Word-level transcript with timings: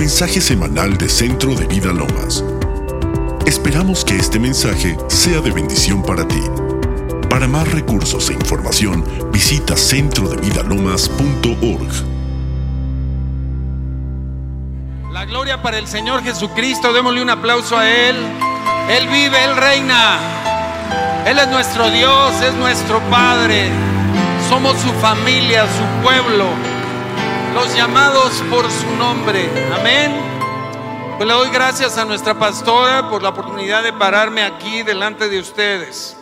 mensaje 0.00 0.40
semanal 0.40 0.96
de 0.96 1.10
Centro 1.10 1.54
de 1.54 1.66
Vida 1.66 1.92
Lomas. 1.92 2.42
Esperamos 3.44 4.02
que 4.02 4.16
este 4.16 4.38
mensaje 4.38 4.96
sea 5.08 5.42
de 5.42 5.50
bendición 5.50 6.02
para 6.02 6.26
ti. 6.26 6.40
Para 7.28 7.46
más 7.46 7.70
recursos 7.70 8.30
e 8.30 8.32
información, 8.32 9.04
visita 9.30 9.76
centrodevidalomas.org. 9.76 11.92
La 15.12 15.26
gloria 15.26 15.60
para 15.60 15.76
el 15.76 15.86
Señor 15.86 16.22
Jesucristo, 16.22 16.94
démosle 16.94 17.20
un 17.20 17.28
aplauso 17.28 17.76
a 17.76 17.86
Él. 17.86 18.16
Él 18.88 19.06
vive, 19.08 19.44
Él 19.44 19.54
reina. 19.54 20.18
Él 21.26 21.38
es 21.38 21.48
nuestro 21.48 21.90
Dios, 21.90 22.40
es 22.40 22.54
nuestro 22.54 23.00
Padre. 23.10 23.68
Somos 24.48 24.78
su 24.78 24.94
familia, 24.94 25.66
su 25.66 25.84
pueblo, 26.02 26.46
los 27.54 27.74
llamados 27.74 28.42
por 28.50 28.70
su 28.70 28.86
nombre. 28.96 29.48
Amén. 29.74 30.12
Pues 31.16 31.28
le 31.28 31.34
doy 31.34 31.50
gracias 31.50 31.98
a 31.98 32.04
nuestra 32.04 32.38
pastora 32.38 33.10
por 33.10 33.22
la 33.22 33.30
oportunidad 33.30 33.82
de 33.82 33.92
pararme 33.92 34.42
aquí 34.42 34.82
delante 34.82 35.28
de 35.28 35.40
ustedes. 35.40 36.16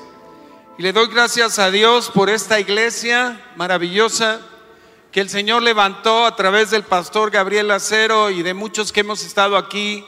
Y 0.78 0.82
le 0.82 0.92
doy 0.92 1.08
gracias 1.08 1.58
a 1.58 1.70
Dios 1.70 2.10
por 2.10 2.30
esta 2.30 2.58
iglesia 2.60 3.40
maravillosa 3.56 4.40
que 5.12 5.20
el 5.20 5.28
Señor 5.28 5.62
levantó 5.62 6.24
a 6.24 6.36
través 6.36 6.70
del 6.70 6.82
pastor 6.82 7.30
Gabriel 7.30 7.70
Acero 7.70 8.30
y 8.30 8.42
de 8.42 8.54
muchos 8.54 8.92
que 8.92 9.00
hemos 9.00 9.24
estado 9.24 9.56
aquí, 9.56 10.04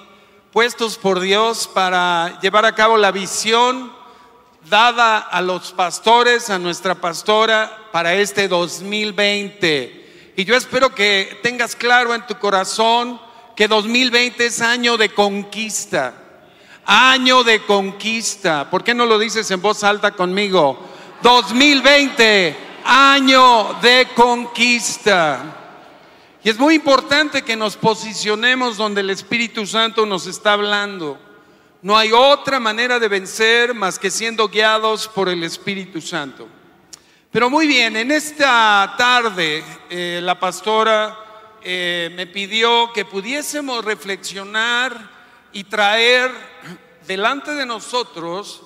puestos 0.53 0.97
por 0.97 1.21
Dios 1.21 1.69
para 1.73 2.39
llevar 2.41 2.65
a 2.65 2.75
cabo 2.75 2.97
la 2.97 3.11
visión 3.11 3.93
dada 4.69 5.19
a 5.19 5.41
los 5.41 5.73
pastores, 5.73 6.51
a 6.51 6.59
nuestra 6.59 6.95
pastora, 6.95 7.89
para 7.93 8.15
este 8.15 8.49
2020. 8.49 10.00
Y 10.41 10.47
yo 10.47 10.57
espero 10.57 10.95
que 10.95 11.39
tengas 11.43 11.77
claro 11.77 12.15
en 12.15 12.27
tu 12.27 12.35
corazón 12.39 13.21
que 13.55 13.69
2020 13.69 14.47
es 14.47 14.63
año 14.63 14.97
de 14.97 15.11
conquista. 15.11 16.15
Año 16.87 17.45
de 17.45 17.63
conquista. 17.67 18.71
¿Por 18.71 18.83
qué 18.83 18.95
no 18.95 19.05
lo 19.05 19.19
dices 19.19 19.51
en 19.51 19.61
voz 19.61 19.85
alta 19.85 20.13
conmigo? 20.13 20.79
2020, 21.23 22.57
año 22.87 23.75
de 23.83 24.09
conquista. 24.15 25.43
Y 26.43 26.49
es 26.49 26.59
muy 26.59 26.77
importante 26.77 27.43
que 27.43 27.55
nos 27.55 27.77
posicionemos 27.77 28.79
donde 28.79 29.03
el 29.03 29.11
Espíritu 29.11 29.67
Santo 29.67 30.07
nos 30.07 30.27
está 30.27 30.55
hablando. 30.55 31.19
No 31.83 31.99
hay 31.99 32.13
otra 32.13 32.59
manera 32.59 32.99
de 32.99 33.09
vencer 33.09 33.75
más 33.75 33.99
que 33.99 34.11
siendo 34.11 34.49
guiados 34.49 35.07
por 35.07 35.29
el 35.29 35.45
Espíritu 35.45 36.01
Santo. 36.01 36.49
Pero 37.33 37.49
muy 37.49 37.69
bien, 37.69 37.95
en 37.95 38.11
esta 38.11 38.97
tarde 38.99 39.63
eh, 39.89 40.19
la 40.21 40.41
pastora 40.41 41.17
eh, 41.63 42.11
me 42.17 42.27
pidió 42.27 42.93
que 42.93 43.05
pudiésemos 43.05 43.85
reflexionar 43.85 45.09
y 45.53 45.63
traer 45.63 46.33
delante 47.07 47.55
de 47.55 47.65
nosotros 47.65 48.63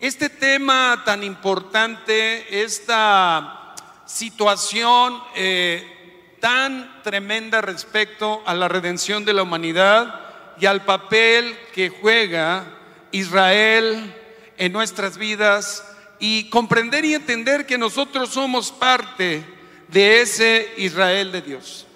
este 0.00 0.30
tema 0.30 1.04
tan 1.06 1.22
importante, 1.22 2.64
esta 2.64 3.76
situación 4.04 5.22
eh, 5.36 6.34
tan 6.40 7.04
tremenda 7.04 7.60
respecto 7.60 8.42
a 8.46 8.54
la 8.54 8.66
redención 8.66 9.24
de 9.24 9.32
la 9.32 9.44
humanidad 9.44 10.22
y 10.58 10.66
al 10.66 10.84
papel 10.84 11.56
que 11.72 11.88
juega 11.88 12.64
Israel 13.12 14.12
en 14.56 14.72
nuestras 14.72 15.18
vidas 15.18 15.84
y 16.18 16.48
comprender 16.50 17.04
y 17.04 17.14
entender 17.14 17.66
que 17.66 17.78
nosotros 17.78 18.30
somos 18.30 18.72
parte 18.72 19.44
de 19.88 20.20
ese 20.20 20.74
Israel 20.76 21.32
de 21.32 21.42
Dios. 21.42 21.86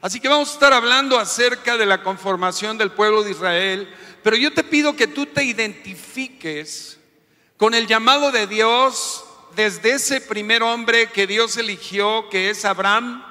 Así 0.00 0.18
que 0.18 0.28
vamos 0.28 0.50
a 0.50 0.52
estar 0.54 0.72
hablando 0.72 1.18
acerca 1.18 1.76
de 1.76 1.86
la 1.86 2.02
conformación 2.02 2.76
del 2.76 2.90
pueblo 2.90 3.22
de 3.22 3.30
Israel, 3.30 3.88
pero 4.22 4.36
yo 4.36 4.52
te 4.52 4.64
pido 4.64 4.96
que 4.96 5.06
tú 5.06 5.26
te 5.26 5.44
identifiques 5.44 6.98
con 7.56 7.74
el 7.74 7.86
llamado 7.86 8.32
de 8.32 8.46
Dios 8.46 9.24
desde 9.54 9.92
ese 9.92 10.20
primer 10.20 10.62
hombre 10.62 11.10
que 11.10 11.26
Dios 11.26 11.56
eligió, 11.56 12.28
que 12.30 12.50
es 12.50 12.64
Abraham, 12.64 13.24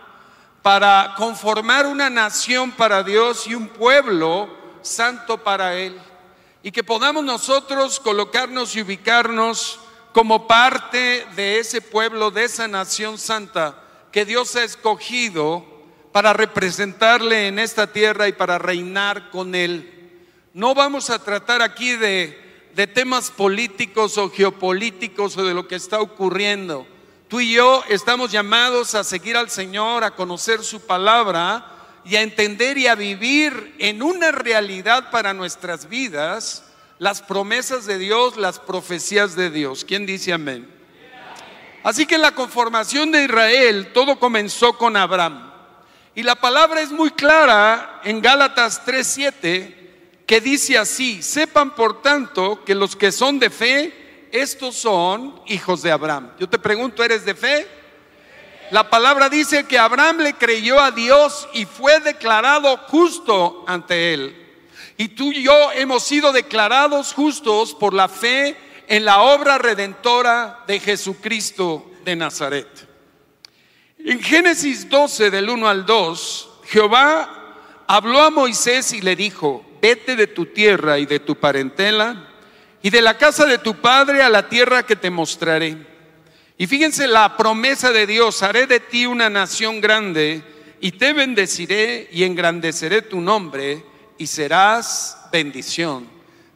para 0.62 1.16
conformar 1.18 1.88
una 1.88 2.10
nación 2.10 2.72
para 2.72 3.04
Dios 3.04 3.48
y 3.48 3.56
un 3.56 3.68
pueblo 3.68 4.50
santo 4.82 5.44
para 5.44 5.76
Él. 5.76 6.00
Y 6.64 6.72
que 6.72 6.84
podamos 6.84 7.24
nosotros 7.24 8.00
colocarnos 8.00 8.76
y 8.76 8.82
ubicarnos 8.82 9.80
como 10.14 10.48
parte 10.48 11.26
de 11.36 11.60
ese 11.60 11.82
pueblo, 11.82 12.32
de 12.32 12.44
esa 12.44 12.68
nación 12.68 13.18
santa 13.18 13.82
que 14.12 14.26
Dios 14.26 14.56
ha 14.56 14.64
escogido 14.64 15.66
para 16.12 16.34
representarle 16.34 17.48
en 17.48 17.60
esta 17.60 17.88
tierra 17.88 18.28
y 18.28 18.34
para 18.34 18.58
reinar 18.58 19.30
con 19.30 19.56
Él. 19.56 20.12
No 20.54 20.74
vamos 20.76 21.10
a 21.10 21.20
tratar 21.20 21.62
aquí 21.62 21.96
de, 21.96 22.70
de 22.76 22.88
temas 22.88 23.32
políticos 23.32 24.18
o 24.18 24.30
geopolíticos 24.30 25.38
o 25.38 25.46
de 25.46 25.54
lo 25.54 25.68
que 25.68 25.76
está 25.76 26.02
ocurriendo. 26.02 26.86
Tú 27.30 27.40
y 27.40 27.54
yo 27.54 27.82
estamos 27.88 28.32
llamados 28.32 28.94
a 28.94 29.06
seguir 29.06 29.38
al 29.38 29.50
Señor, 29.50 30.04
a 30.04 30.16
conocer 30.16 30.62
su 30.64 30.82
palabra 30.82 31.66
y 32.04 32.18
a 32.18 32.22
entender 32.22 32.78
y 32.78 32.88
a 32.88 32.96
vivir 32.96 33.76
en 33.80 34.04
una 34.04 34.32
realidad 34.32 35.10
para 35.12 35.34
nuestras 35.34 35.88
vidas 35.88 36.66
las 37.02 37.20
promesas 37.20 37.88
de 37.88 37.98
Dios, 37.98 38.38
las 38.38 38.60
profecías 38.60 39.36
de 39.36 39.50
Dios. 39.50 39.84
¿Quién 39.84 40.06
dice 40.06 40.34
amén? 40.34 40.70
Así 41.82 42.06
que 42.06 42.20
la 42.20 42.36
conformación 42.36 43.12
de 43.12 43.24
Israel, 43.24 43.90
todo 43.92 44.20
comenzó 44.20 44.78
con 44.78 44.96
Abraham. 44.96 45.52
Y 46.14 46.22
la 46.22 46.36
palabra 46.36 46.80
es 46.80 46.92
muy 46.92 47.10
clara 47.10 48.02
en 48.04 48.22
Gálatas 48.22 48.86
3:7, 48.86 49.76
que 50.28 50.42
dice 50.42 50.78
así, 50.78 51.24
sepan 51.24 51.74
por 51.74 52.04
tanto 52.04 52.64
que 52.64 52.76
los 52.76 52.96
que 52.96 53.12
son 53.12 53.40
de 53.40 53.50
fe, 53.50 54.28
estos 54.32 54.76
son 54.76 55.42
hijos 55.48 55.82
de 55.82 55.92
Abraham. 55.92 56.34
Yo 56.40 56.48
te 56.48 56.60
pregunto, 56.60 57.04
¿eres 57.04 57.26
de 57.26 57.34
fe? 57.34 57.68
La 58.70 58.92
palabra 58.92 59.28
dice 59.28 59.66
que 59.66 59.80
Abraham 59.80 60.20
le 60.20 60.34
creyó 60.34 60.80
a 60.80 60.92
Dios 60.92 61.50
y 61.54 61.66
fue 61.66 62.00
declarado 62.00 62.78
justo 62.90 63.66
ante 63.66 64.14
él. 64.14 64.41
Y 65.02 65.08
tú 65.08 65.32
y 65.32 65.42
yo 65.42 65.72
hemos 65.72 66.04
sido 66.04 66.32
declarados 66.32 67.14
justos 67.14 67.74
por 67.74 67.92
la 67.92 68.08
fe 68.08 68.56
en 68.88 69.04
la 69.04 69.24
obra 69.24 69.58
redentora 69.58 70.60
de 70.68 70.80
Jesucristo 70.80 71.90
de 72.06 72.16
Nazaret. 72.16 72.68
En 73.98 74.22
Génesis 74.22 74.88
12 74.88 75.32
del 75.32 75.50
1 75.50 75.68
al 75.68 75.88
2, 75.88 76.50
Jehová 76.66 77.56
habló 77.88 78.22
a 78.22 78.30
Moisés 78.30 78.94
y 78.94 79.02
le 79.02 79.16
dijo, 79.16 79.66
vete 79.82 80.16
de 80.16 80.28
tu 80.28 80.46
tierra 80.46 81.00
y 81.00 81.08
de 81.08 81.20
tu 81.20 81.36
parentela 81.36 82.30
y 82.84 82.92
de 82.92 83.02
la 83.02 83.18
casa 83.18 83.48
de 83.48 83.58
tu 83.58 83.82
padre 83.82 84.22
a 84.22 84.30
la 84.30 84.50
tierra 84.50 84.86
que 84.86 84.96
te 84.96 85.10
mostraré. 85.10 85.78
Y 86.60 86.68
fíjense 86.68 87.08
la 87.08 87.38
promesa 87.38 87.92
de 87.92 88.06
Dios, 88.06 88.44
haré 88.44 88.68
de 88.68 88.80
ti 88.80 89.08
una 89.08 89.32
nación 89.32 89.82
grande 89.82 90.44
y 90.80 90.92
te 90.92 91.14
bendeciré 91.14 92.08
y 92.12 92.24
engrandeceré 92.24 93.02
tu 93.02 93.20
nombre 93.20 93.90
y 94.22 94.28
serás 94.28 95.18
bendición. 95.32 96.08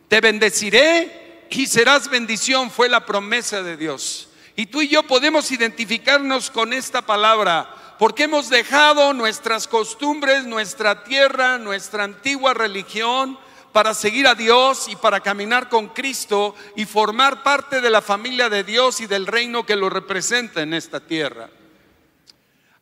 Te 0.07 0.21
bendeciré 0.21 1.47
y 1.49 1.65
serás 1.65 2.11
bendición, 2.11 2.69
fue 2.69 2.87
la 2.87 3.07
promesa 3.07 3.63
de 3.63 3.75
Dios. 3.75 4.29
Y 4.55 4.67
tú 4.67 4.83
y 4.83 4.87
yo 4.87 5.01
podemos 5.01 5.51
identificarnos 5.51 6.51
con 6.51 6.73
esta 6.73 7.01
palabra 7.01 7.95
porque 7.97 8.25
hemos 8.25 8.49
dejado 8.49 9.13
nuestras 9.13 9.67
costumbres, 9.67 10.45
nuestra 10.45 11.05
tierra, 11.05 11.57
nuestra 11.57 12.03
antigua 12.03 12.53
religión, 12.53 13.39
para 13.71 13.95
seguir 13.95 14.27
a 14.27 14.35
Dios 14.35 14.87
y 14.87 14.95
para 14.95 15.21
caminar 15.21 15.67
con 15.67 15.87
Cristo 15.87 16.53
y 16.75 16.85
formar 16.85 17.41
parte 17.41 17.81
de 17.81 17.89
la 17.89 18.03
familia 18.03 18.47
de 18.47 18.63
Dios 18.63 19.01
y 19.01 19.07
del 19.07 19.25
reino 19.25 19.65
que 19.65 19.75
lo 19.75 19.89
representa 19.89 20.61
en 20.61 20.75
esta 20.75 20.99
tierra. 20.99 21.49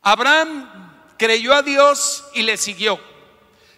Abraham 0.02 0.68
creyó 1.16 1.54
a 1.54 1.62
Dios 1.62 2.26
y 2.34 2.42
le 2.42 2.58
siguió. 2.58 3.13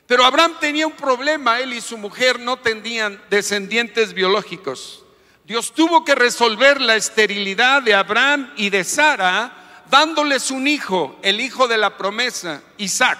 Pero 0.07 0.25
Abraham 0.25 0.55
tenía 0.61 0.87
un 0.87 0.93
problema, 0.93 1.61
él 1.61 1.73
y 1.73 1.81
su 1.81 1.99
mujer 1.99 2.39
no 2.39 2.59
tenían 2.59 3.21
descendientes 3.29 4.15
biológicos. 4.15 5.05
Dios 5.45 5.73
tuvo 5.73 6.05
que 6.05 6.15
resolver 6.15 6.81
la 6.81 6.97
esterilidad 6.97 7.83
de 7.83 7.95
Abraham 7.95 8.53
y 8.57 8.71
de 8.71 8.85
Sara 8.85 9.83
dándoles 9.91 10.51
un 10.51 10.67
hijo, 10.67 11.19
el 11.23 11.41
hijo 11.41 11.69
de 11.69 11.79
la 11.79 11.97
promesa, 11.97 12.63
Isaac. 12.79 13.19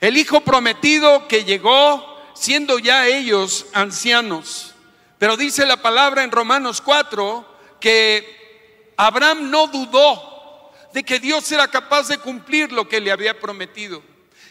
El 0.00 0.16
hijo 0.16 0.40
prometido 0.40 1.26
que 1.26 1.44
llegó 1.44 2.16
siendo 2.34 2.78
ya 2.78 3.06
ellos 3.06 3.66
ancianos. 3.72 4.74
Pero 5.18 5.36
dice 5.36 5.66
la 5.66 5.78
palabra 5.78 6.22
en 6.22 6.30
Romanos 6.30 6.80
4 6.80 7.56
que 7.80 8.92
Abraham 8.96 9.50
no 9.50 9.68
dudó 9.68 10.72
de 10.92 11.02
que 11.02 11.18
Dios 11.18 11.50
era 11.52 11.68
capaz 11.68 12.08
de 12.08 12.18
cumplir 12.18 12.72
lo 12.72 12.88
que 12.88 13.00
le 13.00 13.10
había 13.10 13.38
prometido. 13.40 14.02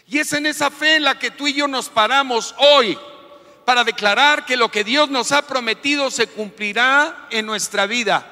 Y 0.08 0.18
es 0.18 0.32
en 0.32 0.46
esa 0.46 0.70
fe 0.70 0.96
en 0.96 1.04
la 1.04 1.18
que 1.18 1.30
tú 1.30 1.46
y 1.46 1.54
yo 1.54 1.66
nos 1.66 1.88
paramos 1.88 2.54
hoy 2.58 2.96
para 3.64 3.82
declarar 3.82 4.46
que 4.46 4.56
lo 4.56 4.70
que 4.70 4.84
Dios 4.84 5.10
nos 5.10 5.32
ha 5.32 5.42
prometido 5.42 6.10
se 6.10 6.28
cumplirá 6.28 7.26
en 7.30 7.46
nuestra 7.46 7.86
vida 7.86 8.24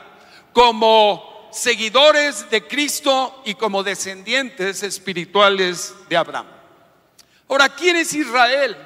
como 0.53 1.51
seguidores 1.53 2.49
de 2.51 2.67
Cristo 2.67 3.43
y 3.45 3.55
como 3.55 3.83
descendientes 3.83 4.83
espirituales 4.85 5.95
de 6.09 6.17
Abraham. 6.17 6.47
Ahora, 7.49 7.69
¿quién 7.69 7.97
es 7.97 8.15
Israel? 8.15 8.77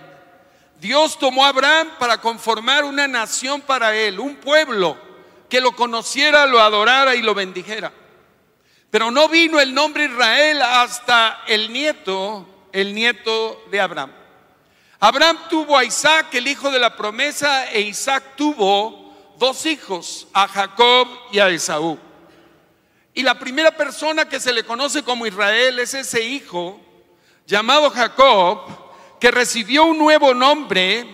Dios 0.80 1.18
tomó 1.18 1.44
a 1.44 1.48
Abraham 1.48 1.88
para 1.98 2.20
conformar 2.20 2.84
una 2.84 3.06
nación 3.06 3.60
para 3.60 3.94
él, 3.94 4.18
un 4.18 4.36
pueblo 4.36 4.96
que 5.48 5.60
lo 5.60 5.72
conociera, 5.76 6.46
lo 6.46 6.60
adorara 6.60 7.14
y 7.14 7.22
lo 7.22 7.34
bendijera. 7.34 7.92
Pero 8.90 9.10
no 9.10 9.28
vino 9.28 9.60
el 9.60 9.74
nombre 9.74 10.06
Israel 10.06 10.62
hasta 10.62 11.42
el 11.46 11.72
nieto, 11.72 12.46
el 12.80 12.94
nieto 12.94 13.64
de 13.70 13.80
Abraham. 13.80 14.12
Abraham 15.00 15.38
tuvo 15.48 15.76
a 15.76 15.84
Isaac, 15.84 16.34
el 16.34 16.48
hijo 16.48 16.70
de 16.70 16.78
la 16.78 16.96
promesa, 16.96 17.70
e 17.70 17.80
Isaac 17.80 18.36
tuvo 18.36 19.34
dos 19.38 19.66
hijos, 19.66 20.26
a 20.32 20.48
Jacob 20.48 21.08
y 21.32 21.38
a 21.38 21.48
Esaú. 21.48 21.98
Y 23.14 23.22
la 23.22 23.38
primera 23.38 23.70
persona 23.76 24.28
que 24.28 24.40
se 24.40 24.52
le 24.52 24.64
conoce 24.64 25.02
como 25.02 25.26
Israel 25.26 25.78
es 25.78 25.94
ese 25.94 26.22
hijo 26.22 26.80
llamado 27.46 27.90
Jacob, 27.90 28.60
que 29.20 29.30
recibió 29.30 29.84
un 29.84 29.98
nuevo 29.98 30.34
nombre 30.34 31.04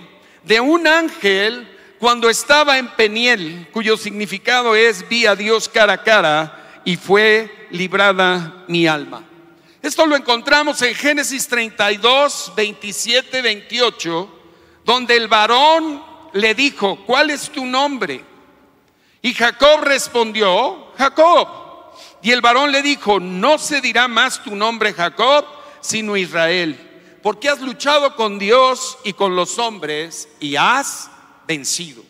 de 0.43 0.61
un 0.61 0.87
ángel 0.87 1.71
cuando 1.99 2.29
estaba 2.29 2.79
en 2.79 2.89
Peniel, 2.89 3.69
cuyo 3.73 3.97
significado 3.97 4.75
es 4.75 5.09
vi 5.09 5.25
a 5.27 5.35
Dios 5.35 5.69
cara 5.69 5.95
a 5.95 6.03
cara 6.03 6.83
y 6.85 6.97
fue 6.97 7.69
librada 7.71 8.65
mi 8.69 8.87
alma. 8.87 9.25
Esto 9.85 10.07
lo 10.07 10.17
encontramos 10.17 10.81
en 10.81 10.95
Génesis 10.95 11.47
32, 11.47 12.55
27, 12.57 13.43
28, 13.43 14.29
donde 14.83 15.15
el 15.15 15.29
varón 15.29 16.03
le 16.33 16.55
dijo, 16.55 17.05
¿cuál 17.05 17.29
es 17.29 17.51
tu 17.51 17.67
nombre? 17.67 18.25
Y 19.21 19.35
Jacob 19.35 19.83
respondió, 19.83 20.87
Jacob. 20.97 21.49
Y 22.23 22.31
el 22.31 22.41
varón 22.41 22.73
le 22.73 22.81
dijo, 22.81 23.21
no 23.21 23.59
se 23.59 23.83
dirá 23.83 24.09
más 24.09 24.43
tu 24.43 24.57
nombre 24.57 24.95
Jacob, 24.95 25.45
sino 25.83 26.17
Israel, 26.17 27.19
porque 27.23 27.51
has 27.51 27.61
luchado 27.61 28.17
con 28.17 28.39
Dios 28.39 28.97
y 29.05 29.13
con 29.13 29.37
los 29.37 29.59
hombres 29.59 30.31
y 30.41 30.57
has 30.57 31.11
vencido. 31.47 32.03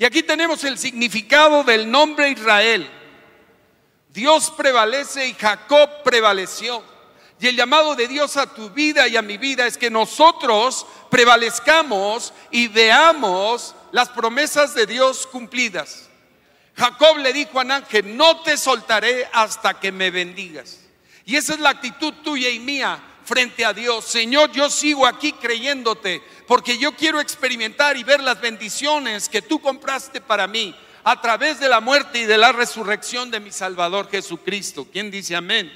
Y 0.00 0.04
aquí 0.04 0.24
tenemos 0.24 0.64
el 0.64 0.76
significado 0.76 1.62
del 1.62 1.88
nombre 1.88 2.30
Israel. 2.30 2.90
Dios 4.12 4.50
prevalece 4.50 5.26
y 5.26 5.34
Jacob 5.34 6.02
prevaleció. 6.04 6.82
Y 7.40 7.48
el 7.48 7.56
llamado 7.56 7.94
de 7.94 8.06
Dios 8.06 8.36
a 8.36 8.46
tu 8.46 8.70
vida 8.70 9.08
y 9.08 9.16
a 9.16 9.22
mi 9.22 9.36
vida 9.36 9.66
es 9.66 9.76
que 9.76 9.90
nosotros 9.90 10.86
prevalezcamos 11.10 12.32
y 12.50 12.68
veamos 12.68 13.74
las 13.90 14.10
promesas 14.10 14.74
de 14.74 14.86
Dios 14.86 15.26
cumplidas. 15.26 16.08
Jacob 16.76 17.18
le 17.18 17.32
dijo 17.32 17.58
a 17.58 17.62
ángel, 17.62 18.16
no 18.16 18.42
te 18.42 18.56
soltaré 18.56 19.28
hasta 19.32 19.80
que 19.80 19.90
me 19.90 20.10
bendigas. 20.10 20.80
Y 21.24 21.36
esa 21.36 21.54
es 21.54 21.60
la 21.60 21.70
actitud 21.70 22.12
tuya 22.22 22.48
y 22.48 22.60
mía 22.60 23.02
frente 23.24 23.64
a 23.64 23.72
Dios. 23.72 24.04
Señor, 24.04 24.52
yo 24.52 24.70
sigo 24.70 25.06
aquí 25.06 25.32
creyéndote 25.32 26.22
porque 26.46 26.78
yo 26.78 26.94
quiero 26.94 27.20
experimentar 27.20 27.96
y 27.96 28.04
ver 28.04 28.22
las 28.22 28.40
bendiciones 28.40 29.28
que 29.28 29.42
tú 29.42 29.60
compraste 29.60 30.20
para 30.20 30.46
mí 30.46 30.74
a 31.04 31.20
través 31.20 31.58
de 31.58 31.68
la 31.68 31.80
muerte 31.80 32.20
y 32.20 32.24
de 32.24 32.38
la 32.38 32.52
resurrección 32.52 33.30
de 33.30 33.40
mi 33.40 33.50
Salvador 33.50 34.08
Jesucristo. 34.10 34.86
¿Quién 34.92 35.10
dice 35.10 35.34
amén? 35.34 35.72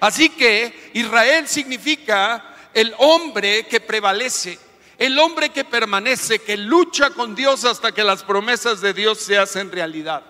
Así 0.00 0.28
que 0.28 0.90
Israel 0.94 1.48
significa 1.48 2.56
el 2.74 2.94
hombre 2.98 3.66
que 3.66 3.80
prevalece, 3.80 4.58
el 4.98 5.18
hombre 5.18 5.50
que 5.50 5.64
permanece, 5.64 6.40
que 6.40 6.56
lucha 6.56 7.10
con 7.10 7.34
Dios 7.34 7.64
hasta 7.64 7.92
que 7.92 8.04
las 8.04 8.22
promesas 8.22 8.80
de 8.80 8.92
Dios 8.92 9.18
se 9.18 9.38
hacen 9.38 9.72
realidad. 9.72 10.22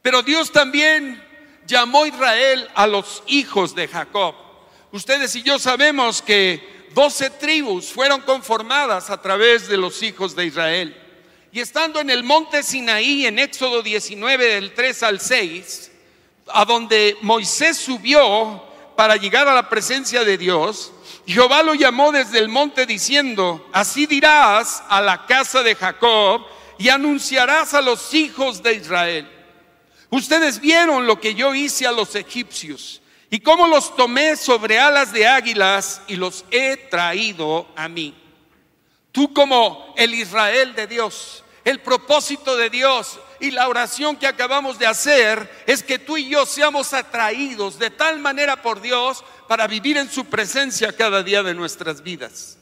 Pero 0.00 0.22
Dios 0.22 0.52
también 0.52 1.22
llamó 1.66 2.04
a 2.04 2.08
Israel 2.08 2.70
a 2.74 2.86
los 2.86 3.22
hijos 3.26 3.74
de 3.74 3.88
Jacob. 3.88 4.34
Ustedes 4.92 5.34
y 5.36 5.42
yo 5.42 5.58
sabemos 5.58 6.22
que 6.22 6.86
doce 6.94 7.30
tribus 7.30 7.92
fueron 7.92 8.22
conformadas 8.22 9.10
a 9.10 9.20
través 9.20 9.68
de 9.68 9.76
los 9.76 10.02
hijos 10.02 10.34
de 10.34 10.46
Israel. 10.46 11.07
Y 11.50 11.60
estando 11.60 12.00
en 12.00 12.10
el 12.10 12.24
monte 12.24 12.62
Sinaí, 12.62 13.26
en 13.26 13.38
Éxodo 13.38 13.82
19, 13.82 14.46
del 14.46 14.74
3 14.74 15.02
al 15.04 15.20
6, 15.20 15.90
a 16.48 16.64
donde 16.66 17.16
Moisés 17.22 17.78
subió 17.78 18.62
para 18.94 19.16
llegar 19.16 19.48
a 19.48 19.54
la 19.54 19.68
presencia 19.68 20.24
de 20.24 20.36
Dios, 20.36 20.92
Jehová 21.26 21.62
lo 21.62 21.74
llamó 21.74 22.12
desde 22.12 22.38
el 22.38 22.48
monte 22.48 22.84
diciendo, 22.84 23.66
así 23.72 24.06
dirás 24.06 24.82
a 24.88 25.00
la 25.00 25.24
casa 25.26 25.62
de 25.62 25.74
Jacob 25.74 26.44
y 26.78 26.90
anunciarás 26.90 27.72
a 27.74 27.80
los 27.80 28.12
hijos 28.12 28.62
de 28.62 28.74
Israel. 28.74 29.28
Ustedes 30.10 30.60
vieron 30.60 31.06
lo 31.06 31.20
que 31.20 31.34
yo 31.34 31.54
hice 31.54 31.86
a 31.86 31.92
los 31.92 32.14
egipcios 32.14 33.00
y 33.30 33.40
cómo 33.40 33.66
los 33.66 33.94
tomé 33.96 34.36
sobre 34.36 34.78
alas 34.78 35.12
de 35.12 35.26
águilas 35.26 36.02
y 36.08 36.16
los 36.16 36.44
he 36.50 36.76
traído 36.76 37.66
a 37.76 37.88
mí. 37.88 38.14
Tú 39.12 39.32
como 39.32 39.94
el 39.96 40.14
Israel 40.14 40.74
de 40.74 40.86
Dios, 40.86 41.44
el 41.64 41.80
propósito 41.80 42.56
de 42.56 42.70
Dios 42.70 43.18
y 43.40 43.50
la 43.50 43.68
oración 43.68 44.16
que 44.16 44.26
acabamos 44.26 44.78
de 44.78 44.86
hacer 44.86 45.50
es 45.66 45.82
que 45.82 45.98
tú 45.98 46.16
y 46.16 46.28
yo 46.28 46.46
seamos 46.46 46.92
atraídos 46.94 47.78
de 47.78 47.90
tal 47.90 48.18
manera 48.18 48.62
por 48.62 48.80
Dios 48.80 49.24
para 49.46 49.66
vivir 49.66 49.96
en 49.96 50.10
su 50.10 50.24
presencia 50.26 50.92
cada 50.92 51.22
día 51.22 51.42
de 51.42 51.54
nuestras 51.54 52.02
vidas. 52.02 52.58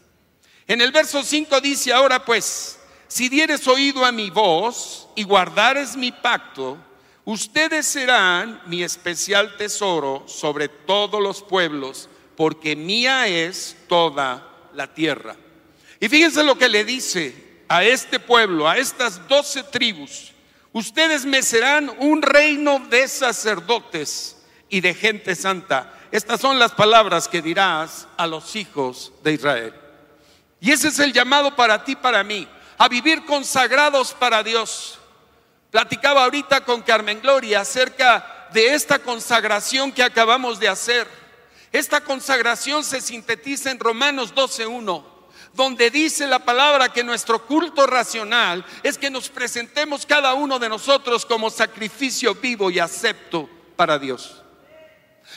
En 0.67 0.81
el 0.81 0.93
verso 0.93 1.23
5 1.23 1.61
dice, 1.61 1.93
ahora 1.93 2.25
pues, 2.25 2.79
si 3.09 3.29
dieres 3.29 3.67
oído 3.69 4.05
a 4.05 4.13
mi 4.13 4.31
voz 4.31 5.09
y 5.15 5.23
guardares 5.23 5.97
mi 5.97 6.11
pacto, 6.11 6.77
ustedes 7.25 7.87
serán 7.87 8.61
mi 8.67 8.83
especial 8.83 9.57
tesoro 9.57 10.25
sobre 10.27 10.69
todos 10.69 11.23
los 11.23 11.43
pueblos, 11.43 12.09
porque 12.37 12.75
mía 12.75 13.29
es 13.29 13.77
toda 13.89 14.69
la 14.75 14.93
tierra. 14.93 15.37
Y 16.07 16.09
fíjense 16.09 16.45
lo 16.45 16.57
que 16.57 16.69
le 16.69 16.85
dice 16.85 17.35
a 17.67 17.83
este 17.83 18.21
pueblo, 18.21 18.69
a 18.69 18.77
estas 18.77 19.27
doce 19.27 19.65
tribus, 19.65 20.31
ustedes 20.73 21.25
me 21.25 21.43
serán 21.43 21.93
un 21.99 22.23
reino 22.23 22.79
de 22.79 23.09
sacerdotes 23.09 24.37
y 24.69 24.81
de 24.81 24.95
gente 24.95 25.35
santa. 25.35 25.93
Estas 26.13 26.41
son 26.41 26.61
las 26.61 26.71
palabras 26.71 27.27
que 27.27 27.43
dirás 27.43 28.07
a 28.17 28.29
los 28.29 28.55
hijos 28.55 29.15
de 29.25 29.33
Israel. 29.33 29.75
Y 30.61 30.71
ese 30.71 30.87
es 30.87 31.01
el 31.01 31.13
llamado 31.13 31.57
para 31.57 31.83
ti, 31.83 31.97
para 31.97 32.23
mí, 32.23 32.47
a 32.79 32.87
vivir 32.87 33.25
consagrados 33.25 34.13
para 34.13 34.45
Dios. 34.45 35.01
Platicaba 35.73 36.23
ahorita 36.23 36.61
con 36.61 36.83
Carmen 36.83 37.21
Gloria 37.21 37.63
acerca 37.63 38.47
de 38.53 38.75
esta 38.75 39.01
consagración 39.01 39.91
que 39.91 40.05
acabamos 40.05 40.61
de 40.61 40.69
hacer. 40.69 41.09
Esta 41.73 42.01
consagración 42.01 42.85
se 42.85 43.01
sintetiza 43.01 43.73
en 43.73 43.81
Romanos 43.81 44.33
12.1 44.33 45.16
donde 45.57 45.91
dice 45.91 46.27
la 46.27 46.39
palabra 46.39 46.93
que 46.93 47.03
nuestro 47.03 47.45
culto 47.47 47.87
racional 47.87 48.65
es 48.83 48.99
que 48.99 49.11
nos 49.11 49.31
presentemos 49.31 50.05
cada 50.05 50.35
uno 50.35 50.59
de 50.59 50.69
nosotros 50.69 51.25
como 51.25 51.51
sacrificio 51.51 52.35
vivo 52.35 52.71
y 52.71 52.79
acepto 52.79 53.49
para 53.75 53.99
Dios. 53.99 54.43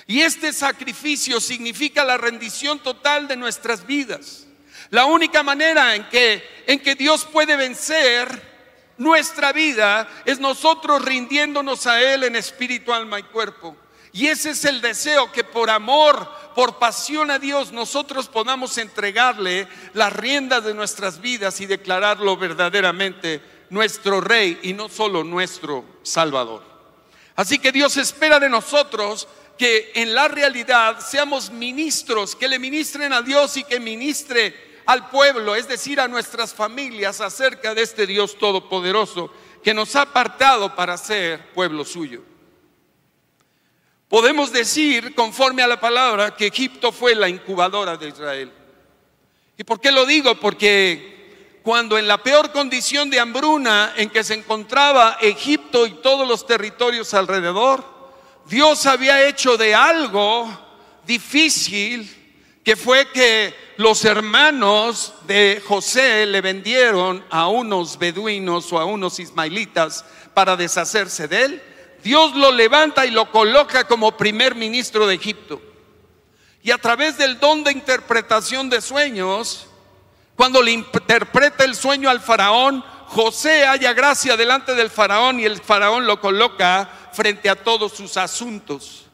Y 0.06 0.22
este 0.22 0.54
sacrificio 0.54 1.40
significa 1.40 2.04
la 2.04 2.18
rendición 2.18 2.80
total 2.80 3.28
de 3.28 3.38
nuestras 3.38 3.88
vidas. 3.88 4.46
La 4.90 5.06
única 5.06 5.42
manera 5.42 5.96
en 5.96 6.08
que, 6.10 6.44
en 6.68 6.80
que 6.80 6.96
Dios 6.96 7.26
puede 7.26 7.56
vencer 7.56 8.50
nuestra 8.98 9.54
vida 9.54 10.08
es 10.26 10.40
nosotros 10.40 11.04
rindiéndonos 11.04 11.88
a 11.88 12.02
Él 12.02 12.24
en 12.24 12.36
espíritu, 12.36 12.94
alma 12.94 13.20
y 13.20 13.24
cuerpo. 13.24 13.78
Y 14.12 14.28
ese 14.28 14.52
es 14.52 14.66
el 14.66 14.82
deseo 14.82 15.32
que 15.32 15.44
por 15.44 15.70
amor, 15.70 16.28
por 16.56 16.80
pasión 16.80 17.30
a 17.30 17.40
Dios, 17.40 17.72
nosotros 17.72 18.28
podamos 18.28 18.78
entregarle 18.78 19.68
las 19.94 20.14
riendas 20.14 20.64
de 20.64 20.74
nuestras 20.74 21.22
vidas 21.22 21.62
y 21.62 21.66
declararlo 21.66 22.36
verdaderamente 22.38 23.42
nuestro 23.70 24.20
Rey 24.20 24.60
y 24.64 24.74
no 24.74 24.90
solo 24.90 25.24
nuestro 25.24 25.86
Salvador. 26.02 26.64
Así 27.36 27.60
que 27.60 27.72
Dios 27.72 27.98
espera 27.98 28.40
de 28.40 28.50
nosotros 28.50 29.28
que 29.58 29.92
en 29.96 30.16
la 30.16 30.28
realidad 30.28 31.00
seamos 31.00 31.52
ministros, 31.52 32.36
que 32.36 32.48
le 32.48 32.60
ministren 32.60 33.14
a 33.14 33.22
Dios 33.22 33.58
y 33.58 33.64
que 33.64 33.80
ministre 33.80 34.82
al 34.86 35.10
pueblo, 35.10 35.56
es 35.56 35.68
decir, 35.68 36.00
a 36.00 36.08
nuestras 36.08 36.54
familias 36.54 37.22
acerca 37.22 37.76
de 37.76 37.84
este 37.84 38.08
Dios 38.08 38.38
todopoderoso 38.40 39.32
que 39.64 39.74
nos 39.74 39.96
ha 39.96 40.02
apartado 40.02 40.76
para 40.76 40.98
ser 40.98 41.54
pueblo 41.54 41.86
suyo. 41.86 42.24
Podemos 44.10 44.52
decir, 44.52 45.14
conforme 45.14 45.62
a 45.62 45.68
la 45.68 45.80
palabra, 45.80 46.36
que 46.36 46.48
Egipto 46.48 46.92
fue 46.92 47.14
la 47.14 47.30
incubadora 47.30 47.96
de 47.96 48.08
Israel. 48.08 48.52
¿Y 49.56 49.64
por 49.64 49.80
qué 49.80 49.92
lo 49.92 50.06
digo? 50.08 50.34
Porque 50.40 51.60
cuando 51.62 51.96
en 51.96 52.08
la 52.08 52.18
peor 52.18 52.52
condición 52.52 53.12
de 53.12 53.20
hambruna 53.20 53.94
en 53.96 54.10
que 54.10 54.24
se 54.24 54.34
encontraba 54.34 55.20
Egipto 55.22 55.86
y 55.86 55.92
todos 56.02 56.28
los 56.28 56.48
territorios 56.48 57.14
alrededor, 57.14 57.86
Dios 58.48 58.88
había 58.88 59.28
hecho 59.28 59.58
de 59.58 59.76
algo 59.76 60.50
difícil, 61.06 62.10
que 62.64 62.76
fue 62.76 63.12
que 63.12 63.54
los 63.78 64.04
hermanos 64.06 65.14
de 65.28 65.62
José 65.68 66.26
le 66.26 66.42
vendieron 66.42 67.24
a 67.30 67.48
unos 67.48 68.00
beduinos 68.00 68.74
o 68.74 68.80
a 68.80 68.86
unos 68.86 69.20
ismaelitas 69.20 70.04
para 70.34 70.56
deshacerse 70.56 71.28
de 71.28 71.44
él. 71.44 71.64
Dios 72.04 72.36
lo 72.36 72.52
levanta 72.52 73.06
y 73.06 73.12
lo 73.12 73.32
coloca 73.32 73.86
como 73.86 74.18
primer 74.18 74.56
ministro 74.56 75.08
de 75.08 75.16
Egipto. 75.16 75.62
Y 76.62 76.72
a 76.72 76.78
través 76.78 77.18
del 77.18 77.40
don 77.40 77.64
de 77.64 77.72
interpretación 77.72 78.70
de 78.70 78.82
sueños, 78.82 79.68
cuando 80.36 80.62
le 80.62 80.72
interpreta 80.72 81.64
el 81.64 81.76
sueño 81.76 82.10
al 82.10 82.20
faraón, 82.20 82.84
José 83.08 83.66
haya 83.66 83.94
gracia 83.94 84.38
delante 84.38 84.76
del 84.76 84.90
faraón 84.90 85.40
y 85.40 85.46
el 85.46 85.60
faraón 85.60 86.06
lo 86.06 86.22
coloca 86.22 86.90
frente 87.12 87.50
a 87.50 87.56
todos 87.56 87.94
sus 87.94 88.18
asuntos. 88.18 89.06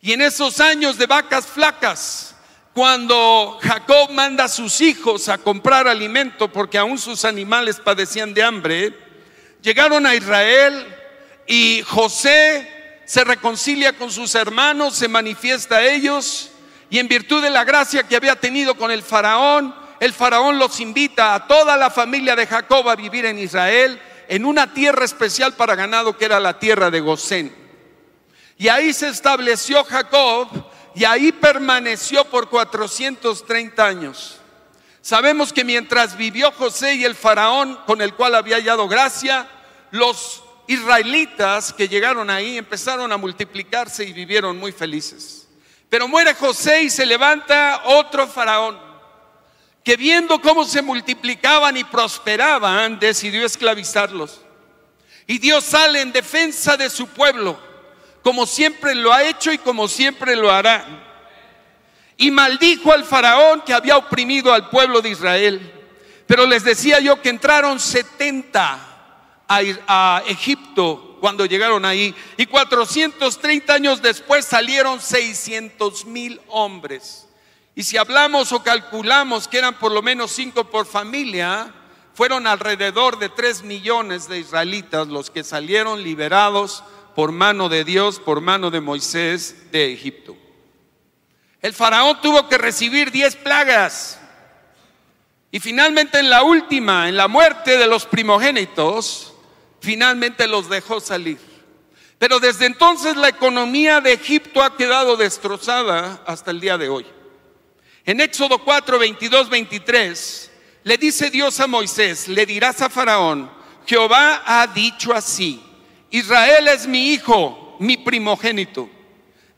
Y 0.00 0.12
en 0.12 0.22
esos 0.22 0.60
años 0.60 0.98
de 0.98 1.06
vacas 1.06 1.46
flacas, 1.46 2.36
cuando 2.72 3.58
Jacob 3.62 4.10
manda 4.10 4.44
a 4.44 4.48
sus 4.48 4.80
hijos 4.80 5.28
a 5.28 5.38
comprar 5.38 5.88
alimento 5.88 6.50
porque 6.52 6.78
aún 6.78 6.98
sus 6.98 7.24
animales 7.24 7.80
padecían 7.80 8.34
de 8.34 8.42
hambre, 8.42 8.98
llegaron 9.62 10.06
a 10.06 10.14
Israel 10.14 10.93
y 11.46 11.82
José 11.82 13.00
se 13.04 13.24
reconcilia 13.24 13.92
con 13.92 14.10
sus 14.10 14.34
hermanos, 14.34 14.94
se 14.94 15.08
manifiesta 15.08 15.76
a 15.76 15.84
ellos 15.84 16.50
y 16.90 16.98
en 16.98 17.08
virtud 17.08 17.42
de 17.42 17.50
la 17.50 17.64
gracia 17.64 18.04
que 18.04 18.16
había 18.16 18.36
tenido 18.36 18.76
con 18.76 18.90
el 18.90 19.02
faraón, 19.02 19.74
el 20.00 20.12
faraón 20.12 20.58
los 20.58 20.80
invita 20.80 21.34
a 21.34 21.46
toda 21.46 21.76
la 21.76 21.90
familia 21.90 22.36
de 22.36 22.46
Jacob 22.46 22.88
a 22.88 22.96
vivir 22.96 23.26
en 23.26 23.38
Israel, 23.38 24.00
en 24.28 24.44
una 24.44 24.72
tierra 24.72 25.04
especial 25.04 25.54
para 25.54 25.74
ganado 25.74 26.16
que 26.16 26.24
era 26.24 26.40
la 26.40 26.58
tierra 26.58 26.90
de 26.90 27.00
Gosén. 27.00 27.54
Y 28.56 28.68
ahí 28.68 28.92
se 28.92 29.08
estableció 29.08 29.82
Jacob 29.84 30.48
y 30.94 31.04
ahí 31.04 31.32
permaneció 31.32 32.24
por 32.26 32.48
430 32.48 33.84
años. 33.84 34.38
Sabemos 35.02 35.52
que 35.52 35.64
mientras 35.64 36.16
vivió 36.16 36.52
José 36.52 36.94
y 36.94 37.04
el 37.04 37.14
faraón 37.14 37.78
con 37.86 38.00
el 38.00 38.14
cual 38.14 38.36
había 38.36 38.56
hallado 38.56 38.88
gracia, 38.88 39.48
los 39.90 40.43
israelitas 40.66 41.72
que 41.72 41.88
llegaron 41.88 42.30
ahí 42.30 42.56
empezaron 42.56 43.12
a 43.12 43.16
multiplicarse 43.16 44.04
y 44.04 44.12
vivieron 44.12 44.56
muy 44.56 44.72
felices. 44.72 45.48
Pero 45.88 46.08
muere 46.08 46.34
José 46.34 46.84
y 46.84 46.90
se 46.90 47.06
levanta 47.06 47.82
otro 47.84 48.26
faraón 48.26 48.78
que 49.84 49.96
viendo 49.96 50.40
cómo 50.40 50.64
se 50.64 50.80
multiplicaban 50.80 51.76
y 51.76 51.84
prosperaban, 51.84 52.98
decidió 52.98 53.44
esclavizarlos. 53.44 54.40
Y 55.26 55.38
Dios 55.38 55.64
sale 55.64 56.00
en 56.00 56.10
defensa 56.10 56.76
de 56.76 56.88
su 56.88 57.06
pueblo, 57.08 57.58
como 58.22 58.46
siempre 58.46 58.94
lo 58.94 59.12
ha 59.12 59.22
hecho 59.24 59.52
y 59.52 59.58
como 59.58 59.86
siempre 59.86 60.36
lo 60.36 60.50
hará. 60.50 60.86
Y 62.16 62.30
maldijo 62.30 62.92
al 62.92 63.04
faraón 63.04 63.60
que 63.60 63.74
había 63.74 63.98
oprimido 63.98 64.54
al 64.54 64.70
pueblo 64.70 65.02
de 65.02 65.10
Israel. 65.10 65.72
Pero 66.26 66.46
les 66.46 66.64
decía 66.64 67.00
yo 67.00 67.20
que 67.20 67.28
entraron 67.28 67.78
70 67.78 68.93
a, 69.48 70.22
Egipto 70.26 71.16
cuando 71.20 71.46
llegaron 71.46 71.84
ahí. 71.84 72.14
Y 72.36 72.46
430 72.46 73.72
años 73.72 74.02
después 74.02 74.44
salieron 74.44 75.00
600 75.00 76.06
mil 76.06 76.40
hombres. 76.48 77.28
Y 77.74 77.82
si 77.82 77.96
hablamos 77.96 78.52
o 78.52 78.62
calculamos 78.62 79.48
que 79.48 79.58
eran 79.58 79.78
por 79.78 79.92
lo 79.92 80.02
menos 80.02 80.30
cinco 80.30 80.64
por 80.64 80.86
familia, 80.86 81.72
fueron 82.14 82.46
alrededor 82.46 83.18
de 83.18 83.28
3 83.28 83.64
millones 83.64 84.28
de 84.28 84.38
israelitas 84.38 85.08
los 85.08 85.30
que 85.30 85.42
salieron 85.42 86.02
liberados 86.02 86.84
por 87.16 87.32
mano 87.32 87.68
de 87.68 87.84
Dios, 87.84 88.20
por 88.20 88.40
mano 88.40 88.70
de 88.70 88.80
Moisés 88.80 89.72
de 89.72 89.92
Egipto. 89.92 90.36
El 91.60 91.72
faraón 91.72 92.20
tuvo 92.20 92.48
que 92.48 92.58
recibir 92.58 93.10
10 93.10 93.36
plagas. 93.36 94.20
Y 95.50 95.60
finalmente 95.60 96.18
en 96.18 96.28
la 96.28 96.42
última, 96.42 97.08
en 97.08 97.16
la 97.16 97.28
muerte 97.28 97.78
de 97.78 97.86
los 97.86 98.06
primogénitos, 98.06 99.33
finalmente 99.84 100.48
los 100.48 100.68
dejó 100.68 100.98
salir. 100.98 101.38
Pero 102.18 102.40
desde 102.40 102.66
entonces 102.66 103.16
la 103.16 103.28
economía 103.28 104.00
de 104.00 104.14
Egipto 104.14 104.62
ha 104.62 104.76
quedado 104.76 105.16
destrozada 105.16 106.22
hasta 106.26 106.50
el 106.50 106.60
día 106.60 106.78
de 106.78 106.88
hoy. 106.88 107.06
En 108.06 108.20
Éxodo 108.20 108.58
4, 108.58 108.98
22, 108.98 109.50
23, 109.50 110.50
le 110.84 110.96
dice 110.96 111.30
Dios 111.30 111.60
a 111.60 111.66
Moisés, 111.66 112.28
le 112.28 112.46
dirás 112.46 112.80
a 112.82 112.88
Faraón, 112.88 113.50
Jehová 113.86 114.42
ha 114.46 114.66
dicho 114.66 115.12
así, 115.12 115.62
Israel 116.10 116.68
es 116.68 116.86
mi 116.86 117.12
hijo, 117.12 117.76
mi 117.80 117.96
primogénito. 117.96 118.88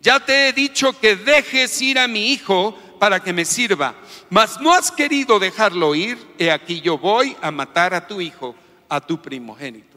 Ya 0.00 0.20
te 0.20 0.48
he 0.48 0.52
dicho 0.52 0.98
que 0.98 1.16
dejes 1.16 1.80
ir 1.82 1.98
a 1.98 2.06
mi 2.06 2.32
hijo 2.32 2.76
para 2.98 3.20
que 3.20 3.32
me 3.32 3.44
sirva, 3.44 3.94
mas 4.30 4.60
no 4.60 4.72
has 4.72 4.90
querido 4.90 5.38
dejarlo 5.38 5.94
ir, 5.94 6.18
he 6.38 6.50
aquí 6.50 6.80
yo 6.80 6.98
voy 6.98 7.36
a 7.42 7.50
matar 7.50 7.94
a 7.94 8.06
tu 8.06 8.20
hijo, 8.20 8.54
a 8.88 9.00
tu 9.00 9.20
primogénito. 9.20 9.95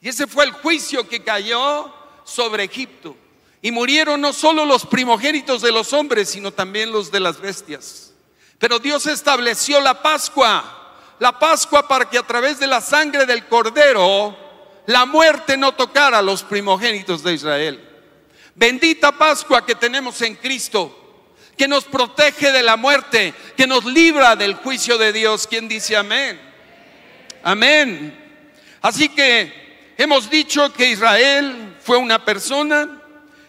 Y 0.00 0.08
ese 0.08 0.26
fue 0.26 0.44
el 0.44 0.52
juicio 0.52 1.08
que 1.08 1.22
cayó 1.22 1.92
sobre 2.24 2.64
Egipto. 2.64 3.16
Y 3.60 3.72
murieron 3.72 4.20
no 4.20 4.32
solo 4.32 4.64
los 4.64 4.86
primogénitos 4.86 5.62
de 5.62 5.72
los 5.72 5.92
hombres, 5.92 6.28
sino 6.28 6.52
también 6.52 6.92
los 6.92 7.10
de 7.10 7.20
las 7.20 7.40
bestias. 7.40 8.12
Pero 8.58 8.78
Dios 8.78 9.06
estableció 9.06 9.80
la 9.80 10.00
Pascua, 10.02 10.94
la 11.18 11.38
Pascua 11.38 11.86
para 11.88 12.08
que 12.08 12.18
a 12.18 12.22
través 12.22 12.60
de 12.60 12.66
la 12.66 12.80
sangre 12.80 13.26
del 13.26 13.46
cordero 13.46 14.36
la 14.86 15.04
muerte 15.04 15.56
no 15.56 15.74
tocara 15.74 16.18
a 16.18 16.22
los 16.22 16.42
primogénitos 16.42 17.22
de 17.22 17.34
Israel. 17.34 17.84
Bendita 18.54 19.12
Pascua 19.12 19.64
que 19.66 19.74
tenemos 19.74 20.22
en 20.22 20.34
Cristo, 20.36 21.26
que 21.56 21.68
nos 21.68 21.84
protege 21.84 22.50
de 22.52 22.62
la 22.62 22.76
muerte, 22.76 23.34
que 23.56 23.66
nos 23.66 23.84
libra 23.84 24.34
del 24.34 24.54
juicio 24.54 24.96
de 24.96 25.12
Dios. 25.12 25.46
¿Quién 25.46 25.68
dice 25.68 25.96
amén? 25.96 26.40
Amén. 27.42 28.18
Así 28.80 29.08
que 29.08 29.67
Hemos 30.00 30.30
dicho 30.30 30.72
que 30.72 30.92
Israel 30.92 31.76
fue 31.82 31.96
una 31.96 32.24
persona, 32.24 33.02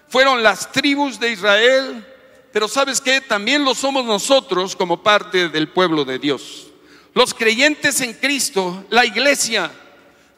fueron 0.07 0.41
las 0.41 0.71
tribus 0.71 1.19
de 1.19 1.31
Israel, 1.31 2.03
pero 2.51 2.67
sabes 2.67 2.99
que 2.99 3.21
también 3.21 3.63
lo 3.63 3.75
somos 3.75 4.03
nosotros 4.03 4.75
como 4.75 5.03
parte 5.03 5.49
del 5.49 5.69
pueblo 5.69 6.03
de 6.03 6.17
Dios. 6.17 6.65
Los 7.13 7.35
creyentes 7.35 8.01
en 8.01 8.13
Cristo, 8.13 8.83
la 8.89 9.05
iglesia, 9.05 9.69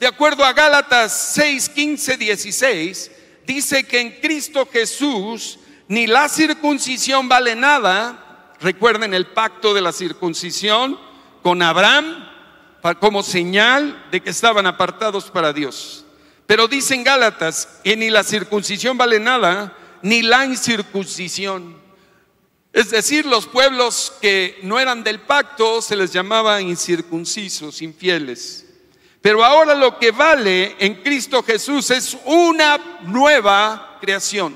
de 0.01 0.07
acuerdo 0.07 0.43
a 0.43 0.51
Gálatas 0.51 1.31
6, 1.33 1.69
15, 1.69 2.17
16, 2.17 3.11
dice 3.47 3.85
que 3.85 4.01
en 4.01 4.11
Cristo 4.19 4.67
Jesús 4.69 5.59
ni 5.87 6.07
la 6.07 6.27
circuncisión 6.27 7.29
vale 7.29 7.55
nada. 7.55 8.53
Recuerden 8.59 9.13
el 9.13 9.27
pacto 9.27 9.73
de 9.73 9.79
la 9.79 9.93
circuncisión 9.93 10.99
con 11.41 11.61
Abraham 11.61 12.31
como 12.99 13.21
señal 13.23 14.07
de 14.11 14.21
que 14.21 14.31
estaban 14.31 14.65
apartados 14.65 15.29
para 15.29 15.53
Dios. 15.53 16.00
Pero 16.51 16.67
dicen 16.67 17.05
Gálatas 17.05 17.79
que 17.81 17.95
ni 17.95 18.09
la 18.09 18.25
circuncisión 18.25 18.97
vale 18.97 19.21
nada, 19.21 19.73
ni 20.01 20.21
la 20.21 20.43
incircuncisión. 20.43 21.81
Es 22.73 22.89
decir, 22.89 23.25
los 23.25 23.47
pueblos 23.47 24.11
que 24.19 24.59
no 24.61 24.77
eran 24.77 25.01
del 25.01 25.21
pacto 25.21 25.81
se 25.81 25.95
les 25.95 26.11
llamaba 26.11 26.59
incircuncisos, 26.59 27.81
infieles. 27.81 28.65
Pero 29.21 29.45
ahora 29.45 29.73
lo 29.75 29.97
que 29.97 30.11
vale 30.11 30.75
en 30.77 30.95
Cristo 30.95 31.41
Jesús 31.41 31.89
es 31.89 32.17
una 32.25 32.99
nueva 33.03 33.97
creación. 34.01 34.53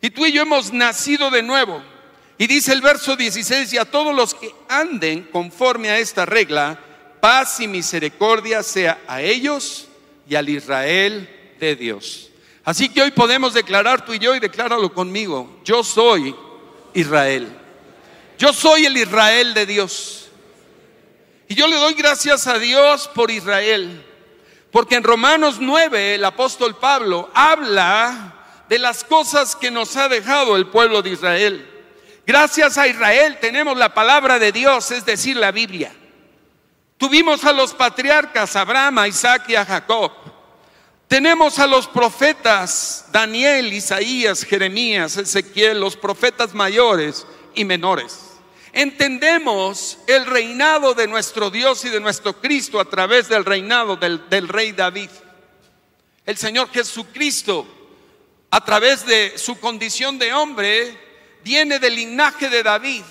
Y 0.00 0.08
tú 0.08 0.24
y 0.24 0.32
yo 0.32 0.40
hemos 0.40 0.72
nacido 0.72 1.30
de 1.30 1.42
nuevo. 1.42 1.82
Y 2.38 2.46
dice 2.46 2.72
el 2.72 2.80
verso 2.80 3.14
16, 3.14 3.74
y 3.74 3.76
a 3.76 3.84
todos 3.84 4.16
los 4.16 4.32
que 4.32 4.54
anden 4.70 5.24
conforme 5.24 5.90
a 5.90 5.98
esta 5.98 6.24
regla, 6.24 6.78
paz 7.20 7.60
y 7.60 7.68
misericordia 7.68 8.62
sea 8.62 9.02
a 9.06 9.20
ellos 9.20 9.86
y 10.30 10.36
al 10.36 10.48
Israel 10.48 11.28
de 11.58 11.74
Dios. 11.74 12.30
Así 12.62 12.88
que 12.88 13.02
hoy 13.02 13.10
podemos 13.10 13.52
declarar 13.52 14.04
tú 14.04 14.14
y 14.14 14.20
yo 14.20 14.32
y 14.36 14.38
decláralo 14.38 14.94
conmigo. 14.94 15.58
Yo 15.64 15.82
soy 15.82 16.36
Israel. 16.94 17.48
Yo 18.38 18.52
soy 18.52 18.86
el 18.86 18.96
Israel 18.96 19.54
de 19.54 19.66
Dios. 19.66 20.28
Y 21.48 21.56
yo 21.56 21.66
le 21.66 21.74
doy 21.74 21.94
gracias 21.94 22.46
a 22.46 22.60
Dios 22.60 23.10
por 23.12 23.32
Israel. 23.32 24.06
Porque 24.70 24.94
en 24.94 25.02
Romanos 25.02 25.56
9 25.58 26.14
el 26.14 26.24
apóstol 26.24 26.76
Pablo 26.76 27.28
habla 27.34 28.36
de 28.68 28.78
las 28.78 29.02
cosas 29.02 29.56
que 29.56 29.72
nos 29.72 29.96
ha 29.96 30.08
dejado 30.08 30.54
el 30.54 30.68
pueblo 30.68 31.02
de 31.02 31.10
Israel. 31.10 31.68
Gracias 32.24 32.78
a 32.78 32.86
Israel 32.86 33.38
tenemos 33.40 33.76
la 33.76 33.92
palabra 33.92 34.38
de 34.38 34.52
Dios, 34.52 34.92
es 34.92 35.04
decir, 35.04 35.36
la 35.36 35.50
Biblia. 35.50 35.92
Tuvimos 36.98 37.44
a 37.46 37.52
los 37.52 37.74
patriarcas, 37.74 38.54
Abraham, 38.54 38.98
a 38.98 39.08
Isaac 39.08 39.48
y 39.48 39.56
a 39.56 39.64
Jacob. 39.64 40.19
Tenemos 41.10 41.58
a 41.58 41.66
los 41.66 41.88
profetas, 41.88 43.06
Daniel, 43.10 43.72
Isaías, 43.72 44.44
Jeremías, 44.44 45.16
Ezequiel, 45.16 45.80
los 45.80 45.96
profetas 45.96 46.54
mayores 46.54 47.26
y 47.52 47.64
menores. 47.64 48.36
Entendemos 48.72 49.98
el 50.06 50.24
reinado 50.24 50.94
de 50.94 51.08
nuestro 51.08 51.50
Dios 51.50 51.84
y 51.84 51.88
de 51.88 51.98
nuestro 51.98 52.40
Cristo 52.40 52.78
a 52.78 52.84
través 52.84 53.28
del 53.28 53.44
reinado 53.44 53.96
del, 53.96 54.46
rey 54.46 54.70
David. 54.70 55.10
El 56.24 56.36
Señor 56.36 56.70
Jesucristo, 56.70 57.66
a 58.52 58.64
través 58.64 59.04
de 59.04 59.36
su 59.36 59.58
condición 59.58 60.16
de 60.16 60.32
hombre, 60.32 60.96
viene 61.42 61.80
del 61.80 61.96
linaje 61.96 62.48
de 62.48 62.62
David 62.62 63.02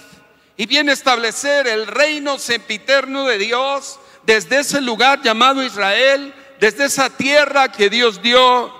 y 0.55 0.65
viene 0.67 0.91
a 0.91 0.93
establecer 0.93 1.67
el 1.67 1.85
reino 1.85 2.39
sempiterno 2.39 3.25
de 3.25 3.39
Dios 3.39 3.99
desde 4.23 4.59
ese 4.59 4.79
lugar 4.79 5.21
llamado 5.21 5.61
Israel, 5.61 6.33
desde 6.59 6.85
esa 6.85 7.09
tierra 7.09 7.71
que 7.71 7.89
Dios 7.89 8.21
dio 8.21 8.71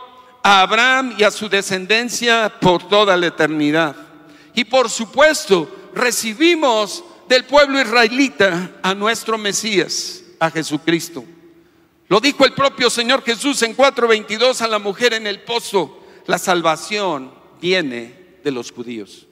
a 0.44 0.62
Abraham 0.62 1.16
y 1.18 1.24
a 1.24 1.32
su 1.32 1.50
descendencia 1.50 2.54
por 2.60 2.88
toda 2.88 3.16
la 3.18 3.28
eternidad. 3.28 3.96
Y 4.54 4.66
por 4.66 4.90
supuesto, 4.90 5.70
recibimos 5.94 7.04
del 7.28 7.46
pueblo 7.46 7.80
israelita 7.80 8.72
a 8.82 8.94
nuestro 8.94 9.38
Mesías, 9.38 10.24
a 10.40 10.50
Jesucristo. 10.50 11.24
Lo 12.08 12.20
dijo 12.20 12.44
el 12.44 12.54
propio 12.54 12.90
Señor 12.90 13.24
Jesús 13.24 13.62
en 13.62 13.76
4:22 13.76 14.62
a 14.62 14.68
la 14.68 14.80
mujer 14.80 15.14
en 15.14 15.28
el 15.28 15.42
pozo, 15.42 16.04
la 16.26 16.40
salvación 16.40 17.32
viene 17.62 18.40
de 18.44 18.52
los 18.52 18.72
judíos. 18.72 19.28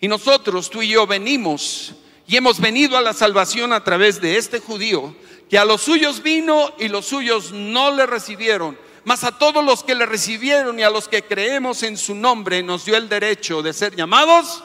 Y 0.00 0.08
nosotros, 0.08 0.68
tú 0.68 0.82
y 0.82 0.88
yo, 0.88 1.06
venimos 1.06 1.94
y 2.26 2.36
hemos 2.36 2.60
venido 2.60 2.98
a 2.98 3.00
la 3.00 3.14
salvación 3.14 3.72
a 3.72 3.84
través 3.84 4.20
de 4.20 4.36
este 4.36 4.60
judío, 4.60 5.16
que 5.54 5.58
a 5.60 5.64
los 5.64 5.82
suyos 5.82 6.20
vino 6.20 6.74
y 6.78 6.88
los 6.88 7.06
suyos 7.06 7.52
no 7.52 7.92
le 7.92 8.06
recibieron. 8.06 8.76
Mas 9.04 9.22
a 9.22 9.38
todos 9.38 9.64
los 9.64 9.84
que 9.84 9.94
le 9.94 10.04
recibieron 10.04 10.80
y 10.80 10.82
a 10.82 10.90
los 10.90 11.06
que 11.06 11.22
creemos 11.22 11.84
en 11.84 11.96
su 11.96 12.12
nombre 12.16 12.60
nos 12.60 12.84
dio 12.84 12.96
el 12.96 13.08
derecho 13.08 13.62
de 13.62 13.72
ser 13.72 13.94
llamados 13.94 14.64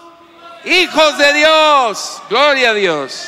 hijos 0.66 1.16
de 1.20 1.34
Dios. 1.34 2.20
Gloria 2.28 2.72
a 2.72 2.74
Dios. 2.74 3.28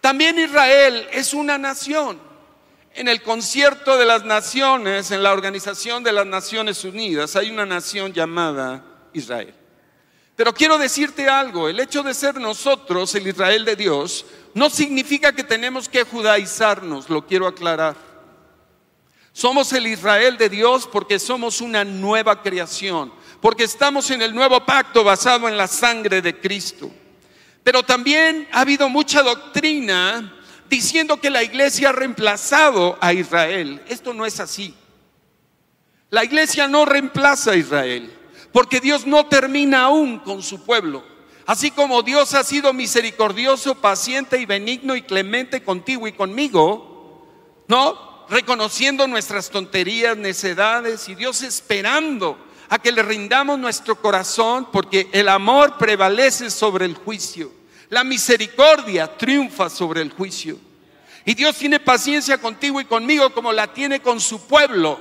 También 0.00 0.40
Israel 0.40 1.06
es 1.12 1.32
una 1.34 1.56
nación. 1.56 2.20
En 2.92 3.06
el 3.06 3.22
concierto 3.22 3.96
de 3.96 4.06
las 4.06 4.24
naciones, 4.24 5.12
en 5.12 5.22
la 5.22 5.32
organización 5.32 6.02
de 6.02 6.10
las 6.10 6.26
Naciones 6.26 6.84
Unidas, 6.84 7.36
hay 7.36 7.48
una 7.48 7.64
nación 7.64 8.12
llamada 8.12 8.82
Israel. 9.12 9.54
Pero 10.34 10.52
quiero 10.52 10.78
decirte 10.78 11.28
algo, 11.28 11.68
el 11.68 11.78
hecho 11.78 12.02
de 12.02 12.14
ser 12.14 12.40
nosotros 12.40 13.14
el 13.14 13.28
Israel 13.28 13.64
de 13.64 13.76
Dios 13.76 14.24
no 14.54 14.70
significa 14.70 15.32
que 15.32 15.44
tenemos 15.44 15.88
que 15.88 16.04
judaizarnos, 16.04 17.08
lo 17.08 17.26
quiero 17.26 17.46
aclarar. 17.46 17.96
Somos 19.32 19.72
el 19.72 19.86
Israel 19.86 20.36
de 20.36 20.48
Dios 20.48 20.88
porque 20.90 21.18
somos 21.18 21.60
una 21.60 21.84
nueva 21.84 22.42
creación, 22.42 23.12
porque 23.40 23.64
estamos 23.64 24.10
en 24.10 24.22
el 24.22 24.34
nuevo 24.34 24.64
pacto 24.66 25.04
basado 25.04 25.48
en 25.48 25.56
la 25.56 25.68
sangre 25.68 26.20
de 26.20 26.38
Cristo. 26.38 26.90
Pero 27.62 27.82
también 27.82 28.48
ha 28.52 28.62
habido 28.62 28.88
mucha 28.88 29.22
doctrina 29.22 30.36
diciendo 30.68 31.20
que 31.20 31.30
la 31.30 31.42
iglesia 31.42 31.90
ha 31.90 31.92
reemplazado 31.92 32.98
a 33.00 33.12
Israel. 33.12 33.82
Esto 33.88 34.14
no 34.14 34.26
es 34.26 34.40
así. 34.40 34.74
La 36.10 36.24
iglesia 36.24 36.66
no 36.66 36.84
reemplaza 36.84 37.52
a 37.52 37.56
Israel, 37.56 38.12
porque 38.52 38.80
Dios 38.80 39.06
no 39.06 39.26
termina 39.26 39.84
aún 39.84 40.18
con 40.18 40.42
su 40.42 40.64
pueblo. 40.64 41.04
Así 41.50 41.72
como 41.72 42.04
Dios 42.04 42.34
ha 42.34 42.44
sido 42.44 42.72
misericordioso, 42.72 43.74
paciente 43.74 44.38
y 44.38 44.46
benigno 44.46 44.94
y 44.94 45.02
clemente 45.02 45.64
contigo 45.64 46.06
y 46.06 46.12
conmigo, 46.12 47.26
¿no? 47.66 48.24
Reconociendo 48.28 49.08
nuestras 49.08 49.50
tonterías, 49.50 50.16
necedades 50.16 51.08
y 51.08 51.16
Dios 51.16 51.42
esperando 51.42 52.38
a 52.68 52.78
que 52.78 52.92
le 52.92 53.02
rindamos 53.02 53.58
nuestro 53.58 54.00
corazón 54.00 54.68
porque 54.70 55.08
el 55.10 55.28
amor 55.28 55.76
prevalece 55.76 56.50
sobre 56.50 56.84
el 56.84 56.94
juicio. 56.94 57.50
La 57.88 58.04
misericordia 58.04 59.16
triunfa 59.18 59.68
sobre 59.68 60.02
el 60.02 60.12
juicio. 60.12 60.56
Y 61.24 61.34
Dios 61.34 61.56
tiene 61.56 61.80
paciencia 61.80 62.38
contigo 62.38 62.80
y 62.80 62.84
conmigo 62.84 63.34
como 63.34 63.52
la 63.52 63.72
tiene 63.72 63.98
con 63.98 64.20
su 64.20 64.46
pueblo 64.46 65.00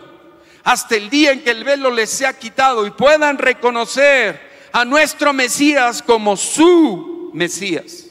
hasta 0.63 0.95
el 0.95 1.11
día 1.11 1.31
en 1.31 1.43
que 1.43 1.51
el 1.51 1.63
velo 1.63 1.91
les 1.91 2.09
sea 2.09 2.39
quitado 2.39 2.87
y 2.87 2.89
puedan 2.89 3.37
reconocer 3.37 4.48
a 4.71 4.85
nuestro 4.85 5.33
Mesías 5.33 6.01
como 6.01 6.37
su 6.37 7.31
Mesías. 7.33 8.05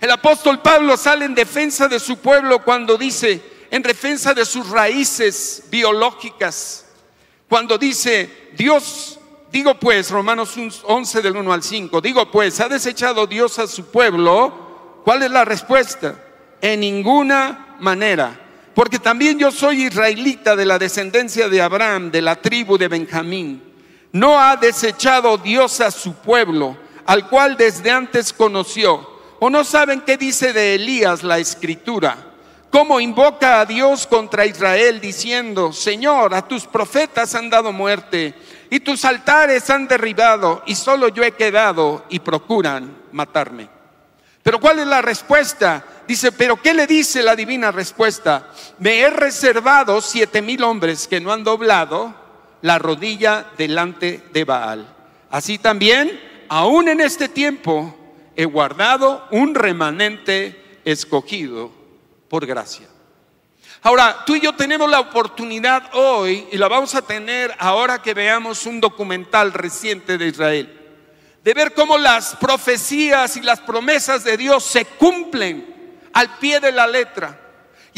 El 0.00 0.10
apóstol 0.10 0.60
Pablo 0.60 0.96
sale 0.96 1.24
en 1.24 1.34
defensa 1.34 1.88
de 1.88 1.98
su 1.98 2.18
pueblo 2.18 2.62
cuando 2.62 2.96
dice, 2.96 3.42
en 3.70 3.82
defensa 3.82 4.32
de 4.32 4.44
sus 4.44 4.68
raíces 4.68 5.64
biológicas, 5.70 6.86
cuando 7.48 7.78
dice, 7.78 8.50
Dios, 8.56 9.18
digo 9.50 9.74
pues, 9.78 10.10
Romanos 10.10 10.54
11 10.84 11.22
del 11.22 11.36
1 11.36 11.52
al 11.52 11.62
5, 11.62 12.00
digo 12.00 12.30
pues, 12.30 12.60
¿ha 12.60 12.68
desechado 12.68 13.26
Dios 13.26 13.58
a 13.58 13.66
su 13.66 13.86
pueblo? 13.86 15.00
¿Cuál 15.04 15.22
es 15.22 15.30
la 15.30 15.44
respuesta? 15.44 16.22
En 16.60 16.80
ninguna 16.80 17.76
manera. 17.80 18.38
Porque 18.74 19.00
también 19.00 19.38
yo 19.38 19.50
soy 19.50 19.86
israelita 19.86 20.54
de 20.54 20.64
la 20.64 20.78
descendencia 20.78 21.48
de 21.48 21.60
Abraham, 21.60 22.12
de 22.12 22.22
la 22.22 22.36
tribu 22.36 22.78
de 22.78 22.86
Benjamín. 22.86 23.67
No 24.12 24.38
ha 24.38 24.56
desechado 24.56 25.38
Dios 25.38 25.80
a 25.80 25.90
su 25.90 26.14
pueblo, 26.14 26.76
al 27.06 27.28
cual 27.28 27.56
desde 27.56 27.90
antes 27.90 28.32
conoció. 28.32 29.18
¿O 29.40 29.50
no 29.50 29.64
saben 29.64 30.00
qué 30.00 30.16
dice 30.16 30.52
de 30.52 30.74
Elías 30.74 31.22
la 31.22 31.38
escritura? 31.38 32.28
cómo 32.70 33.00
invoca 33.00 33.60
a 33.60 33.66
Dios 33.66 34.06
contra 34.06 34.46
Israel 34.46 35.00
diciendo, 35.00 35.72
Señor, 35.72 36.34
a 36.34 36.46
tus 36.46 36.66
profetas 36.66 37.34
han 37.34 37.50
dado 37.50 37.72
muerte 37.72 38.34
y 38.70 38.80
tus 38.80 39.04
altares 39.04 39.68
han 39.70 39.88
derribado 39.88 40.62
y 40.66 40.74
solo 40.74 41.08
yo 41.08 41.22
he 41.22 41.32
quedado 41.32 42.04
y 42.08 42.18
procuran 42.20 42.96
matarme. 43.12 43.68
Pero 44.42 44.60
¿cuál 44.60 44.78
es 44.78 44.86
la 44.86 45.02
respuesta? 45.02 45.84
Dice, 46.06 46.32
pero 46.32 46.60
¿qué 46.60 46.72
le 46.72 46.86
dice 46.86 47.22
la 47.22 47.36
divina 47.36 47.70
respuesta? 47.70 48.48
Me 48.78 49.00
he 49.00 49.10
reservado 49.10 50.00
siete 50.00 50.40
mil 50.40 50.62
hombres 50.62 51.06
que 51.06 51.20
no 51.20 51.32
han 51.32 51.44
doblado 51.44 52.14
la 52.62 52.78
rodilla 52.78 53.46
delante 53.56 54.24
de 54.32 54.44
Baal. 54.44 54.94
Así 55.30 55.58
también, 55.58 56.20
aún 56.48 56.88
en 56.88 57.00
este 57.00 57.28
tiempo, 57.28 57.94
he 58.36 58.44
guardado 58.44 59.26
un 59.30 59.54
remanente 59.54 60.80
escogido 60.84 61.70
por 62.28 62.46
gracia. 62.46 62.86
Ahora, 63.82 64.24
tú 64.26 64.34
y 64.34 64.40
yo 64.40 64.54
tenemos 64.54 64.90
la 64.90 65.00
oportunidad 65.00 65.90
hoy, 65.94 66.46
y 66.50 66.56
la 66.56 66.68
vamos 66.68 66.94
a 66.94 67.02
tener 67.02 67.54
ahora 67.58 68.02
que 68.02 68.14
veamos 68.14 68.66
un 68.66 68.80
documental 68.80 69.52
reciente 69.52 70.18
de 70.18 70.26
Israel, 70.26 70.74
de 71.44 71.54
ver 71.54 71.74
cómo 71.74 71.96
las 71.96 72.34
profecías 72.36 73.36
y 73.36 73.40
las 73.40 73.60
promesas 73.60 74.24
de 74.24 74.36
Dios 74.36 74.64
se 74.64 74.84
cumplen 74.84 76.00
al 76.12 76.38
pie 76.38 76.58
de 76.58 76.72
la 76.72 76.86
letra. 76.86 77.47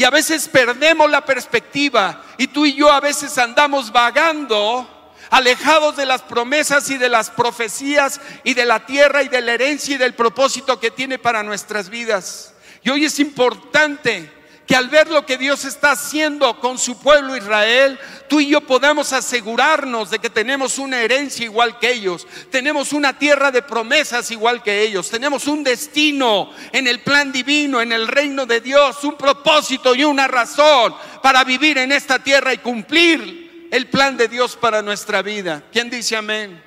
Y 0.01 0.03
a 0.03 0.09
veces 0.09 0.47
perdemos 0.47 1.11
la 1.11 1.23
perspectiva 1.23 2.23
y 2.35 2.47
tú 2.47 2.65
y 2.65 2.73
yo 2.73 2.91
a 2.91 2.99
veces 2.99 3.37
andamos 3.37 3.91
vagando, 3.91 5.13
alejados 5.29 5.95
de 5.95 6.07
las 6.07 6.23
promesas 6.23 6.89
y 6.89 6.97
de 6.97 7.07
las 7.07 7.29
profecías 7.29 8.19
y 8.43 8.55
de 8.55 8.65
la 8.65 8.83
tierra 8.83 9.21
y 9.21 9.27
de 9.27 9.41
la 9.41 9.51
herencia 9.51 9.93
y 9.93 9.99
del 9.99 10.15
propósito 10.15 10.79
que 10.79 10.89
tiene 10.89 11.19
para 11.19 11.43
nuestras 11.43 11.91
vidas. 11.91 12.55
Y 12.81 12.89
hoy 12.89 13.05
es 13.05 13.19
importante 13.19 14.31
que 14.71 14.77
al 14.77 14.87
ver 14.87 15.09
lo 15.09 15.25
que 15.25 15.37
Dios 15.37 15.65
está 15.65 15.91
haciendo 15.91 16.57
con 16.61 16.77
su 16.77 16.97
pueblo 16.97 17.35
Israel, 17.35 17.99
tú 18.29 18.39
y 18.39 18.47
yo 18.47 18.61
podamos 18.61 19.11
asegurarnos 19.11 20.09
de 20.09 20.19
que 20.19 20.29
tenemos 20.29 20.77
una 20.77 21.01
herencia 21.01 21.43
igual 21.43 21.77
que 21.77 21.91
ellos, 21.91 22.25
tenemos 22.49 22.93
una 22.93 23.19
tierra 23.19 23.51
de 23.51 23.63
promesas 23.63 24.31
igual 24.31 24.63
que 24.63 24.81
ellos, 24.81 25.09
tenemos 25.09 25.45
un 25.47 25.61
destino 25.65 26.51
en 26.71 26.87
el 26.87 27.01
plan 27.01 27.33
divino, 27.33 27.81
en 27.81 27.91
el 27.91 28.07
reino 28.07 28.45
de 28.45 28.61
Dios, 28.61 29.03
un 29.03 29.17
propósito 29.17 29.93
y 29.93 30.05
una 30.05 30.29
razón 30.29 30.95
para 31.21 31.43
vivir 31.43 31.77
en 31.77 31.91
esta 31.91 32.19
tierra 32.19 32.53
y 32.53 32.59
cumplir 32.59 33.67
el 33.71 33.89
plan 33.89 34.15
de 34.15 34.29
Dios 34.29 34.55
para 34.55 34.81
nuestra 34.81 35.21
vida. 35.21 35.63
¿Quién 35.73 35.89
dice 35.89 36.15
amén? 36.15 36.63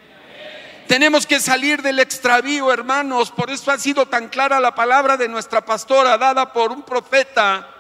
Tenemos 0.87 1.27
que 1.27 1.41
salir 1.41 1.81
del 1.81 2.01
extravío, 2.01 2.71
hermanos. 2.71 3.31
Por 3.31 3.49
eso 3.49 3.71
ha 3.71 3.79
sido 3.79 4.05
tan 4.05 4.29
clara 4.29 4.61
la 4.61 4.75
palabra 4.75 5.17
de 5.17 5.27
nuestra 5.27 5.65
pastora 5.65 6.19
dada 6.19 6.53
por 6.53 6.71
un 6.71 6.83
profeta 6.83 7.71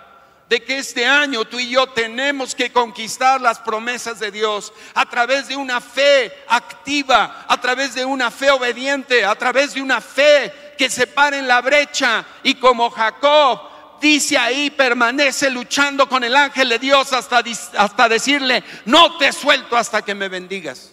de 0.48 0.62
que 0.62 0.78
este 0.78 1.06
año 1.06 1.44
tú 1.44 1.58
y 1.58 1.70
yo 1.70 1.86
tenemos 1.88 2.54
que 2.54 2.70
conquistar 2.70 3.40
las 3.40 3.58
promesas 3.58 4.20
de 4.20 4.30
Dios 4.30 4.72
a 4.94 5.08
través 5.08 5.48
de 5.48 5.56
una 5.56 5.80
fe 5.80 6.32
activa, 6.48 7.46
a 7.48 7.60
través 7.60 7.94
de 7.94 8.04
una 8.04 8.30
fe 8.30 8.50
obediente, 8.50 9.24
a 9.24 9.34
través 9.34 9.74
de 9.74 9.82
una 9.82 10.00
fe 10.00 10.52
que 10.76 10.90
se 10.90 11.06
pare 11.06 11.38
en 11.38 11.48
la 11.48 11.60
brecha 11.60 12.24
y 12.42 12.54
como 12.54 12.90
Jacob 12.90 13.74
dice 14.00 14.36
ahí, 14.36 14.70
permanece 14.70 15.48
luchando 15.48 16.08
con 16.08 16.22
el 16.24 16.36
ángel 16.36 16.68
de 16.68 16.78
Dios 16.78 17.12
hasta, 17.12 17.42
hasta 17.78 18.08
decirle, 18.08 18.62
no 18.84 19.16
te 19.16 19.32
suelto 19.32 19.76
hasta 19.76 20.02
que 20.02 20.14
me 20.14 20.28
bendigas. 20.28 20.92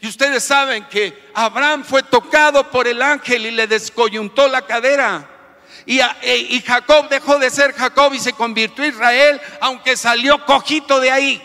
Y 0.00 0.08
ustedes 0.08 0.44
saben 0.44 0.84
que 0.90 1.30
Abraham 1.32 1.84
fue 1.84 2.02
tocado 2.02 2.70
por 2.70 2.86
el 2.86 3.00
ángel 3.00 3.46
y 3.46 3.50
le 3.52 3.66
descoyuntó 3.66 4.48
la 4.48 4.66
cadera. 4.66 5.30
Y, 5.86 6.00
e, 6.00 6.36
y, 6.50 6.60
Jacob 6.62 7.08
dejó 7.08 7.38
de 7.38 7.50
ser 7.50 7.72
Jacob 7.74 8.14
y 8.14 8.18
se 8.18 8.32
convirtió 8.32 8.84
en 8.84 8.90
Israel, 8.90 9.40
aunque 9.60 9.96
salió 9.96 10.44
cojito 10.46 10.98
de 10.98 11.10
ahí. 11.10 11.42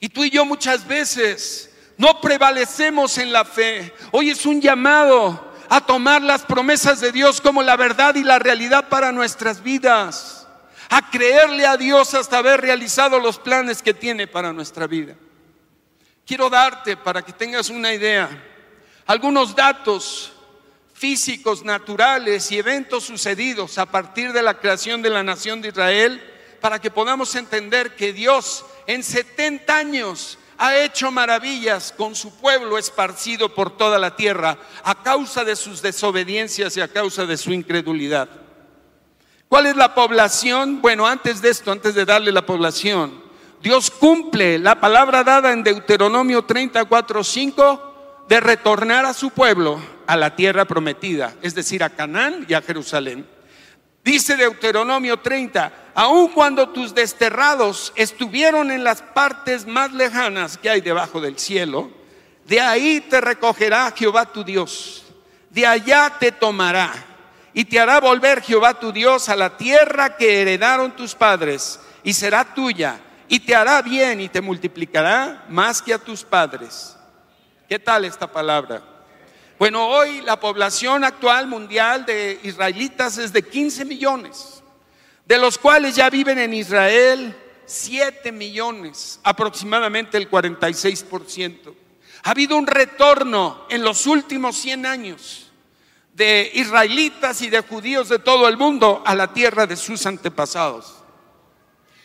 Y 0.00 0.08
tú 0.08 0.24
y 0.24 0.30
yo 0.30 0.44
muchas 0.44 0.86
veces 0.86 1.70
no 1.96 2.20
prevalecemos 2.20 3.18
en 3.18 3.32
la 3.32 3.44
fe. 3.44 3.94
Hoy 4.10 4.30
es 4.30 4.44
un 4.44 4.60
llamado 4.60 5.52
a 5.68 5.80
tomar 5.80 6.20
las 6.20 6.42
promesas 6.42 7.00
de 7.00 7.12
Dios 7.12 7.40
como 7.40 7.62
la 7.62 7.76
verdad 7.76 8.16
y 8.16 8.24
la 8.24 8.40
realidad 8.40 8.88
para 8.88 9.12
nuestras 9.12 9.62
vidas. 9.62 10.48
A 10.90 11.08
creerle 11.10 11.64
a 11.64 11.76
Dios 11.76 12.14
hasta 12.14 12.38
haber 12.38 12.60
realizado 12.60 13.20
los 13.20 13.38
planes 13.38 13.80
que 13.80 13.94
tiene 13.94 14.26
para 14.26 14.52
nuestra 14.52 14.88
vida. 14.88 15.14
Quiero 16.26 16.50
darte, 16.50 16.96
para 16.96 17.22
que 17.22 17.32
tengas 17.32 17.70
una 17.70 17.92
idea, 17.94 18.28
algunos 19.06 19.54
datos 19.54 20.32
físicos, 21.02 21.64
naturales 21.64 22.52
y 22.52 22.58
eventos 22.58 23.02
sucedidos 23.02 23.76
a 23.76 23.86
partir 23.86 24.32
de 24.32 24.40
la 24.40 24.60
creación 24.60 25.02
de 25.02 25.10
la 25.10 25.24
nación 25.24 25.60
de 25.60 25.70
Israel, 25.70 26.22
para 26.60 26.80
que 26.80 26.92
podamos 26.92 27.34
entender 27.34 27.96
que 27.96 28.12
Dios 28.12 28.64
en 28.86 29.02
70 29.02 29.76
años 29.76 30.38
ha 30.58 30.76
hecho 30.76 31.10
maravillas 31.10 31.92
con 31.96 32.14
su 32.14 32.32
pueblo 32.36 32.78
esparcido 32.78 33.52
por 33.52 33.76
toda 33.76 33.98
la 33.98 34.14
tierra 34.14 34.56
a 34.84 35.02
causa 35.02 35.42
de 35.42 35.56
sus 35.56 35.82
desobediencias 35.82 36.76
y 36.76 36.80
a 36.80 36.86
causa 36.86 37.26
de 37.26 37.36
su 37.36 37.52
incredulidad. 37.52 38.28
¿Cuál 39.48 39.66
es 39.66 39.74
la 39.74 39.96
población? 39.96 40.80
Bueno, 40.80 41.04
antes 41.04 41.42
de 41.42 41.50
esto, 41.50 41.72
antes 41.72 41.96
de 41.96 42.04
darle 42.04 42.30
la 42.30 42.46
población, 42.46 43.24
Dios 43.60 43.90
cumple 43.90 44.60
la 44.60 44.80
palabra 44.80 45.24
dada 45.24 45.50
en 45.50 45.64
Deuteronomio 45.64 46.44
34, 46.44 47.24
5 47.24 48.24
de 48.28 48.38
retornar 48.38 49.04
a 49.04 49.12
su 49.12 49.30
pueblo 49.30 49.91
a 50.06 50.16
la 50.16 50.36
tierra 50.36 50.64
prometida, 50.64 51.34
es 51.42 51.54
decir, 51.54 51.82
a 51.82 51.90
Canaán 51.90 52.46
y 52.48 52.54
a 52.54 52.62
Jerusalén. 52.62 53.26
Dice 54.04 54.36
Deuteronomio 54.36 55.18
30, 55.18 55.72
aun 55.94 56.28
cuando 56.28 56.70
tus 56.70 56.94
desterrados 56.94 57.92
estuvieron 57.94 58.70
en 58.70 58.82
las 58.82 59.00
partes 59.00 59.66
más 59.66 59.92
lejanas 59.92 60.58
que 60.58 60.68
hay 60.68 60.80
debajo 60.80 61.20
del 61.20 61.38
cielo, 61.38 61.90
de 62.46 62.60
ahí 62.60 63.00
te 63.00 63.20
recogerá 63.20 63.92
Jehová 63.96 64.26
tu 64.26 64.42
Dios, 64.42 65.04
de 65.50 65.66
allá 65.66 66.16
te 66.18 66.32
tomará 66.32 66.92
y 67.54 67.64
te 67.64 67.78
hará 67.78 68.00
volver 68.00 68.42
Jehová 68.42 68.74
tu 68.74 68.90
Dios 68.92 69.28
a 69.28 69.36
la 69.36 69.56
tierra 69.56 70.16
que 70.16 70.42
heredaron 70.42 70.96
tus 70.96 71.14
padres 71.14 71.78
y 72.02 72.12
será 72.12 72.44
tuya 72.44 72.98
y 73.28 73.40
te 73.40 73.54
hará 73.54 73.80
bien 73.82 74.20
y 74.20 74.28
te 74.28 74.40
multiplicará 74.40 75.44
más 75.48 75.80
que 75.80 75.94
a 75.94 75.98
tus 75.98 76.24
padres. 76.24 76.96
¿Qué 77.68 77.78
tal 77.78 78.04
esta 78.04 78.26
palabra? 78.26 78.91
Bueno, 79.62 79.86
hoy 79.86 80.22
la 80.22 80.40
población 80.40 81.04
actual 81.04 81.46
mundial 81.46 82.04
de 82.04 82.40
israelitas 82.42 83.16
es 83.18 83.32
de 83.32 83.44
15 83.44 83.84
millones, 83.84 84.60
de 85.24 85.38
los 85.38 85.56
cuales 85.56 85.94
ya 85.94 86.10
viven 86.10 86.40
en 86.40 86.52
Israel 86.52 87.32
7 87.64 88.32
millones, 88.32 89.20
aproximadamente 89.22 90.18
el 90.18 90.28
46%. 90.28 91.72
Ha 92.24 92.30
habido 92.32 92.56
un 92.56 92.66
retorno 92.66 93.64
en 93.68 93.84
los 93.84 94.08
últimos 94.08 94.56
100 94.56 94.84
años 94.84 95.52
de 96.12 96.50
israelitas 96.54 97.40
y 97.40 97.48
de 97.48 97.60
judíos 97.60 98.08
de 98.08 98.18
todo 98.18 98.48
el 98.48 98.56
mundo 98.56 99.00
a 99.06 99.14
la 99.14 99.32
tierra 99.32 99.68
de 99.68 99.76
sus 99.76 100.04
antepasados. 100.06 101.04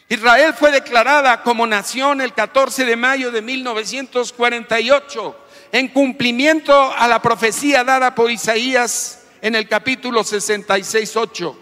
Israel 0.09 0.53
fue 0.53 0.71
declarada 0.71 1.41
como 1.41 1.65
nación 1.65 2.21
el 2.21 2.35
14 2.35 2.85
de 2.85 2.95
mayo 2.95 3.31
de 3.31 3.41
1948 3.41 5.46
en 5.71 5.89
cumplimiento 5.89 6.73
a 6.93 7.07
la 7.07 7.21
profecía 7.21 7.83
dada 7.83 8.15
por 8.15 8.31
Isaías 8.31 9.23
en 9.41 9.55
el 9.55 9.67
capítulo 9.67 10.23
66, 10.23 11.15
8. 11.15 11.57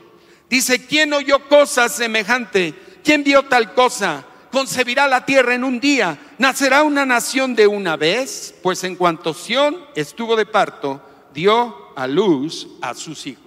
Dice, 0.49 0.85
¿quién 0.85 1.13
oyó 1.13 1.47
cosa 1.47 1.89
semejante? 1.89 2.73
¿Quién 3.03 3.23
vio 3.23 3.43
tal 3.43 3.73
cosa? 3.73 4.25
Concebirá 4.51 5.07
la 5.07 5.25
tierra 5.25 5.53
en 5.53 5.63
un 5.63 5.79
día, 5.79 6.17
nacerá 6.37 6.83
una 6.83 7.05
nación 7.05 7.55
de 7.55 7.67
una 7.67 7.97
vez, 7.97 8.55
pues 8.63 8.83
en 8.83 8.95
cuanto 8.95 9.33
Sión 9.33 9.77
estuvo 9.95 10.35
de 10.35 10.45
parto, 10.45 11.01
dio 11.33 11.91
a 11.95 12.07
luz 12.07 12.67
a 12.81 12.93
sus 12.93 13.27
hijos. 13.27 13.43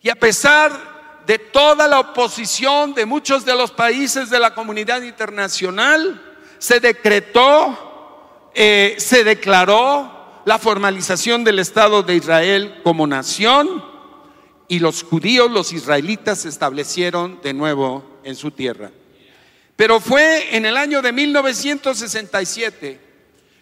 Y 0.00 0.10
a 0.10 0.14
pesar 0.14 0.94
de 1.26 1.38
toda 1.38 1.88
la 1.88 2.00
oposición 2.00 2.94
de 2.94 3.06
muchos 3.06 3.44
de 3.44 3.54
los 3.54 3.70
países 3.70 4.30
de 4.30 4.38
la 4.38 4.54
comunidad 4.54 5.02
internacional, 5.02 6.22
se 6.58 6.78
decretó 6.78 7.93
eh, 8.54 8.94
se 8.98 9.24
declaró 9.24 10.42
la 10.44 10.58
formalización 10.58 11.42
del 11.44 11.58
Estado 11.58 12.02
de 12.02 12.16
Israel 12.16 12.80
como 12.84 13.06
nación 13.06 13.84
y 14.68 14.78
los 14.78 15.02
judíos, 15.02 15.50
los 15.50 15.72
israelitas, 15.72 16.40
se 16.40 16.48
establecieron 16.48 17.40
de 17.42 17.52
nuevo 17.52 18.04
en 18.22 18.36
su 18.36 18.50
tierra. 18.50 18.90
Pero 19.76 20.00
fue 20.00 20.56
en 20.56 20.66
el 20.66 20.76
año 20.76 21.02
de 21.02 21.12
1967 21.12 23.00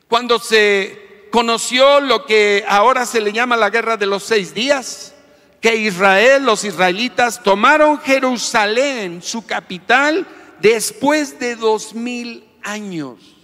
cuando 0.09 0.39
se 0.39 1.29
conoció 1.31 2.01
lo 2.01 2.27
que 2.27 2.65
ahora 2.69 3.07
se 3.07 3.23
le 3.23 3.33
llama 3.33 3.57
la 3.57 3.71
guerra 3.71 3.97
de 3.97 4.05
los 4.05 4.23
seis 4.23 4.53
días, 4.53 5.15
que 5.63 5.77
Israel, 5.77 6.45
los 6.45 6.65
israelitas, 6.65 7.43
tomaron 7.43 7.99
Jerusalén, 8.01 9.23
su 9.23 9.47
capital, 9.47 10.27
después 10.61 11.39
de 11.39 11.57
dos 11.57 11.95
mil 11.95 12.45
años. 12.63 13.42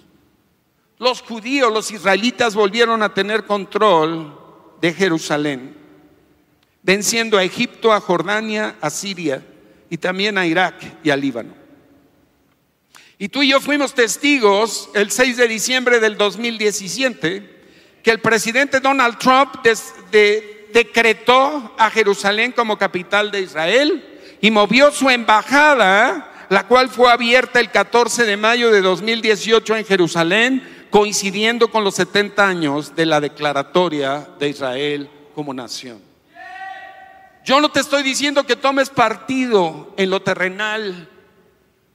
Los 0.99 1.23
judíos, 1.23 1.73
los 1.73 1.91
israelitas 1.91 2.55
volvieron 2.55 3.03
a 3.03 3.15
tener 3.15 3.45
control 3.45 4.37
de 4.81 4.93
Jerusalén, 4.93 5.77
venciendo 6.83 7.39
a 7.39 7.45
Egipto, 7.45 7.93
a 7.93 8.01
Jordania, 8.01 8.77
a 8.81 8.91
Siria 8.91 9.45
y 9.91 9.97
también 9.99 10.39
a 10.39 10.47
Irak 10.47 10.75
y 11.05 11.11
a 11.11 11.17
Líbano. 11.17 11.55
Y 13.19 13.29
tú 13.29 13.43
y 13.43 13.51
yo 13.51 13.61
fuimos 13.61 13.95
testigos 13.95 14.91
el 14.95 15.11
6 15.11 15.37
de 15.37 15.49
diciembre 15.49 15.99
del 15.99 16.17
2017 16.17 17.59
que 18.03 18.11
el 18.11 18.21
presidente 18.21 18.81
Donald 18.81 19.19
Trump 19.19 19.57
decretó 20.73 21.75
a 21.79 21.91
Jerusalén 21.91 22.53
como 22.53 22.79
capital 22.79 23.31
de 23.31 23.41
Israel 23.41 24.05
y 24.41 24.51
movió 24.51 24.93
su 24.93 25.11
embajada, 25.11 26.47
la 26.49 26.67
cual 26.67 26.89
fue 26.89 27.11
abierta 27.11 27.59
el 27.59 27.71
14 27.71 28.25
de 28.25 28.37
mayo 28.37 28.71
de 28.71 28.81
2018 28.81 29.77
en 29.77 29.85
Jerusalén, 29.85 30.78
coincidiendo 30.91 31.71
con 31.71 31.85
los 31.85 31.95
70 31.97 32.47
años 32.47 32.95
de 32.95 33.07
la 33.07 33.21
declaratoria 33.21 34.29
de 34.39 34.49
Israel 34.49 35.11
como 35.35 35.53
nación. 35.53 36.01
Yo 37.45 37.61
no 37.61 37.71
te 37.71 37.81
estoy 37.81 38.03
diciendo 38.03 38.45
que 38.45 38.57
tomes 38.57 38.91
partido 38.91 39.95
en 39.97 40.11
lo 40.11 40.21
terrenal, 40.21 41.09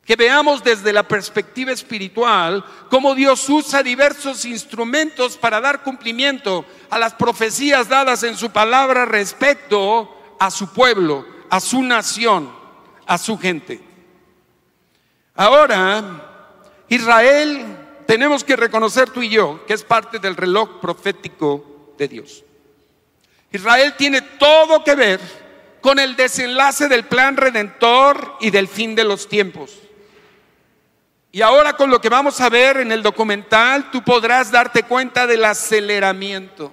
que 0.04 0.16
veamos 0.16 0.64
desde 0.64 0.92
la 0.92 1.04
perspectiva 1.08 1.72
espiritual 1.72 2.66
cómo 2.90 3.16
Dios 3.16 3.48
usa 3.50 3.84
diversos 3.84 4.46
instrumentos 4.46 5.38
para 5.38 5.62
dar 5.62 5.84
cumplimiento 5.84 6.66
a 6.90 7.00
las 7.00 7.14
profecías 7.14 7.88
dadas 7.88 8.24
en 8.24 8.36
su 8.36 8.50
palabra 8.50 9.06
respecto 9.06 10.36
a 10.40 10.52
su 10.52 10.74
pueblo, 10.74 11.26
a 11.50 11.60
su 11.60 11.84
nación, 11.84 12.52
a 13.06 13.18
su 13.18 13.38
gente. 13.38 13.80
Ahora, 15.36 16.04
Israel 16.90 17.83
tenemos 18.06 18.44
que 18.44 18.56
reconocer 18.56 19.10
tú 19.10 19.22
y 19.22 19.30
yo 19.30 19.66
que 19.66 19.74
es 19.74 19.84
parte 19.84 20.20
del 20.20 20.36
reloj 20.36 20.80
profético 20.80 21.94
de 21.98 22.08
Dios. 22.08 22.44
Israel 23.52 23.94
tiene 23.98 24.22
todo 24.22 24.84
que 24.84 24.96
ver 24.96 25.20
con 25.82 26.00
el 26.00 26.16
desenlace 26.16 26.88
del 26.88 27.06
plan 27.06 27.38
redentor 27.38 28.38
y 28.40 28.50
del 28.50 28.68
fin 28.68 28.96
de 28.96 29.04
los 29.04 29.28
tiempos. 29.28 29.72
Y 31.32 31.42
ahora 31.42 31.74
con 31.74 31.90
lo 31.90 32.00
que 32.00 32.10
vamos 32.10 32.40
a 32.42 32.50
ver 32.50 32.78
en 32.78 32.92
el 32.92 33.04
documental, 33.04 33.92
tú 33.92 34.04
podrás 34.04 34.52
darte 34.52 34.84
cuenta 34.84 35.28
del 35.28 35.44
aceleramiento. 35.44 36.72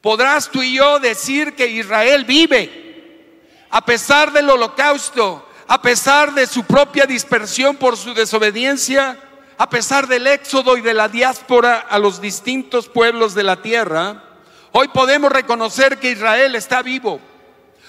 Podrás 0.00 0.50
tú 0.50 0.62
y 0.62 0.76
yo 0.76 0.98
decir 0.98 1.54
que 1.54 1.66
Israel 1.66 2.24
vive, 2.24 3.38
a 3.70 3.84
pesar 3.84 4.32
del 4.32 4.50
holocausto, 4.50 5.48
a 5.66 5.80
pesar 5.82 6.32
de 6.32 6.46
su 6.46 6.64
propia 6.64 7.06
dispersión 7.06 7.76
por 7.76 7.96
su 7.96 8.14
desobediencia, 8.14 9.18
a 9.58 9.68
pesar 9.70 10.06
del 10.06 10.26
éxodo 10.26 10.76
y 10.76 10.80
de 10.80 10.94
la 10.94 11.08
diáspora 11.08 11.78
a 11.78 11.98
los 11.98 12.20
distintos 12.20 12.88
pueblos 12.88 13.34
de 13.34 13.42
la 13.42 13.62
tierra, 13.62 14.22
hoy 14.72 14.88
podemos 14.88 15.30
reconocer 15.30 15.98
que 15.98 16.10
Israel 16.12 16.54
está 16.54 16.82
vivo. 16.82 17.20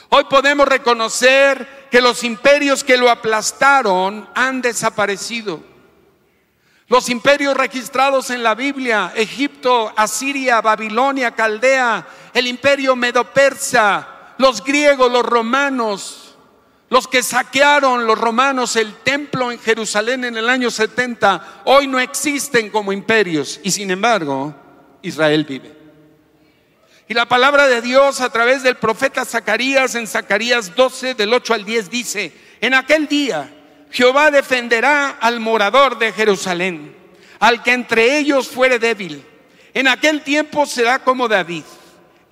Hoy 0.09 0.25
podemos 0.25 0.67
reconocer 0.67 1.87
que 1.89 2.01
los 2.01 2.23
imperios 2.23 2.83
que 2.83 2.97
lo 2.97 3.09
aplastaron 3.09 4.29
han 4.35 4.61
desaparecido. 4.61 5.63
Los 6.87 7.09
imperios 7.09 7.57
registrados 7.57 8.29
en 8.29 8.43
la 8.43 8.53
Biblia, 8.53 9.13
Egipto, 9.15 9.91
Asiria, 9.95 10.61
Babilonia, 10.61 11.31
Caldea, 11.31 12.05
el 12.33 12.45
imperio 12.45 12.95
medo-persa, 12.95 14.35
los 14.37 14.63
griegos, 14.63 15.11
los 15.11 15.25
romanos, 15.25 16.22
los 16.93 17.07
que 17.07 17.23
saquearon 17.23 18.05
los 18.05 18.19
romanos 18.19 18.75
el 18.75 18.93
templo 18.97 19.51
en 19.51 19.57
Jerusalén 19.57 20.25
en 20.25 20.37
el 20.37 20.47
año 20.47 20.69
70, 20.69 21.63
hoy 21.65 21.87
no 21.87 21.99
existen 21.99 22.69
como 22.69 22.93
imperios 22.93 23.59
y 23.63 23.71
sin 23.71 23.89
embargo 23.89 24.53
Israel 25.01 25.43
vive. 25.43 25.75
Y 27.07 27.15
la 27.15 27.27
palabra 27.27 27.67
de 27.67 27.81
Dios 27.81 28.21
a 28.21 28.29
través 28.29 28.61
del 28.61 28.75
profeta 28.75 29.25
Zacarías 29.25 29.95
en 29.95 30.05
Zacarías 30.05 30.75
12 30.75 31.15
del 31.15 31.33
8 31.33 31.55
al 31.55 31.65
10 31.65 31.89
dice, 31.89 32.31
en 32.61 32.75
aquel 32.75 33.07
día 33.07 33.51
Jehová 33.89 34.29
defenderá 34.29 35.17
al 35.19 35.39
morador 35.39 35.97
de 35.97 36.11
Jerusalén, 36.11 36.95
al 37.39 37.63
que 37.63 37.73
entre 37.73 38.19
ellos 38.19 38.47
fuere 38.47 38.77
débil. 38.77 39.25
En 39.73 39.87
aquel 39.87 40.21
tiempo 40.21 40.67
será 40.67 40.99
como 40.99 41.27
David 41.27 41.63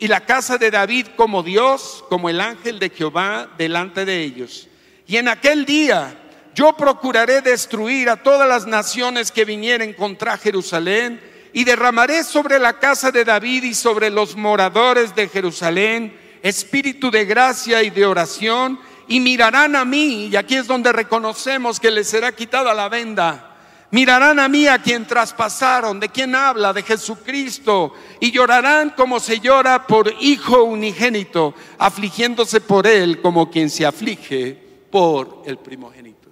y 0.01 0.07
la 0.07 0.25
casa 0.25 0.57
de 0.57 0.71
David 0.71 1.09
como 1.15 1.43
Dios, 1.43 2.03
como 2.09 2.27
el 2.27 2.41
ángel 2.41 2.79
de 2.79 2.89
Jehová 2.89 3.47
delante 3.55 4.03
de 4.03 4.23
ellos. 4.23 4.67
Y 5.05 5.17
en 5.17 5.27
aquel 5.27 5.63
día 5.63 6.19
yo 6.55 6.73
procuraré 6.73 7.41
destruir 7.41 8.09
a 8.09 8.23
todas 8.23 8.49
las 8.49 8.65
naciones 8.65 9.31
que 9.31 9.45
vinieren 9.45 9.93
contra 9.93 10.39
Jerusalén 10.39 11.21
y 11.53 11.65
derramaré 11.65 12.23
sobre 12.23 12.57
la 12.57 12.79
casa 12.79 13.11
de 13.11 13.23
David 13.23 13.63
y 13.63 13.75
sobre 13.75 14.09
los 14.09 14.35
moradores 14.35 15.13
de 15.13 15.29
Jerusalén 15.29 16.19
espíritu 16.41 17.11
de 17.11 17.25
gracia 17.25 17.83
y 17.83 17.91
de 17.91 18.03
oración 18.03 18.79
y 19.07 19.19
mirarán 19.19 19.75
a 19.75 19.85
mí, 19.85 20.29
y 20.31 20.35
aquí 20.35 20.55
es 20.55 20.65
donde 20.65 20.91
reconocemos 20.91 21.79
que 21.79 21.91
les 21.91 22.07
será 22.07 22.31
quitada 22.31 22.73
la 22.73 22.89
venda, 22.89 23.50
Mirarán 23.91 24.39
a 24.39 24.47
mí 24.47 24.67
a 24.67 24.81
quien 24.81 25.05
traspasaron, 25.05 25.99
de 25.99 26.07
quien 26.07 26.33
habla, 26.33 26.71
de 26.71 26.81
Jesucristo, 26.81 27.93
y 28.21 28.31
llorarán 28.31 28.91
como 28.91 29.19
se 29.19 29.41
llora 29.41 29.85
por 29.85 30.13
hijo 30.21 30.63
unigénito, 30.63 31.53
afligiéndose 31.77 32.61
por 32.61 32.87
él 32.87 33.21
como 33.21 33.51
quien 33.51 33.69
se 33.69 33.85
aflige 33.85 34.57
por 34.89 35.43
el 35.45 35.57
primogénito. 35.57 36.29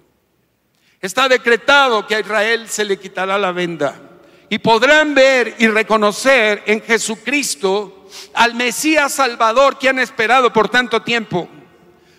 Está 1.02 1.28
decretado 1.28 2.06
que 2.06 2.14
a 2.14 2.20
Israel 2.20 2.66
se 2.66 2.84
le 2.84 2.98
quitará 2.98 3.36
la 3.36 3.52
venda 3.52 4.00
y 4.48 4.58
podrán 4.58 5.14
ver 5.14 5.56
y 5.58 5.68
reconocer 5.68 6.62
en 6.66 6.80
Jesucristo 6.80 8.08
al 8.32 8.54
Mesías 8.54 9.12
Salvador 9.12 9.78
que 9.78 9.90
han 9.90 9.98
esperado 9.98 10.50
por 10.50 10.70
tanto 10.70 11.02
tiempo. 11.02 11.46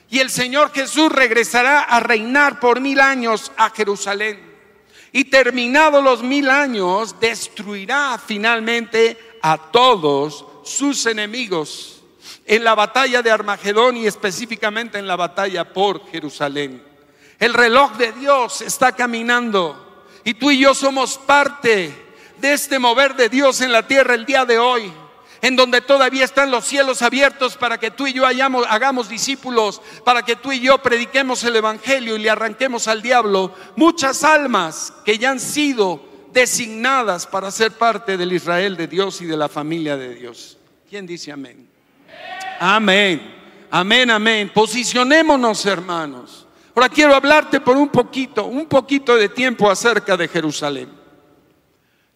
Y 0.08 0.20
el 0.20 0.30
Señor 0.30 0.72
Jesús 0.72 1.12
regresará 1.12 1.82
a 1.82 2.00
reinar 2.00 2.60
por 2.60 2.80
mil 2.80 3.00
años 3.00 3.52
a 3.58 3.72
Jerusalén 3.72 4.51
y 5.12 5.26
terminados 5.26 6.04
los 6.04 6.24
mil 6.24 6.50
años, 6.50 7.20
destruirá 7.20 8.20
finalmente 8.26 9.38
a 9.42 9.58
todos 9.58 10.46
sus 10.64 11.06
enemigos 11.06 12.02
en 12.46 12.64
la 12.64 12.76
batalla 12.76 13.22
de 13.22 13.32
Armagedón 13.32 13.98
y 13.98 14.08
específicamente 14.08 14.98
en 14.98 15.08
la 15.08 15.16
batalla 15.16 15.74
por 15.74 16.10
Jerusalén. 16.10 16.84
El 17.40 17.54
reloj 17.54 17.98
de 17.98 18.12
Dios 18.14 18.62
está 18.62 18.92
caminando 18.92 20.06
y 20.24 20.36
tú 20.36 20.52
y 20.52 20.60
yo 20.60 20.74
somos 20.74 21.18
parte 21.18 21.94
de 22.40 22.54
este 22.54 22.80
mover 22.80 23.16
de 23.16 23.30
Dios 23.30 23.62
en 23.62 23.72
la 23.72 23.88
tierra 23.88 24.14
el 24.14 24.26
día 24.26 24.46
de 24.46 24.60
hoy 24.60 24.92
en 25.42 25.56
donde 25.56 25.82
todavía 25.82 26.24
están 26.24 26.52
los 26.52 26.66
cielos 26.66 27.02
abiertos 27.02 27.58
para 27.58 27.80
que 27.80 27.92
tú 27.92 28.06
y 28.08 28.14
yo 28.14 28.26
hagamos 28.26 29.10
discípulos, 29.10 29.82
para 30.06 30.24
que 30.24 30.36
tú 30.36 30.52
y 30.52 30.60
yo 30.60 30.78
prediquemos 30.78 31.44
el 31.44 31.56
Evangelio 31.56 32.16
y 32.16 32.20
le 32.20 32.30
arranquemos 32.30 32.88
al 32.88 33.02
diablo 33.02 33.54
muchas 33.76 34.24
almas 34.24 34.94
que 35.04 35.18
ya 35.18 35.32
han 35.32 35.40
sido 35.40 36.04
designadas 36.32 37.26
para 37.26 37.52
ser 37.52 37.72
parte 37.72 38.18
del 38.18 38.34
Israel 38.34 38.78
de 38.78 38.88
Dios 38.88 39.22
y 39.22 39.26
de 39.26 39.38
la 39.38 39.50
familia 39.50 39.98
de 39.98 40.14
Dios. 40.14 40.58
¿Quién 40.90 41.08
dice 41.08 41.32
amén? 41.32 41.68
Amén, 42.60 43.34
amén, 43.72 44.12
amén. 44.12 44.52
Posicionémonos, 44.54 45.66
hermanos. 45.66 46.46
Ahora 46.76 46.88
quiero 46.88 47.16
hablarte 47.16 47.60
por 47.60 47.76
un 47.76 47.90
poquito, 47.90 48.46
un 48.46 48.68
poquito 48.68 49.16
de 49.16 49.30
tiempo 49.30 49.70
acerca 49.70 50.16
de 50.16 50.28
Jerusalén. 50.28 51.01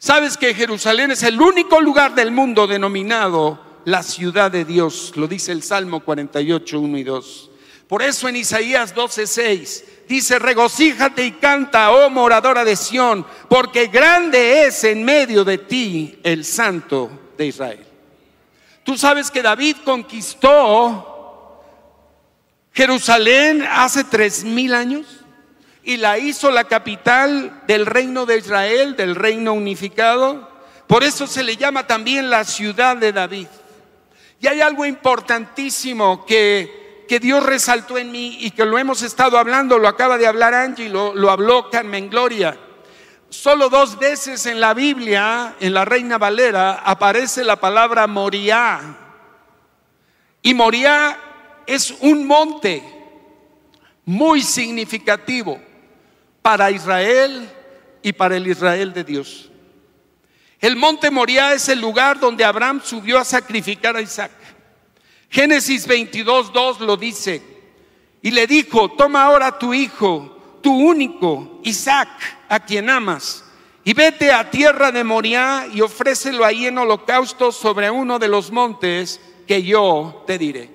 Sabes 0.06 0.38
que 0.38 0.54
Jerusalén 0.54 1.10
es 1.10 1.24
el 1.24 1.42
único 1.42 1.82
lugar 1.82 2.14
del 2.14 2.30
mundo 2.30 2.68
denominado 2.68 3.60
la 3.86 4.04
ciudad 4.04 4.52
de 4.52 4.64
Dios, 4.64 5.14
lo 5.16 5.28
dice 5.28 5.52
el 5.52 5.64
Salmo 5.64 6.02
48, 6.02 6.80
1 6.80 6.98
y 7.00 7.04
2. 7.04 7.50
Por 7.88 8.04
eso 8.04 8.30
en 8.30 8.36
Isaías 8.36 8.94
12, 8.94 9.26
6 9.26 9.86
dice, 10.08 10.38
regocíjate 10.38 11.26
y 11.26 11.32
canta, 11.32 11.92
oh 11.92 12.12
moradora 12.12 12.64
de 12.64 12.76
Sión, 12.76 13.26
porque 13.50 13.88
grande 13.88 14.68
es 14.68 14.84
en 14.84 15.04
medio 15.04 15.44
de 15.44 15.58
ti 15.58 16.20
el 16.22 16.46
Santo 16.46 17.10
de 17.36 17.48
Israel. 17.48 17.84
Tú 18.84 19.00
sabes 19.00 19.32
que 19.32 19.42
David 19.42 19.78
conquistó 19.84 21.64
Jerusalén 22.72 23.66
hace 23.68 24.04
tres 24.04 24.44
mil 24.44 24.76
años 24.76 25.15
y 25.86 25.98
la 25.98 26.18
hizo 26.18 26.50
la 26.50 26.64
capital 26.64 27.62
del 27.68 27.86
reino 27.86 28.26
de 28.26 28.40
Israel, 28.40 28.96
del 28.96 29.16
reino 29.16 29.54
unificado. 29.54 30.50
Por 30.88 31.04
eso 31.04 31.28
se 31.28 31.44
le 31.44 31.58
llama 31.58 31.86
también 31.86 32.32
la 32.32 32.44
ciudad 32.44 32.98
de 32.98 33.14
David. 33.14 33.48
Y 34.42 34.48
hay 34.48 34.62
algo 34.62 34.84
importantísimo 34.84 36.26
que, 36.26 37.06
que 37.08 37.20
Dios 37.20 37.46
resaltó 37.46 38.00
en 38.00 38.12
mí 38.12 38.40
y 38.42 38.52
que 38.52 38.66
lo 38.66 38.80
hemos 38.80 39.04
estado 39.04 39.38
hablando, 39.38 39.78
lo 39.78 39.88
acaba 39.88 40.18
de 40.18 40.26
hablar 40.26 40.56
Angie, 40.56 40.90
lo, 40.90 41.14
lo 41.14 41.30
habló 41.30 41.70
Carmen 41.70 42.10
Gloria. 42.10 42.58
Solo 43.30 43.70
dos 43.70 44.00
veces 44.00 44.48
en 44.48 44.60
la 44.60 44.74
Biblia, 44.74 45.56
en 45.60 45.74
la 45.76 45.86
Reina 45.86 46.18
Valera, 46.18 46.82
aparece 46.84 47.44
la 47.44 47.58
palabra 47.58 48.08
Moriah. 48.08 48.82
Y 50.42 50.54
Moriah 50.56 51.20
es 51.68 51.92
un 52.02 52.26
monte 52.26 52.84
muy 54.06 54.42
significativo 54.42 55.60
para 56.46 56.70
Israel 56.70 57.50
y 58.04 58.14
para 58.14 58.38
el 58.38 58.46
Israel 58.46 58.94
de 58.94 59.04
Dios. 59.04 59.50
El 60.62 60.76
monte 60.76 61.10
Moriah 61.10 61.56
es 61.56 61.70
el 61.70 61.82
lugar 61.82 62.20
donde 62.20 62.46
Abraham 62.46 62.82
subió 62.84 63.18
a 63.18 63.26
sacrificar 63.26 63.96
a 63.96 64.02
Isaac. 64.02 64.30
Génesis 65.28 65.88
22, 65.88 66.54
2 66.54 66.82
lo 66.82 66.98
dice. 66.98 67.42
Y 68.22 68.30
le 68.30 68.46
dijo, 68.46 68.92
toma 68.92 69.24
ahora 69.24 69.58
tu 69.58 69.74
hijo, 69.74 70.60
tu 70.62 70.72
único, 70.72 71.62
Isaac, 71.64 72.10
a 72.48 72.60
quien 72.60 72.92
amas, 72.92 73.44
y 73.84 73.96
vete 73.96 74.32
a 74.32 74.52
tierra 74.52 74.92
de 74.92 75.04
Moriah 75.04 75.66
y 75.74 75.82
ofrécelo 75.82 76.46
ahí 76.46 76.68
en 76.68 76.78
holocausto 76.78 77.52
sobre 77.52 77.90
uno 77.90 78.20
de 78.20 78.28
los 78.28 78.52
montes 78.52 79.20
que 79.48 79.64
yo 79.64 80.24
te 80.28 80.38
diré. 80.38 80.70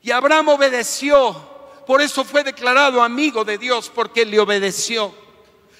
Y 0.00 0.10
Abraham 0.10 0.48
obedeció 0.48 1.49
por 1.90 2.00
eso 2.00 2.22
fue 2.22 2.44
declarado 2.44 3.02
amigo 3.02 3.44
de 3.44 3.58
Dios, 3.58 3.90
porque 3.92 4.24
le 4.24 4.38
obedeció. 4.38 5.12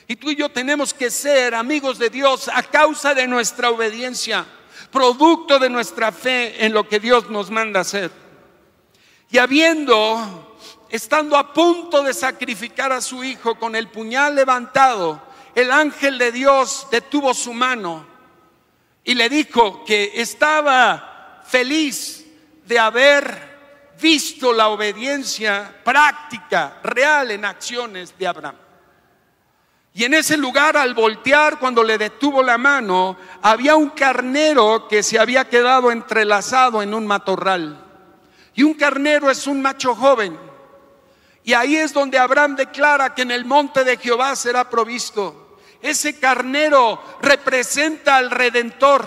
Y 0.09 0.17
tú 0.17 0.33
y 0.33 0.35
yo 0.35 0.49
tenemos 0.49 0.93
que 0.93 1.09
ser 1.09 1.55
amigos 1.55 2.01
de 2.01 2.11
Dios 2.11 2.51
a 2.53 2.65
causa 2.65 3.15
de 3.15 3.29
nuestra 3.29 3.71
obediencia, 3.71 4.45
producto 4.91 5.61
de 5.61 5.71
nuestra 5.71 6.11
fe 6.11 6.67
en 6.67 6.73
lo 6.73 6.89
que 6.89 6.99
Dios 6.99 7.31
nos 7.31 7.49
manda 7.49 7.79
hacer. 7.79 8.11
Y 9.31 9.39
habiendo, 9.39 10.59
estando 10.89 11.37
a 11.37 11.53
punto 11.53 12.03
de 12.03 12.13
sacrificar 12.13 12.91
a 12.91 13.01
su 13.01 13.23
hijo 13.23 13.55
con 13.55 13.77
el 13.77 13.87
puñal 13.87 14.35
levantado, 14.35 15.23
el 15.55 15.71
ángel 15.71 16.19
de 16.19 16.33
Dios 16.33 16.89
detuvo 16.91 17.33
su 17.35 17.53
mano 17.53 18.05
y 19.05 19.15
le 19.15 19.29
dijo 19.29 19.85
que 19.85 20.11
estaba 20.17 21.45
feliz 21.47 22.27
de 22.67 22.81
haber 22.81 23.50
visto 24.01 24.53
la 24.53 24.69
obediencia 24.69 25.81
práctica, 25.85 26.79
real 26.83 27.31
en 27.31 27.45
acciones 27.45 28.17
de 28.19 28.27
Abraham. 28.27 28.57
Y 29.93 30.05
en 30.05 30.15
ese 30.15 30.37
lugar, 30.37 30.77
al 30.77 30.95
voltear, 30.95 31.59
cuando 31.59 31.83
le 31.83 31.99
detuvo 31.99 32.43
la 32.43 32.57
mano, 32.59 33.17
había 33.43 33.75
un 33.75 33.91
carnero 33.91 34.87
que 34.89 35.03
se 35.03 35.19
había 35.19 35.49
quedado 35.49 35.91
entrelazado 35.91 36.83
en 36.83 36.95
un 36.95 37.07
matorral. 37.07 37.85
Y 38.55 38.63
un 38.63 38.75
carnero 38.75 39.31
es 39.31 39.47
un 39.47 39.61
macho 39.61 39.95
joven. 39.95 40.39
Y 41.43 41.55
ahí 41.55 41.77
es 41.77 41.93
donde 41.93 42.19
Abraham 42.19 42.55
declara 42.55 43.15
que 43.15 43.23
en 43.23 43.33
el 43.33 43.45
monte 43.45 43.83
de 43.83 43.97
Jehová 43.97 44.37
será 44.37 44.69
provisto. 44.69 45.59
Ese 45.83 46.21
carnero 46.21 47.03
representa 47.23 48.17
al 48.17 48.31
redentor, 48.31 49.07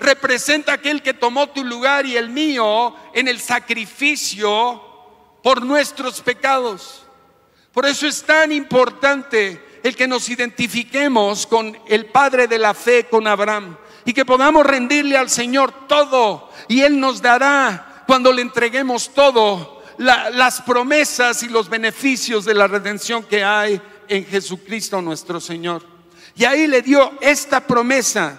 representa 0.00 0.72
aquel 0.72 1.02
que 1.02 1.14
tomó 1.14 1.50
tu 1.50 1.62
lugar 1.62 2.06
y 2.06 2.16
el 2.16 2.30
mío 2.30 2.94
en 3.12 3.28
el 3.28 3.38
sacrificio 3.38 4.82
por 5.42 5.62
nuestros 5.62 6.20
pecados. 6.20 7.04
Por 7.72 7.86
eso 7.86 8.06
es 8.06 8.22
tan 8.22 8.50
importante 8.50 9.80
el 9.82 9.94
que 9.94 10.08
nos 10.08 10.28
identifiquemos 10.28 11.46
con 11.46 11.78
el 11.86 12.06
Padre 12.06 12.48
de 12.48 12.58
la 12.58 12.74
fe, 12.74 13.06
con 13.08 13.26
Abraham, 13.26 13.76
y 14.04 14.12
que 14.12 14.24
podamos 14.24 14.66
rendirle 14.66 15.16
al 15.16 15.30
Señor 15.30 15.86
todo, 15.86 16.50
y 16.68 16.80
Él 16.80 16.98
nos 16.98 17.22
dará, 17.22 18.04
cuando 18.06 18.32
le 18.32 18.42
entreguemos 18.42 19.14
todo, 19.14 19.82
las 19.98 20.62
promesas 20.62 21.42
y 21.42 21.48
los 21.48 21.68
beneficios 21.68 22.44
de 22.44 22.54
la 22.54 22.66
redención 22.66 23.22
que 23.22 23.44
hay 23.44 23.80
en 24.08 24.26
Jesucristo 24.26 25.00
nuestro 25.00 25.40
Señor. 25.40 25.84
Y 26.34 26.44
ahí 26.44 26.66
le 26.66 26.82
dio 26.82 27.12
esta 27.20 27.60
promesa 27.60 28.38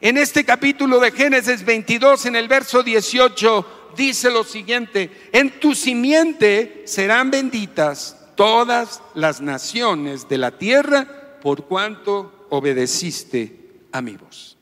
en 0.00 0.16
este 0.16 0.44
capítulo 0.44 1.00
de 1.00 1.10
Génesis 1.10 1.64
22, 1.64 2.26
en 2.26 2.36
el 2.36 2.46
verso 2.46 2.82
18, 2.82 3.92
dice 3.96 4.30
lo 4.30 4.44
siguiente, 4.44 5.28
en 5.32 5.58
tu 5.58 5.74
simiente 5.74 6.84
serán 6.86 7.30
benditas 7.30 8.16
todas 8.36 9.02
las 9.14 9.40
naciones 9.40 10.28
de 10.28 10.38
la 10.38 10.52
tierra 10.52 11.38
por 11.40 11.64
cuanto 11.64 12.46
obedeciste 12.50 13.80
a 13.90 14.00
mi 14.00 14.16
voz. 14.16 14.56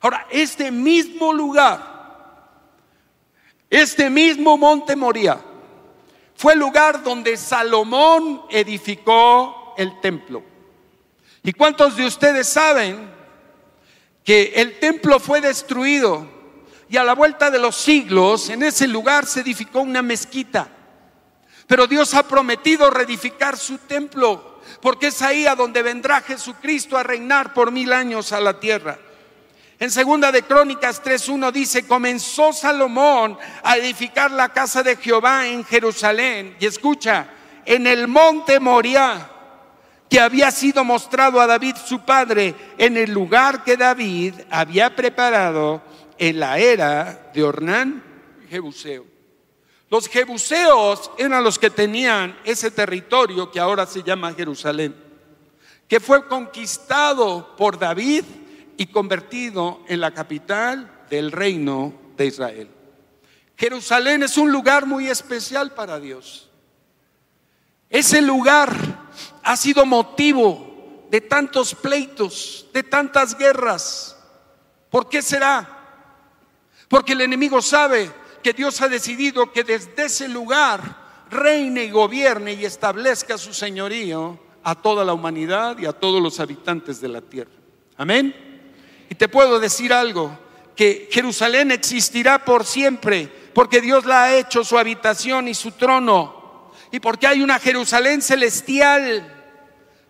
Ahora, 0.00 0.26
este 0.30 0.70
mismo 0.70 1.32
lugar, 1.32 1.80
este 3.68 4.08
mismo 4.08 4.56
monte 4.56 4.94
Moría, 4.94 5.40
fue 6.36 6.52
el 6.54 6.60
lugar 6.60 7.02
donde 7.02 7.36
Salomón 7.36 8.42
edificó 8.50 9.74
el 9.76 10.00
templo. 10.00 10.42
¿Y 11.42 11.52
cuántos 11.52 11.96
de 11.96 12.06
ustedes 12.06 12.48
saben 12.48 13.11
que 14.24 14.52
el 14.56 14.78
templo 14.78 15.18
fue 15.18 15.40
destruido 15.40 16.26
y 16.88 16.96
a 16.96 17.04
la 17.04 17.14
vuelta 17.14 17.50
de 17.50 17.58
los 17.58 17.76
siglos 17.76 18.50
en 18.50 18.62
ese 18.62 18.86
lugar 18.86 19.26
se 19.26 19.40
edificó 19.40 19.80
una 19.80 20.02
mezquita. 20.02 20.68
Pero 21.66 21.86
Dios 21.86 22.12
ha 22.14 22.22
prometido 22.24 22.90
reedificar 22.90 23.56
su 23.56 23.78
templo, 23.78 24.60
porque 24.80 25.06
es 25.06 25.22
ahí 25.22 25.46
a 25.46 25.54
donde 25.54 25.82
vendrá 25.82 26.20
Jesucristo 26.20 26.98
a 26.98 27.02
reinar 27.02 27.54
por 27.54 27.70
mil 27.70 27.92
años 27.92 28.32
a 28.32 28.40
la 28.40 28.60
tierra. 28.60 28.98
En 29.78 29.90
segunda 29.90 30.30
de 30.30 30.42
Crónicas 30.42 31.02
3.1 31.02 31.50
dice, 31.50 31.86
comenzó 31.86 32.52
Salomón 32.52 33.38
a 33.64 33.76
edificar 33.78 34.30
la 34.30 34.50
casa 34.50 34.82
de 34.82 34.96
Jehová 34.96 35.48
en 35.48 35.64
Jerusalén. 35.64 36.56
Y 36.60 36.66
escucha, 36.66 37.26
en 37.64 37.86
el 37.86 38.06
monte 38.06 38.60
Moriah 38.60 39.31
que 40.12 40.20
había 40.20 40.50
sido 40.50 40.84
mostrado 40.84 41.40
a 41.40 41.46
David 41.46 41.74
su 41.86 42.00
padre 42.00 42.54
en 42.76 42.98
el 42.98 43.10
lugar 43.10 43.64
que 43.64 43.78
David 43.78 44.34
había 44.50 44.94
preparado 44.94 45.80
en 46.18 46.38
la 46.38 46.58
era 46.58 47.30
de 47.32 47.42
Ornán 47.42 48.04
Jebuseo. 48.50 49.06
Los 49.88 50.08
jebuseos 50.08 51.10
eran 51.16 51.42
los 51.42 51.58
que 51.58 51.70
tenían 51.70 52.38
ese 52.44 52.70
territorio 52.70 53.50
que 53.50 53.58
ahora 53.58 53.86
se 53.86 54.02
llama 54.02 54.34
Jerusalén, 54.34 54.94
que 55.88 55.98
fue 55.98 56.28
conquistado 56.28 57.56
por 57.56 57.78
David 57.78 58.24
y 58.76 58.88
convertido 58.88 59.80
en 59.88 60.02
la 60.02 60.10
capital 60.10 61.06
del 61.08 61.32
reino 61.32 61.94
de 62.18 62.26
Israel. 62.26 62.68
Jerusalén 63.56 64.24
es 64.24 64.36
un 64.36 64.52
lugar 64.52 64.84
muy 64.84 65.08
especial 65.08 65.72
para 65.72 65.98
Dios. 65.98 66.51
Ese 67.92 68.22
lugar 68.22 68.74
ha 69.42 69.54
sido 69.54 69.84
motivo 69.84 71.06
de 71.10 71.20
tantos 71.20 71.74
pleitos, 71.74 72.66
de 72.72 72.82
tantas 72.82 73.36
guerras. 73.36 74.16
¿Por 74.90 75.10
qué 75.10 75.20
será? 75.20 75.78
Porque 76.88 77.12
el 77.12 77.20
enemigo 77.20 77.60
sabe 77.60 78.10
que 78.42 78.54
Dios 78.54 78.80
ha 78.80 78.88
decidido 78.88 79.52
que 79.52 79.62
desde 79.62 80.06
ese 80.06 80.26
lugar 80.26 81.26
reine 81.30 81.84
y 81.84 81.90
gobierne 81.90 82.54
y 82.54 82.64
establezca 82.64 83.36
su 83.36 83.52
señorío 83.52 84.40
a 84.64 84.74
toda 84.74 85.04
la 85.04 85.12
humanidad 85.12 85.78
y 85.78 85.84
a 85.84 85.92
todos 85.92 86.22
los 86.22 86.40
habitantes 86.40 86.98
de 86.98 87.08
la 87.08 87.20
tierra. 87.20 87.52
Amén. 87.98 88.34
Y 89.10 89.14
te 89.14 89.28
puedo 89.28 89.60
decir 89.60 89.92
algo, 89.92 90.38
que 90.74 91.10
Jerusalén 91.12 91.70
existirá 91.72 92.42
por 92.42 92.64
siempre, 92.64 93.30
porque 93.52 93.82
Dios 93.82 94.06
la 94.06 94.24
ha 94.24 94.36
hecho 94.36 94.64
su 94.64 94.78
habitación 94.78 95.46
y 95.46 95.54
su 95.54 95.72
trono, 95.72 96.41
y 96.92 97.00
porque 97.00 97.26
hay 97.26 97.42
una 97.42 97.58
Jerusalén 97.58 98.20
celestial 98.20 99.26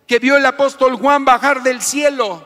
que 0.05 0.19
vio 0.19 0.35
el 0.35 0.45
apóstol 0.45 0.97
Juan 0.97 1.23
bajar 1.23 1.63
del 1.63 1.81
cielo, 1.81 2.45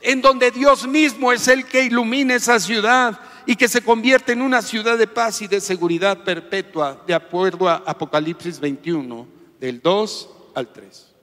en 0.00 0.22
donde 0.22 0.50
Dios 0.50 0.86
mismo 0.86 1.32
es 1.32 1.46
el 1.48 1.66
que 1.66 1.84
ilumina 1.84 2.34
esa 2.34 2.58
ciudad 2.58 3.20
y 3.46 3.56
que 3.56 3.68
se 3.68 3.82
convierte 3.82 4.32
en 4.32 4.40
una 4.40 4.62
ciudad 4.62 4.96
de 4.96 5.06
paz 5.06 5.42
y 5.42 5.48
de 5.48 5.60
seguridad 5.60 6.24
perpetua, 6.24 7.04
de 7.06 7.14
acuerdo 7.14 7.68
a 7.68 7.82
Apocalipsis 7.86 8.58
21, 8.58 9.28
del 9.60 9.82
2 9.82 10.30
al 10.54 10.72
3. 10.72 11.14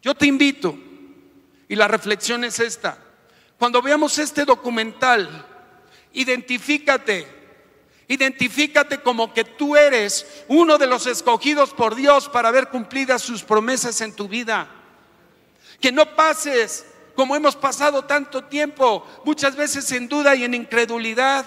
Yo 0.00 0.14
te 0.14 0.26
invito, 0.26 0.78
y 1.68 1.74
la 1.74 1.88
reflexión 1.88 2.44
es 2.44 2.60
esta, 2.60 2.98
cuando 3.58 3.82
veamos 3.82 4.16
este 4.18 4.44
documental, 4.44 5.44
identifícate, 6.12 7.26
identifícate 8.08 9.00
como 9.00 9.32
que 9.32 9.44
tú 9.44 9.76
eres 9.76 10.44
uno 10.48 10.78
de 10.78 10.86
los 10.86 11.06
escogidos 11.06 11.70
por 11.70 11.94
Dios 11.94 12.28
para 12.28 12.50
ver 12.50 12.68
cumplidas 12.68 13.22
sus 13.22 13.42
promesas 13.42 14.00
en 14.00 14.14
tu 14.14 14.28
vida. 14.28 14.68
Que 15.80 15.92
no 15.92 16.14
pases 16.14 16.86
como 17.14 17.36
hemos 17.36 17.56
pasado 17.56 18.04
tanto 18.04 18.44
tiempo, 18.44 19.06
muchas 19.24 19.54
veces 19.54 19.90
en 19.92 20.08
duda 20.08 20.34
y 20.34 20.44
en 20.44 20.54
incredulidad, 20.54 21.46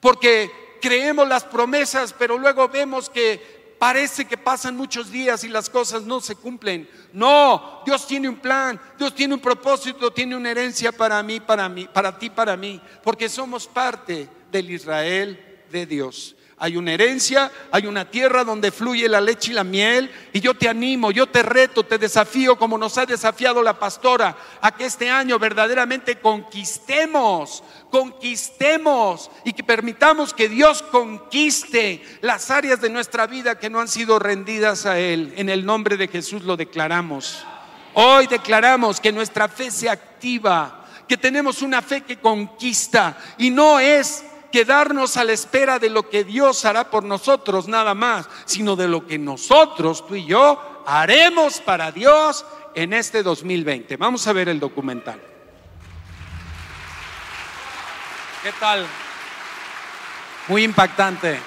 porque 0.00 0.50
creemos 0.80 1.28
las 1.28 1.44
promesas, 1.44 2.14
pero 2.18 2.38
luego 2.38 2.68
vemos 2.68 3.10
que 3.10 3.76
parece 3.78 4.24
que 4.24 4.38
pasan 4.38 4.76
muchos 4.76 5.10
días 5.10 5.44
y 5.44 5.48
las 5.48 5.68
cosas 5.68 6.02
no 6.02 6.20
se 6.20 6.36
cumplen. 6.36 6.88
No, 7.12 7.82
Dios 7.84 8.06
tiene 8.06 8.28
un 8.28 8.36
plan, 8.36 8.80
Dios 8.96 9.14
tiene 9.14 9.34
un 9.34 9.40
propósito, 9.40 10.10
tiene 10.10 10.34
una 10.34 10.50
herencia 10.50 10.90
para 10.90 11.22
mí, 11.22 11.38
para 11.38 11.68
mí, 11.68 11.86
para 11.92 12.18
ti, 12.18 12.30
para 12.30 12.56
mí, 12.56 12.80
porque 13.02 13.28
somos 13.28 13.66
parte 13.66 14.28
del 14.50 14.70
Israel 14.70 15.47
de 15.70 15.86
Dios 15.86 16.36
hay 16.60 16.76
una 16.76 16.92
herencia, 16.92 17.50
hay 17.70 17.86
una 17.86 18.10
tierra 18.10 18.42
donde 18.42 18.72
fluye 18.72 19.08
la 19.08 19.20
leche 19.20 19.52
y 19.52 19.54
la 19.54 19.64
miel. 19.64 20.10
Y 20.32 20.40
yo 20.40 20.54
te 20.54 20.68
animo, 20.68 21.10
yo 21.10 21.28
te 21.28 21.42
reto, 21.42 21.84
te 21.84 21.98
desafío 21.98 22.58
como 22.58 22.76
nos 22.76 22.98
ha 22.98 23.06
desafiado 23.06 23.62
la 23.62 23.78
pastora 23.78 24.36
a 24.60 24.72
que 24.72 24.86
este 24.86 25.08
año 25.08 25.38
verdaderamente 25.38 26.18
conquistemos, 26.18 27.62
conquistemos 27.90 29.30
y 29.44 29.52
que 29.52 29.62
permitamos 29.62 30.34
que 30.34 30.48
Dios 30.48 30.82
conquiste 30.82 32.02
las 32.22 32.50
áreas 32.50 32.80
de 32.80 32.90
nuestra 32.90 33.26
vida 33.26 33.58
que 33.58 33.70
no 33.70 33.80
han 33.80 33.88
sido 33.88 34.18
rendidas 34.18 34.84
a 34.84 34.98
Él. 34.98 35.32
En 35.36 35.48
el 35.48 35.64
nombre 35.64 35.96
de 35.96 36.08
Jesús 36.08 36.42
lo 36.42 36.56
declaramos. 36.56 37.44
Hoy 37.94 38.26
declaramos 38.26 39.00
que 39.00 39.12
nuestra 39.12 39.48
fe 39.48 39.70
se 39.70 39.88
activa, 39.88 40.86
que 41.06 41.16
tenemos 41.16 41.62
una 41.62 41.82
fe 41.82 42.00
que 42.00 42.18
conquista 42.18 43.16
y 43.38 43.50
no 43.50 43.78
es 43.78 44.24
quedarnos 44.50 45.16
a 45.16 45.24
la 45.24 45.32
espera 45.32 45.78
de 45.78 45.90
lo 45.90 46.08
que 46.08 46.24
Dios 46.24 46.64
hará 46.64 46.90
por 46.90 47.04
nosotros 47.04 47.68
nada 47.68 47.94
más, 47.94 48.28
sino 48.44 48.76
de 48.76 48.88
lo 48.88 49.06
que 49.06 49.18
nosotros, 49.18 50.06
tú 50.06 50.14
y 50.14 50.26
yo, 50.26 50.82
haremos 50.86 51.60
para 51.60 51.92
Dios 51.92 52.44
en 52.74 52.92
este 52.92 53.22
2020. 53.22 53.96
Vamos 53.96 54.26
a 54.26 54.32
ver 54.32 54.48
el 54.48 54.60
documental. 54.60 55.20
¿Qué 58.42 58.52
tal? 58.58 58.86
Muy 60.48 60.64
impactante. 60.64 61.38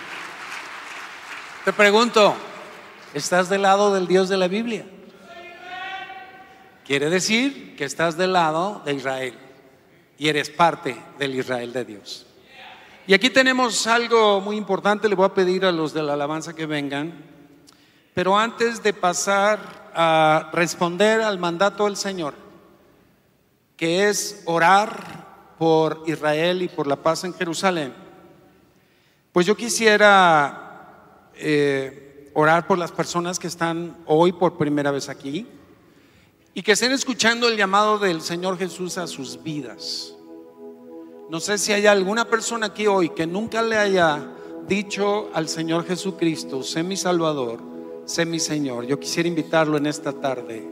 Te 1.66 1.74
pregunto, 1.74 2.36
¿estás 3.14 3.50
del 3.50 3.62
lado 3.62 3.94
del 3.94 4.08
Dios 4.08 4.30
de 4.30 4.38
la 4.38 4.48
Biblia? 4.48 4.86
Quiere 6.86 7.10
decir 7.10 7.76
que 7.76 7.86
estás 7.86 8.18
del 8.18 8.34
lado 8.34 8.82
de 8.84 8.94
Israel 8.94 9.38
y 10.18 10.28
eres 10.28 10.50
parte 10.50 11.02
del 11.18 11.36
Israel 11.36 11.72
de 11.72 11.86
Dios. 11.86 12.28
Y 13.08 13.14
aquí 13.16 13.32
tenemos 13.32 13.88
algo 13.88 14.42
muy 14.42 14.56
importante, 14.56 15.10
le 15.10 15.16
voy 15.16 15.26
a 15.26 15.34
pedir 15.34 15.66
a 15.66 15.72
los 15.72 15.92
de 15.94 16.04
la 16.04 16.14
alabanza 16.14 16.54
que 16.54 16.68
vengan, 16.68 17.14
pero 18.14 18.38
antes 18.38 18.84
de 18.84 18.94
pasar 18.94 19.92
a 19.96 20.52
responder 20.54 21.22
al 21.22 21.40
mandato 21.40 21.86
del 21.86 21.98
Señor, 21.98 22.36
que 23.76 24.08
es 24.08 24.44
orar 24.46 25.56
por 25.58 26.04
Israel 26.06 26.62
y 26.62 26.68
por 26.68 26.86
la 26.86 26.96
paz 26.96 27.24
en 27.24 27.34
Jerusalén, 27.34 27.94
pues 29.32 29.48
yo 29.48 29.58
quisiera 29.58 31.32
eh, 31.36 32.30
orar 32.36 32.68
por 32.68 32.78
las 32.78 32.92
personas 32.92 33.40
que 33.40 33.48
están 33.48 33.98
hoy 34.06 34.32
por 34.32 34.58
primera 34.58 34.92
vez 34.92 35.10
aquí 35.10 35.48
y 36.54 36.62
que 36.62 36.74
estén 36.74 36.92
escuchando 36.92 37.48
el 37.48 37.58
llamado 37.58 37.98
del 37.98 38.22
Señor 38.22 38.60
Jesús 38.60 39.00
a 39.00 39.08
sus 39.08 39.42
vidas. 39.42 40.14
No 41.32 41.40
sé 41.40 41.58
si 41.58 41.72
hay 41.72 41.88
alguna 41.88 42.26
persona 42.26 42.66
aquí 42.66 42.88
hoy 42.88 43.12
que 43.12 43.26
nunca 43.26 43.62
le 43.62 43.78
haya 43.78 44.20
dicho 44.68 45.30
al 45.34 45.48
Señor 45.48 45.86
Jesucristo, 45.86 46.62
sé 46.62 46.84
mi 46.84 46.98
Salvador, 46.98 47.62
sé 48.04 48.26
mi 48.26 48.38
Señor. 48.38 48.86
Yo 48.86 49.00
quisiera 49.00 49.30
invitarlo 49.30 49.78
en 49.78 49.86
esta 49.86 50.12
tarde. 50.12 50.70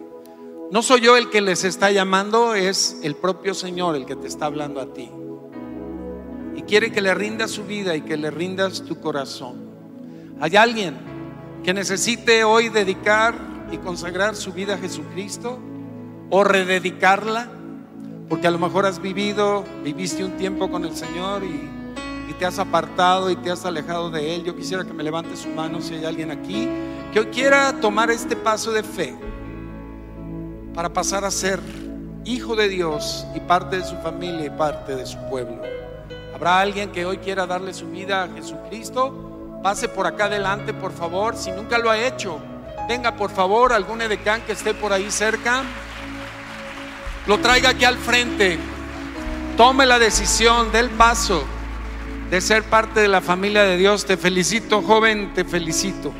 No 0.69 0.81
soy 0.81 0.99
yo 0.99 1.15
el 1.15 1.29
que 1.29 1.39
les 1.39 1.63
está 1.63 1.91
llamando, 1.91 2.55
es 2.55 2.99
el 3.03 3.15
propio 3.15 3.53
Señor 3.53 3.95
el 3.95 4.05
que 4.05 4.17
te 4.17 4.27
está 4.27 4.47
hablando 4.47 4.81
a 4.81 4.93
ti. 4.93 5.09
Y 6.57 6.63
quiere 6.63 6.91
que 6.91 6.99
le 6.99 7.13
rindas 7.13 7.51
su 7.51 7.63
vida 7.63 7.95
y 7.95 8.01
que 8.01 8.17
le 8.17 8.29
rindas 8.29 8.83
tu 8.83 8.99
corazón. 8.99 9.61
¿Hay 10.41 10.57
alguien 10.57 10.97
que 11.63 11.73
necesite 11.73 12.43
hoy 12.43 12.67
dedicar 12.67 13.33
y 13.71 13.77
consagrar 13.77 14.35
su 14.35 14.51
vida 14.51 14.73
a 14.73 14.77
Jesucristo 14.77 15.57
o 16.29 16.43
rededicarla? 16.43 17.58
Porque 18.29 18.47
a 18.47 18.51
lo 18.51 18.59
mejor 18.59 18.85
has 18.85 19.01
vivido, 19.01 19.65
viviste 19.83 20.23
un 20.23 20.37
tiempo 20.37 20.69
con 20.69 20.85
el 20.85 20.95
Señor 20.95 21.43
y, 21.43 21.77
te 22.37 22.45
has 22.45 22.57
apartado 22.57 23.29
y 23.29 23.35
te 23.35 23.51
has 23.51 23.65
alejado 23.65 24.09
de 24.11 24.33
Él. 24.33 24.45
Yo 24.45 24.55
quisiera 24.55 24.85
que 24.85 24.93
me 24.93 25.03
levante 25.03 25.35
su 25.35 25.49
mano 25.49 25.81
si 25.81 25.95
hay 25.95 26.05
alguien 26.05 26.31
aquí 26.31 26.69
que 27.11 27.19
hoy 27.19 27.25
quiera 27.25 27.73
tomar 27.81 28.09
este 28.11 28.37
paso 28.37 28.71
de 28.71 28.81
fe 28.81 29.13
para 30.73 30.87
pasar 30.87 31.25
a 31.25 31.31
ser 31.31 31.59
hijo 32.23 32.55
de 32.55 32.69
Dios 32.69 33.27
y 33.35 33.41
parte 33.41 33.79
de 33.79 33.83
su 33.83 33.97
familia 33.97 34.45
y 34.45 34.49
parte 34.51 34.95
de 34.95 35.05
su 35.05 35.17
pueblo. 35.29 35.61
¿Habrá 36.33 36.61
alguien 36.61 36.93
que 36.93 37.05
hoy 37.05 37.17
quiera 37.17 37.45
darle 37.45 37.73
su 37.73 37.89
vida 37.89 38.23
a 38.23 38.29
Jesucristo? 38.29 39.59
Pase 39.61 39.89
por 39.89 40.07
acá 40.07 40.25
adelante, 40.25 40.73
por 40.73 40.93
favor. 40.93 41.35
Si 41.35 41.51
nunca 41.51 41.77
lo 41.77 41.89
ha 41.89 41.99
hecho, 41.99 42.39
venga 42.87 43.17
por 43.17 43.31
favor, 43.31 43.73
algún 43.73 44.01
edecán 44.01 44.43
que 44.43 44.53
esté 44.53 44.73
por 44.73 44.93
ahí 44.93 45.11
cerca 45.11 45.63
lo 47.29 47.37
traiga 47.37 47.69
aquí 47.69 47.85
al 47.85 47.95
frente, 47.95 48.57
tome 49.55 49.85
la 49.85 49.99
decisión 49.99 50.71
del 50.71 50.89
paso 50.89 51.43
de 52.31 52.41
ser 52.41 52.63
parte 52.63 53.01
de 53.01 53.07
la 53.07 53.21
familia 53.21 53.61
de 53.61 53.77
Dios. 53.77 54.05
Te 54.05 54.17
felicito, 54.17 54.81
joven, 54.81 55.31
te 55.35 55.45
felicito. 55.45 56.11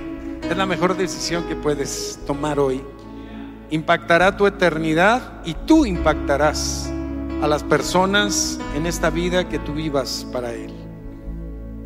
Es 0.48 0.56
la 0.56 0.68
mejor 0.68 0.96
decisión 0.96 1.46
que 1.46 1.56
puedes 1.56 2.20
tomar 2.28 2.60
hoy. 2.60 2.84
Impactará 3.72 4.38
tu 4.38 4.46
eternidad 4.46 5.42
y 5.46 5.56
tú 5.56 5.84
impactarás 5.84 6.92
a 7.42 7.48
las 7.48 7.64
personas 7.64 8.60
en 8.76 8.86
esta 8.86 9.10
vida 9.10 9.50
que 9.50 9.58
tú 9.58 9.74
vivas 9.74 10.28
para 10.32 10.54
Él. 10.54 10.72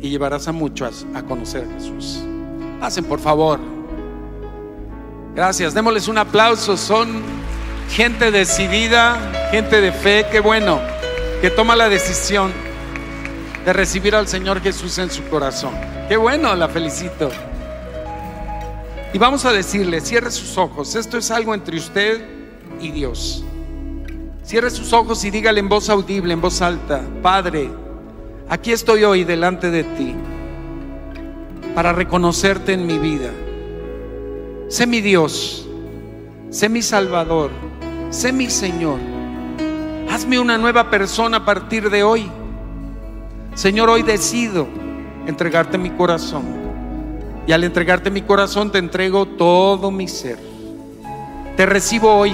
Y 0.02 0.10
llevarás 0.10 0.48
a 0.48 0.52
muchos 0.52 1.06
a 1.14 1.22
conocer 1.22 1.66
a 1.66 1.72
Jesús. 1.72 2.22
Pasen, 2.78 3.06
por 3.06 3.20
favor. 3.20 3.58
Gracias. 5.34 5.72
Démosles 5.72 6.08
un 6.08 6.18
aplauso. 6.18 6.76
Son 6.76 7.43
gente 7.88 8.30
decidida, 8.30 9.48
gente 9.50 9.80
de 9.80 9.92
fe, 9.92 10.26
qué 10.30 10.40
bueno, 10.40 10.80
que 11.40 11.50
toma 11.50 11.76
la 11.76 11.88
decisión 11.88 12.52
de 13.64 13.72
recibir 13.72 14.14
al 14.14 14.28
Señor 14.28 14.60
Jesús 14.60 14.98
en 14.98 15.10
su 15.10 15.22
corazón. 15.24 15.72
Qué 16.08 16.16
bueno, 16.16 16.54
la 16.54 16.68
felicito. 16.68 17.30
Y 19.12 19.18
vamos 19.18 19.44
a 19.44 19.52
decirle, 19.52 20.00
cierre 20.00 20.30
sus 20.30 20.58
ojos. 20.58 20.94
Esto 20.96 21.18
es 21.18 21.30
algo 21.30 21.54
entre 21.54 21.76
usted 21.76 22.20
y 22.80 22.90
Dios. 22.90 23.44
Cierre 24.44 24.70
sus 24.70 24.92
ojos 24.92 25.24
y 25.24 25.30
dígale 25.30 25.60
en 25.60 25.68
voz 25.68 25.88
audible, 25.88 26.34
en 26.34 26.40
voz 26.40 26.60
alta, 26.60 27.00
Padre, 27.22 27.70
aquí 28.48 28.72
estoy 28.72 29.04
hoy 29.04 29.24
delante 29.24 29.70
de 29.70 29.84
ti 29.84 30.14
para 31.74 31.92
reconocerte 31.92 32.74
en 32.74 32.86
mi 32.86 32.98
vida. 32.98 33.30
Sé 34.68 34.86
mi 34.86 35.00
Dios, 35.00 35.66
sé 36.50 36.68
mi 36.68 36.82
Salvador, 36.82 37.50
sé 38.14 38.32
mi 38.32 38.48
Señor. 38.48 39.00
Hazme 40.10 40.38
una 40.38 40.56
nueva 40.56 40.88
persona 40.88 41.38
a 41.38 41.44
partir 41.44 41.90
de 41.90 42.04
hoy. 42.04 42.30
Señor, 43.54 43.90
hoy 43.90 44.02
decido 44.02 44.68
entregarte 45.26 45.76
mi 45.76 45.90
corazón. 45.90 46.44
Y 47.46 47.52
al 47.52 47.64
entregarte 47.64 48.10
mi 48.10 48.22
corazón 48.22 48.70
te 48.70 48.78
entrego 48.78 49.26
todo 49.26 49.90
mi 49.90 50.06
ser. 50.06 50.38
Te 51.56 51.66
recibo 51.66 52.14
hoy. 52.14 52.32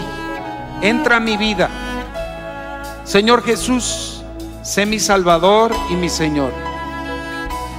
Entra 0.83 1.17
a 1.17 1.21
mi 1.21 1.37
vida. 1.37 1.69
Señor 3.05 3.43
Jesús, 3.43 4.23
sé 4.63 4.87
mi 4.87 5.01
Salvador 5.01 5.73
y 5.89 5.95
mi 5.95 6.11
Señor. 6.11 6.53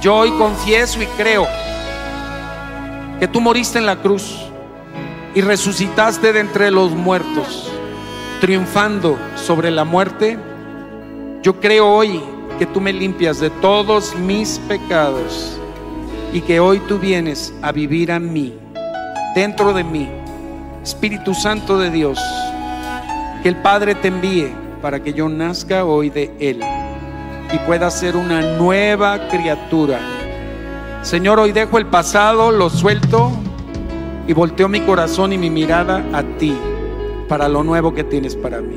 Yo 0.02 0.16
hoy 0.16 0.32
confieso 0.32 1.00
y 1.00 1.06
creo 1.06 1.46
que 3.20 3.28
tú 3.28 3.40
moriste 3.40 3.78
en 3.78 3.86
la 3.86 3.96
cruz 3.96 4.36
y 5.34 5.40
resucitaste 5.40 6.32
de 6.32 6.40
entre 6.40 6.70
los 6.70 6.90
muertos, 6.90 7.72
triunfando 8.42 9.16
sobre 9.36 9.70
la 9.70 9.84
muerte. 9.84 10.36
Yo 11.44 11.60
creo 11.60 11.88
hoy 11.88 12.20
que 12.58 12.66
tú 12.66 12.80
me 12.80 12.92
limpias 12.92 13.38
de 13.38 13.50
todos 13.50 14.16
mis 14.16 14.58
pecados 14.66 15.56
y 16.32 16.40
que 16.40 16.58
hoy 16.58 16.80
tú 16.88 16.98
vienes 16.98 17.54
a 17.62 17.70
vivir 17.70 18.10
a 18.10 18.18
mí, 18.18 18.52
dentro 19.36 19.72
de 19.72 19.84
mí. 19.84 20.08
Espíritu 20.82 21.34
Santo 21.34 21.78
de 21.78 21.92
Dios, 21.92 22.18
que 23.44 23.48
el 23.48 23.58
Padre 23.58 23.94
te 23.94 24.08
envíe 24.08 24.52
para 24.82 25.00
que 25.00 25.12
yo 25.12 25.28
nazca 25.28 25.84
hoy 25.84 26.10
de 26.10 26.34
Él 26.40 26.64
y 27.52 27.58
pueda 27.58 27.92
ser 27.92 28.16
una 28.16 28.40
nueva 28.58 29.28
criatura. 29.28 30.00
Señor, 31.02 31.38
hoy 31.38 31.52
dejo 31.52 31.78
el 31.78 31.86
pasado, 31.86 32.50
lo 32.50 32.70
suelto 32.70 33.30
y 34.26 34.32
volteo 34.32 34.68
mi 34.68 34.80
corazón 34.80 35.32
y 35.32 35.38
mi 35.38 35.48
mirada 35.48 36.04
a 36.12 36.24
ti 36.24 36.56
para 37.32 37.48
lo 37.48 37.64
nuevo 37.64 37.94
que 37.94 38.04
tienes 38.04 38.36
para 38.36 38.60
mí. 38.60 38.76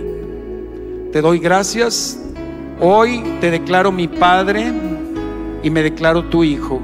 Te 1.11 1.19
doy 1.19 1.39
gracias. 1.39 2.17
Hoy 2.79 3.21
te 3.41 3.51
declaro 3.51 3.91
mi 3.91 4.07
Padre 4.07 4.71
y 5.61 5.69
me 5.69 5.83
declaro 5.83 6.23
tu 6.29 6.41
Hijo. 6.41 6.79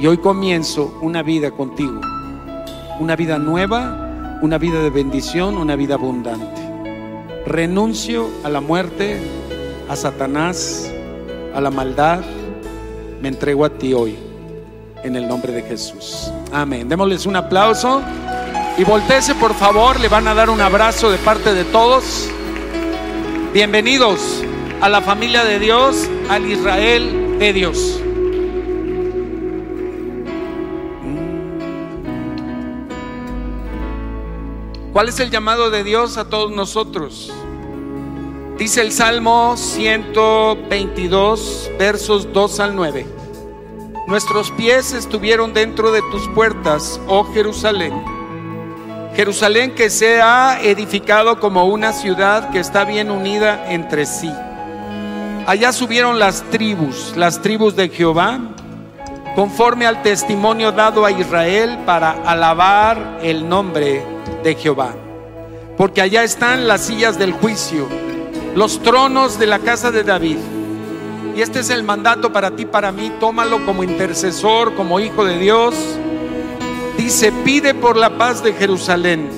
Y 0.00 0.06
hoy 0.06 0.16
comienzo 0.16 0.98
una 1.02 1.22
vida 1.22 1.50
contigo, 1.50 2.00
una 2.98 3.16
vida 3.16 3.38
nueva, 3.38 4.38
una 4.40 4.56
vida 4.56 4.82
de 4.82 4.88
bendición, 4.88 5.58
una 5.58 5.76
vida 5.76 5.96
abundante. 5.96 6.62
Renuncio 7.44 8.26
a 8.42 8.48
la 8.48 8.62
muerte, 8.62 9.20
a 9.90 9.94
Satanás, 9.94 10.90
a 11.54 11.60
la 11.60 11.70
maldad. 11.70 12.20
Me 13.20 13.28
entrego 13.28 13.66
a 13.66 13.68
ti 13.68 13.92
hoy, 13.92 14.16
en 15.04 15.16
el 15.16 15.28
nombre 15.28 15.52
de 15.52 15.60
Jesús. 15.60 16.32
Amén. 16.50 16.88
Démosles 16.88 17.26
un 17.26 17.36
aplauso 17.36 18.00
y 18.78 18.84
volteese 18.84 19.34
por 19.34 19.54
favor, 19.54 19.98
le 20.00 20.08
van 20.08 20.28
a 20.28 20.34
dar 20.34 20.50
un 20.50 20.60
abrazo 20.60 21.10
de 21.10 21.16
parte 21.18 21.54
de 21.54 21.64
todos. 21.64 22.28
Bienvenidos 23.54 24.44
a 24.82 24.90
la 24.90 25.00
familia 25.00 25.44
de 25.44 25.58
Dios, 25.58 26.06
al 26.28 26.44
Israel 26.46 27.38
de 27.38 27.54
Dios. 27.54 27.98
¿Cuál 34.92 35.08
es 35.08 35.18
el 35.20 35.30
llamado 35.30 35.70
de 35.70 35.82
Dios 35.82 36.18
a 36.18 36.28
todos 36.28 36.52
nosotros? 36.52 37.32
Dice 38.58 38.82
el 38.82 38.92
Salmo 38.92 39.56
122, 39.56 41.70
versos 41.78 42.30
2 42.32 42.60
al 42.60 42.76
9. 42.76 43.06
Nuestros 44.06 44.50
pies 44.52 44.92
estuvieron 44.92 45.54
dentro 45.54 45.92
de 45.92 46.02
tus 46.10 46.28
puertas, 46.28 47.00
oh 47.06 47.24
Jerusalén. 47.32 48.15
Jerusalén 49.16 49.74
que 49.74 49.88
se 49.88 50.20
ha 50.20 50.60
edificado 50.62 51.40
como 51.40 51.64
una 51.64 51.94
ciudad 51.94 52.50
que 52.50 52.58
está 52.58 52.84
bien 52.84 53.10
unida 53.10 53.72
entre 53.72 54.04
sí. 54.04 54.30
Allá 55.46 55.72
subieron 55.72 56.18
las 56.18 56.42
tribus, 56.50 57.14
las 57.16 57.40
tribus 57.40 57.74
de 57.74 57.88
Jehová, 57.88 58.38
conforme 59.34 59.86
al 59.86 60.02
testimonio 60.02 60.70
dado 60.70 61.06
a 61.06 61.12
Israel 61.12 61.78
para 61.86 62.10
alabar 62.10 63.20
el 63.22 63.48
nombre 63.48 64.04
de 64.44 64.54
Jehová. 64.54 64.94
Porque 65.78 66.02
allá 66.02 66.22
están 66.22 66.68
las 66.68 66.82
sillas 66.82 67.18
del 67.18 67.32
juicio, 67.32 67.88
los 68.54 68.82
tronos 68.82 69.38
de 69.38 69.46
la 69.46 69.60
casa 69.60 69.90
de 69.90 70.04
David. 70.04 70.36
Y 71.34 71.40
este 71.40 71.60
es 71.60 71.70
el 71.70 71.84
mandato 71.84 72.34
para 72.34 72.50
ti, 72.50 72.66
para 72.66 72.92
mí. 72.92 73.10
Tómalo 73.18 73.64
como 73.64 73.82
intercesor, 73.82 74.74
como 74.74 75.00
hijo 75.00 75.24
de 75.24 75.38
Dios. 75.38 75.74
Dice, 77.06 77.30
pide 77.30 77.72
por 77.72 77.96
la 77.96 78.18
paz 78.18 78.42
de 78.42 78.52
Jerusalén, 78.52 79.30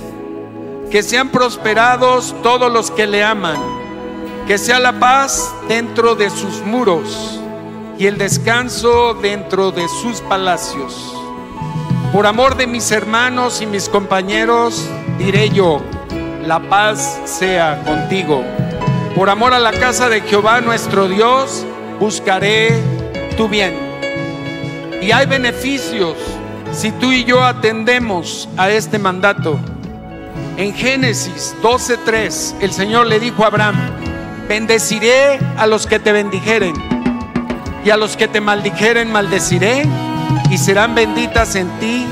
que 0.91 1.03
sean 1.03 1.29
prosperados 1.29 2.35
todos 2.43 2.73
los 2.73 2.91
que 2.91 3.07
le 3.07 3.23
aman, 3.23 3.59
que 4.47 4.57
sea 4.57 4.81
la 4.81 4.99
paz 4.99 5.53
dentro 5.69 6.15
de 6.15 6.31
sus 6.31 6.63
muros 6.63 7.39
y 7.99 8.07
el 8.07 8.17
descanso 8.17 9.13
dentro 9.13 9.71
de 9.71 9.87
sus 10.01 10.23
palacios. 10.23 11.15
Por 12.11 12.27
amor 12.27 12.57
de 12.57 12.67
mis 12.67 12.91
hermanos 12.91 13.61
y 13.61 13.67
mis 13.67 13.91
compañeros, 13.91 14.89
diré 15.19 15.51
yo, 15.51 15.83
la 16.47 16.61
paz 16.71 17.21
sea 17.27 17.83
contigo. 17.85 18.43
Por 19.15 19.29
amor 19.29 19.53
a 19.53 19.59
la 19.59 19.73
casa 19.73 20.09
de 20.09 20.23
Jehová 20.23 20.63
nuestro 20.63 21.07
Dios, 21.07 21.67
buscaré 22.01 22.71
tu 23.37 23.47
bien. 23.47 23.75
Y 25.03 25.11
hay 25.13 25.27
beneficios 25.27 26.17
si 26.73 26.93
tú 26.93 27.13
y 27.13 27.25
yo 27.25 27.43
atendemos 27.43 28.49
a 28.57 28.71
este 28.71 28.99
mandato. 28.99 29.59
En 30.57 30.75
Génesis 30.75 31.55
12:3, 31.63 32.57
el 32.61 32.73
Señor 32.73 33.07
le 33.07 33.21
dijo 33.21 33.45
a 33.45 33.49
Abraham, 33.49 33.77
bendeciré 34.49 35.39
a 35.57 35.67
los 35.67 35.87
que 35.87 35.99
te 35.99 36.13
bendijeren 36.13 36.75
y 37.85 37.91
a 37.91 37.97
los 37.97 38.17
que 38.17 38.29
te 38.29 38.41
maldijeren 38.41 39.11
maldeciré 39.11 39.85
y 40.51 40.59
serán 40.59 40.95
benditas 40.95 41.55
en 41.55 41.69
ti 41.79 42.07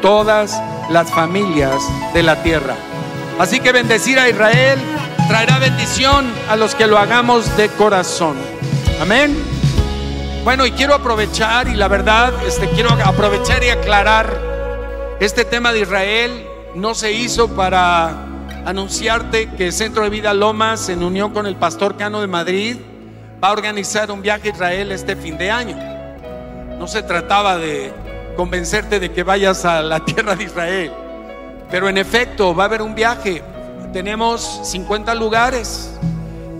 todas 0.00 0.60
las 0.90 1.10
familias 1.10 1.80
de 2.12 2.22
la 2.22 2.42
tierra. 2.42 2.74
Así 3.38 3.60
que 3.60 3.72
bendecir 3.72 4.18
a 4.18 4.28
Israel 4.28 4.78
traerá 5.28 5.58
bendición 5.58 6.26
a 6.48 6.56
los 6.56 6.74
que 6.74 6.86
lo 6.86 6.98
hagamos 6.98 7.56
de 7.56 7.68
corazón. 7.68 8.36
Amén. 9.00 9.36
Bueno, 10.44 10.66
y 10.66 10.72
quiero 10.72 10.94
aprovechar, 10.94 11.68
y 11.68 11.74
la 11.74 11.86
verdad, 11.86 12.32
este, 12.44 12.68
quiero 12.70 12.90
aprovechar 13.04 13.62
y 13.62 13.68
aclarar, 13.68 15.16
este 15.20 15.44
tema 15.44 15.72
de 15.72 15.82
Israel 15.82 16.46
no 16.74 16.96
se 16.96 17.12
hizo 17.12 17.54
para 17.54 18.08
anunciarte 18.66 19.50
que 19.50 19.70
Centro 19.70 20.02
de 20.02 20.10
Vida 20.10 20.34
Lomas, 20.34 20.88
en 20.88 21.04
unión 21.04 21.32
con 21.32 21.46
el 21.46 21.54
Pastor 21.54 21.96
Cano 21.96 22.20
de 22.20 22.26
Madrid, 22.26 22.76
va 23.42 23.48
a 23.48 23.52
organizar 23.52 24.10
un 24.10 24.20
viaje 24.20 24.48
a 24.48 24.52
Israel 24.52 24.90
este 24.90 25.14
fin 25.14 25.38
de 25.38 25.48
año. 25.52 25.76
No 26.76 26.88
se 26.88 27.04
trataba 27.04 27.56
de 27.56 27.92
convencerte 28.36 28.98
de 28.98 29.12
que 29.12 29.22
vayas 29.22 29.64
a 29.64 29.80
la 29.80 30.00
tierra 30.04 30.34
de 30.34 30.42
Israel. 30.42 30.92
Pero 31.70 31.88
en 31.88 31.98
efecto, 31.98 32.52
va 32.52 32.64
a 32.64 32.66
haber 32.66 32.82
un 32.82 32.96
viaje. 32.96 33.44
Tenemos 33.92 34.60
50 34.64 35.14
lugares. 35.14 35.96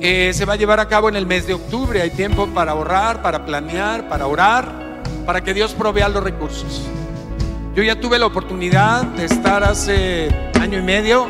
Eh, 0.05 0.33
se 0.35 0.45
va 0.45 0.55
a 0.55 0.57
llevar 0.57 0.81
a 0.81 0.89
cabo 0.89 1.09
en 1.09 1.15
el 1.15 1.27
mes 1.27 1.47
de 1.47 1.55
octubre. 1.55 2.03
Hay 2.03 2.11
tiempo 2.11 2.49
para 2.49 2.73
ahorrar, 2.73 3.23
para 3.23 3.47
planear, 3.47 4.09
para 4.09 4.27
orar, 4.27 5.01
para 5.25 5.43
que 5.43 5.55
Dios 5.55 5.75
provea 5.75 6.09
los 6.09 6.25
recursos. 6.25 6.83
Yo 7.77 7.85
ya 7.85 8.01
tuve 8.01 8.19
la 8.19 8.27
oportunidad 8.27 9.05
de 9.05 9.27
estar 9.27 9.63
hace 9.63 10.29
año 10.61 10.79
y 10.81 10.83
medio 10.83 11.29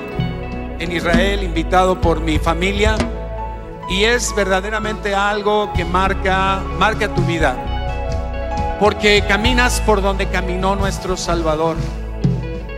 en 0.79 0.91
Israel, 0.91 1.43
invitado 1.43 2.01
por 2.01 2.21
mi 2.21 2.39
familia, 2.39 2.97
y 3.91 4.05
es 4.05 4.35
verdaderamente 4.35 5.15
algo 5.15 5.71
que 5.75 5.85
marca, 5.85 6.63
marca 6.79 7.15
tu 7.15 7.23
vida 7.23 7.69
porque 8.83 9.23
caminas 9.29 9.81
por 9.81 10.03
donde 10.03 10.27
caminó 10.27 10.75
nuestro 10.75 11.17
Salvador. 11.17 11.77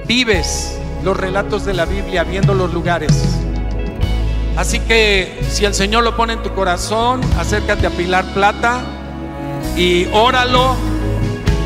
Vives 0.07 0.79
los 1.03 1.17
relatos 1.17 1.65
de 1.65 1.73
la 1.73 1.87
Biblia 1.87 2.25
viendo 2.25 2.53
los 2.53 2.75
lugares. 2.75 3.44
Así 4.57 4.79
que 4.81 5.41
si 5.49 5.65
el 5.65 5.75
Señor 5.75 6.05
lo 6.05 6.17
pone 6.17 6.35
en 6.35 6.43
tu 6.43 6.51
corazón, 6.55 7.21
acércate 7.39 7.87
a 7.87 7.91
Pilar 7.91 8.25
Plata 8.35 8.83
y 9.77 10.07
óralo 10.13 10.77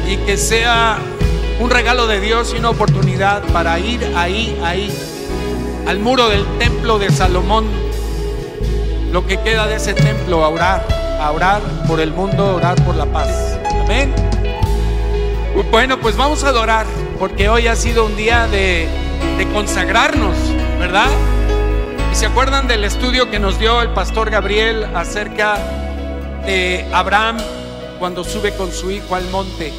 y 0.08 0.16
que 0.18 0.38
sea 0.38 0.98
un 1.60 1.68
regalo 1.70 2.06
de 2.06 2.20
Dios 2.20 2.52
y 2.54 2.58
una 2.58 2.70
oportunidad 2.70 3.42
para 3.52 3.78
ir 3.78 4.00
ahí, 4.16 4.58
ahí, 4.64 4.90
al 5.86 5.98
muro 5.98 6.28
del 6.28 6.46
templo 6.58 6.98
de 6.98 7.10
Salomón, 7.10 7.66
lo 9.12 9.26
que 9.26 9.38
queda 9.38 9.66
de 9.66 9.76
ese 9.76 9.92
templo, 9.92 10.44
a 10.44 10.48
orar, 10.48 10.86
a 11.20 11.30
orar 11.30 11.60
por 11.86 12.00
el 12.00 12.12
mundo, 12.12 12.44
a 12.44 12.54
orar 12.54 12.84
por 12.84 12.94
la 12.94 13.06
paz. 13.06 13.58
Amén. 13.84 14.14
Bueno, 15.70 15.98
pues 16.00 16.16
vamos 16.16 16.44
a 16.44 16.48
adorar. 16.48 16.86
porque 17.18 17.48
hoy 17.48 17.66
ha 17.66 17.74
sido 17.74 18.06
un 18.06 18.16
día 18.16 18.46
de, 18.46 18.88
de 19.36 19.48
consagrarnos, 19.52 20.36
¿verdad? 20.78 21.08
¿Y 22.18 22.20
se 22.20 22.26
acuerdan 22.26 22.66
del 22.66 22.82
estudio 22.82 23.30
que 23.30 23.38
nos 23.38 23.60
dio 23.60 23.80
el 23.80 23.90
pastor 23.90 24.28
Gabriel 24.28 24.86
acerca 24.96 25.56
de 26.44 26.84
Abraham 26.92 27.36
cuando 28.00 28.24
sube 28.24 28.52
con 28.56 28.72
su 28.72 28.90
hijo 28.90 29.14
al 29.14 29.30
monte? 29.30 29.72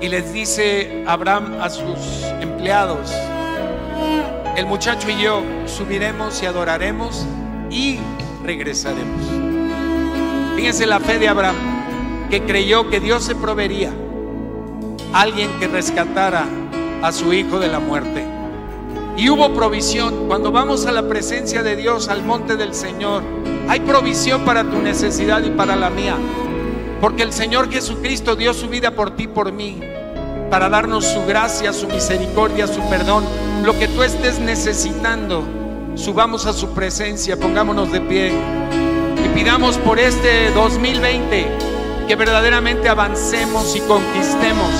Y 0.00 0.08
les 0.08 0.32
dice 0.32 1.04
Abraham 1.06 1.58
a 1.60 1.68
sus 1.68 2.22
empleados, 2.40 3.12
el 4.56 4.64
muchacho 4.64 5.10
y 5.10 5.20
yo 5.20 5.42
subiremos 5.66 6.42
y 6.42 6.46
adoraremos 6.46 7.26
y 7.68 7.98
regresaremos. 8.42 9.20
Fíjense 10.56 10.86
la 10.86 10.98
fe 10.98 11.18
de 11.18 11.28
Abraham, 11.28 11.56
que 12.30 12.42
creyó 12.44 12.88
que 12.88 13.00
Dios 13.00 13.22
se 13.22 13.34
proveería 13.34 13.92
alguien 15.12 15.50
que 15.60 15.68
rescatara 15.68 16.46
a 17.02 17.12
su 17.12 17.34
hijo 17.34 17.58
de 17.58 17.68
la 17.68 17.80
muerte. 17.80 18.37
Y 19.18 19.28
hubo 19.30 19.52
provisión. 19.52 20.28
Cuando 20.28 20.52
vamos 20.52 20.86
a 20.86 20.92
la 20.92 21.08
presencia 21.08 21.64
de 21.64 21.74
Dios, 21.74 22.08
al 22.08 22.22
monte 22.22 22.54
del 22.54 22.72
Señor, 22.72 23.24
hay 23.68 23.80
provisión 23.80 24.44
para 24.44 24.62
tu 24.62 24.80
necesidad 24.80 25.42
y 25.42 25.50
para 25.50 25.74
la 25.74 25.90
mía. 25.90 26.16
Porque 27.00 27.24
el 27.24 27.32
Señor 27.32 27.68
Jesucristo 27.68 28.36
dio 28.36 28.54
su 28.54 28.68
vida 28.68 28.92
por 28.92 29.16
ti, 29.16 29.26
por 29.26 29.50
mí, 29.50 29.80
para 30.50 30.68
darnos 30.68 31.04
su 31.04 31.26
gracia, 31.26 31.72
su 31.72 31.88
misericordia, 31.88 32.68
su 32.68 32.80
perdón. 32.88 33.24
Lo 33.64 33.76
que 33.76 33.88
tú 33.88 34.04
estés 34.04 34.38
necesitando, 34.38 35.42
subamos 35.96 36.46
a 36.46 36.52
su 36.52 36.70
presencia, 36.70 37.36
pongámonos 37.36 37.90
de 37.90 38.00
pie 38.00 38.32
y 39.24 39.28
pidamos 39.36 39.78
por 39.78 39.98
este 39.98 40.50
2020 40.52 41.46
que 42.06 42.14
verdaderamente 42.14 42.88
avancemos 42.88 43.74
y 43.74 43.80
conquistemos 43.80 44.70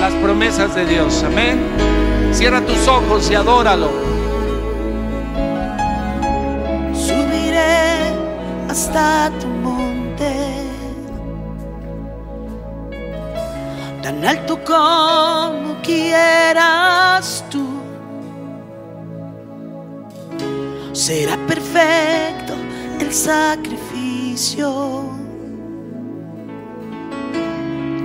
las 0.00 0.12
promesas 0.14 0.76
de 0.76 0.86
Dios. 0.86 1.24
Amén. 1.24 1.99
Cierra 2.32 2.64
tus 2.64 2.88
ojos 2.88 3.30
y 3.30 3.34
adóralo. 3.34 3.90
Subiré 6.94 8.14
hasta 8.68 9.30
tu 9.40 9.46
monte, 9.46 10.32
tan 14.02 14.24
alto 14.24 14.58
como 14.64 15.80
quieras 15.82 17.44
tú. 17.50 17.66
Será 20.92 21.36
perfecto 21.46 22.54
el 23.00 23.12
sacrificio 23.12 25.04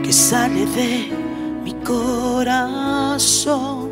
que 0.04 0.14
sale 0.14 0.66
de 0.68 1.12
mi 1.64 1.74
corazón. 1.84 3.85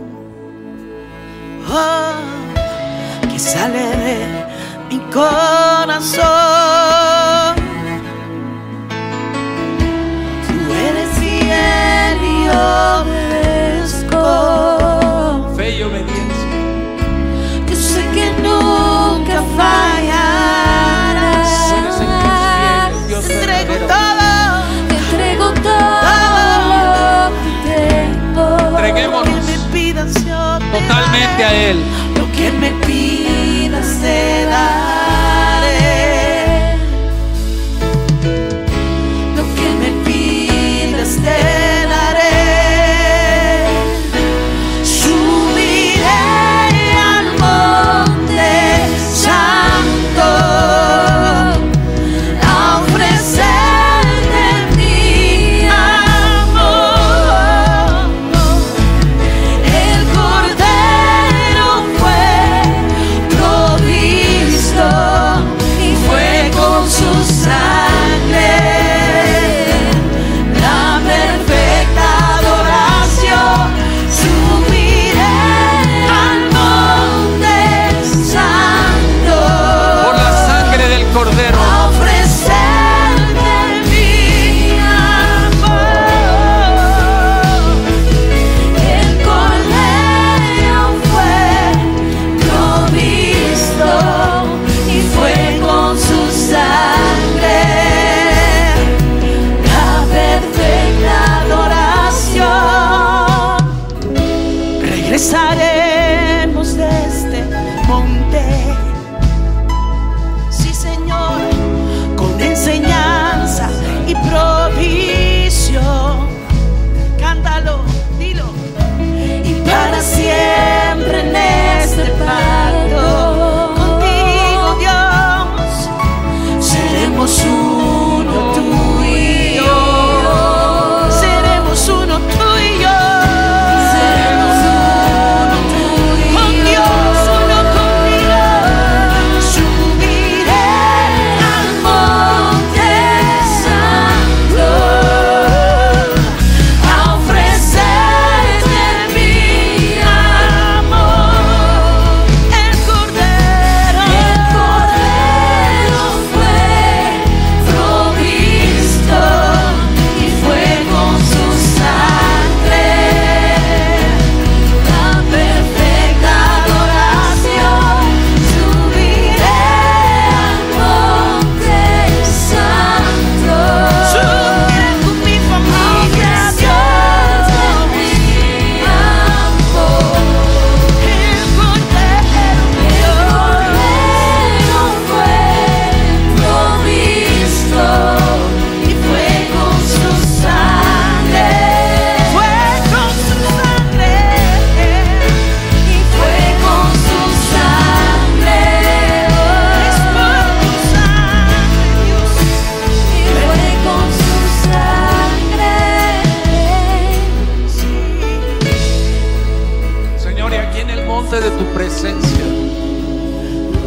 Oh, 1.68 3.30
que 3.32 3.40
sale 3.40 3.80
de 3.80 4.46
mi 4.90 5.00
corazón. 5.12 7.03
A 31.44 31.54
Él. 31.54 32.03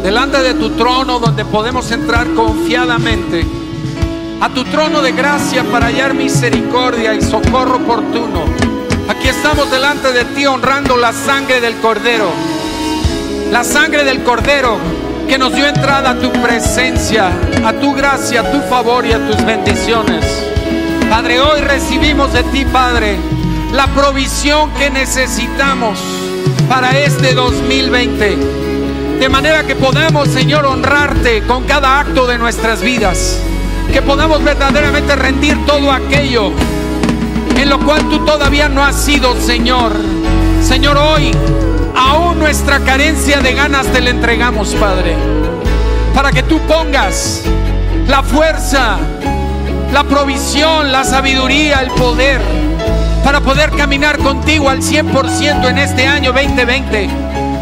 Delante 0.07 0.41
de 0.41 0.53
tu 0.53 0.69
trono 0.69 1.19
donde 1.19 1.43
podemos 1.43 1.91
entrar 1.91 2.33
confiadamente, 2.33 3.45
a 4.39 4.47
tu 4.49 4.63
trono 4.63 5.01
de 5.01 5.11
gracia 5.11 5.65
para 5.65 5.87
hallar 5.87 6.13
misericordia 6.13 7.13
y 7.13 7.21
socorro 7.21 7.75
oportuno. 7.75 8.45
Aquí 9.09 9.27
estamos 9.27 9.69
delante 9.69 10.13
de 10.13 10.23
ti 10.25 10.45
honrando 10.45 10.95
la 10.95 11.11
sangre 11.11 11.59
del 11.59 11.75
Cordero, 11.77 12.29
la 13.51 13.63
sangre 13.65 14.05
del 14.05 14.23
Cordero 14.23 14.77
que 15.27 15.37
nos 15.37 15.53
dio 15.53 15.67
entrada 15.67 16.11
a 16.11 16.19
tu 16.19 16.31
presencia, 16.31 17.29
a 17.65 17.73
tu 17.73 17.93
gracia, 17.93 18.41
a 18.41 18.51
tu 18.51 18.61
favor 18.69 19.05
y 19.05 19.11
a 19.11 19.27
tus 19.27 19.45
bendiciones. 19.45 20.25
Padre, 21.09 21.41
hoy 21.41 21.59
recibimos 21.59 22.31
de 22.31 22.43
ti, 22.43 22.63
Padre, 22.63 23.17
la 23.73 23.87
provisión 23.87 24.71
que 24.75 24.89
necesitamos 24.89 25.99
para 26.69 26.97
este 26.97 27.33
2020. 27.33 28.37
De 29.19 29.29
manera 29.29 29.63
que 29.63 29.75
podamos, 29.75 30.27
Señor, 30.27 30.65
honrarte 30.65 31.43
con 31.43 31.63
cada 31.63 31.99
acto 31.99 32.27
de 32.27 32.37
nuestras 32.37 32.81
vidas. 32.81 33.39
Que 33.91 34.01
podamos 34.01 34.43
verdaderamente 34.43 35.15
rendir 35.15 35.57
todo 35.65 35.91
aquello 35.91 36.51
en 37.55 37.69
lo 37.69 37.79
cual 37.79 38.07
tú 38.09 38.19
todavía 38.25 38.69
no 38.69 38.83
has 38.83 39.01
sido, 39.01 39.35
Señor. 39.41 39.93
Señor, 40.61 40.97
hoy, 40.97 41.31
aún 41.95 42.39
nuestra 42.39 42.79
carencia 42.79 43.39
de 43.39 43.53
ganas 43.53 43.87
te 43.87 44.01
la 44.01 44.11
entregamos, 44.11 44.75
Padre. 44.75 45.15
Para 46.13 46.31
que 46.31 46.43
tú 46.43 46.59
pongas 46.67 47.43
la 48.07 48.23
fuerza, 48.23 48.97
la 49.93 50.03
provisión, 50.03 50.91
la 50.91 51.03
sabiduría, 51.03 51.81
el 51.81 51.91
poder 51.91 52.66
para 53.27 53.41
poder 53.41 53.71
caminar 53.71 54.17
contigo 54.19 54.69
al 54.69 54.81
100% 54.81 55.69
en 55.69 55.77
este 55.79 56.07
año 56.07 56.31
2020. 56.31 57.09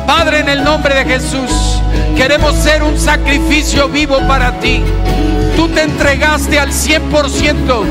Padre, 0.06 0.42
en 0.42 0.50
el 0.50 0.64
nombre 0.64 0.94
de 0.94 1.06
Jesús, 1.06 1.82
queremos 2.16 2.54
ser 2.54 2.84
un 2.84 3.00
sacrificio 3.00 3.90
vivo 3.90 4.20
para 4.28 4.60
ti. 4.60 4.84
Tú 5.56 5.68
te 5.70 5.82
entregaste 5.82 6.60
al 6.60 6.70
100%, 6.70 7.84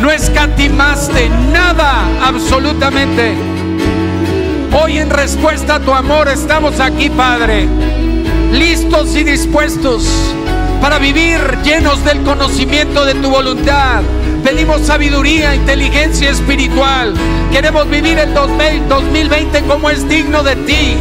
no 0.00 0.10
escatimaste 0.10 1.28
nada 1.52 2.04
absolutamente. 2.20 3.36
Hoy 4.72 4.98
en 4.98 5.08
respuesta 5.08 5.76
a 5.76 5.80
tu 5.80 5.94
amor 5.94 6.26
estamos 6.26 6.80
aquí, 6.80 7.10
Padre, 7.10 7.68
listos 8.50 9.14
y 9.14 9.22
dispuestos 9.22 10.33
para 10.84 10.98
vivir 10.98 11.38
llenos 11.64 12.04
del 12.04 12.22
conocimiento 12.24 13.06
de 13.06 13.14
tu 13.14 13.30
voluntad. 13.30 14.02
Pedimos 14.44 14.82
sabiduría, 14.82 15.54
inteligencia 15.54 16.28
espiritual. 16.28 17.14
Queremos 17.50 17.88
vivir 17.88 18.18
el 18.18 18.34
2020 18.34 19.62
como 19.62 19.88
es 19.88 20.06
digno 20.06 20.42
de 20.42 20.56
ti, 20.56 20.94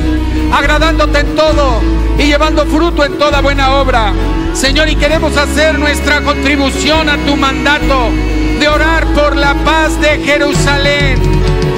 agradándote 0.53 1.19
en 1.19 1.35
todo 1.35 1.81
y 2.17 2.27
llevando 2.27 2.65
fruto 2.65 3.03
en 3.03 3.17
toda 3.17 3.41
buena 3.41 3.73
obra. 3.73 4.13
Señor, 4.53 4.87
y 4.87 4.95
queremos 4.95 5.35
hacer 5.35 5.77
nuestra 5.77 6.21
contribución 6.21 7.09
a 7.09 7.17
tu 7.17 7.35
mandato 7.35 8.09
de 8.61 8.67
orar 8.69 9.05
por 9.07 9.35
la 9.35 9.53
paz 9.65 9.99
de 9.99 10.17
Jerusalén. 10.19 11.19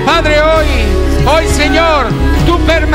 Padre, 0.06 0.42
hoy, 0.42 0.68
hoy 1.26 1.48
Señor, 1.48 2.10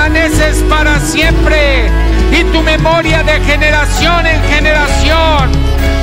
permaneces 0.00 0.62
para 0.70 0.98
siempre 0.98 1.90
y 2.32 2.42
tu 2.44 2.62
memoria 2.62 3.22
de 3.22 3.38
generación 3.40 4.26
en 4.26 4.42
generación. 4.44 5.50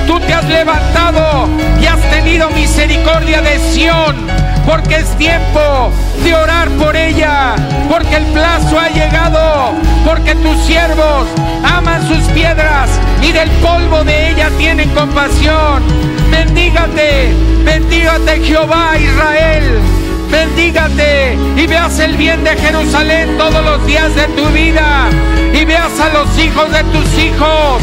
Tú 0.06 0.20
te 0.20 0.34
has 0.34 0.48
levantado 0.48 1.48
y 1.82 1.88
has 1.88 2.00
tenido 2.12 2.50
misericordia 2.52 3.42
de 3.42 3.58
Sión, 3.58 4.16
porque 4.68 4.98
es 4.98 5.10
tiempo 5.18 5.92
de 6.24 6.36
orar 6.36 6.70
por 6.72 6.96
ella, 6.96 7.56
porque 7.90 8.18
el 8.18 8.26
plazo 8.26 8.80
ha 8.80 8.90
llegado, 8.90 9.74
porque 10.06 10.36
tus 10.36 10.60
siervos 10.66 11.28
aman 11.64 12.08
sus 12.08 12.24
piedras 12.34 12.90
y 13.24 13.32
del 13.32 13.50
polvo 13.64 14.04
de 14.04 14.30
ella 14.30 14.52
tienen 14.60 14.90
compasión. 14.92 15.82
Bendígate, 16.30 17.34
bendígate 17.66 18.42
Jehová 18.42 18.96
Israel. 18.98 20.07
Bendígate 20.30 21.38
y 21.56 21.68
veas 21.68 22.00
el 22.00 22.18
bien 22.18 22.44
de 22.44 22.56
Jerusalén 22.56 23.38
todos 23.38 23.64
los 23.64 23.86
días 23.86 24.14
de 24.16 24.28
tu 24.30 24.46
vida 24.48 25.10
y 25.54 25.66
veas 25.66 26.00
a 26.00 26.10
los 26.10 26.38
hijos 26.38 26.72
de 26.72 26.84
tus 26.86 27.18
hijos. 27.18 27.82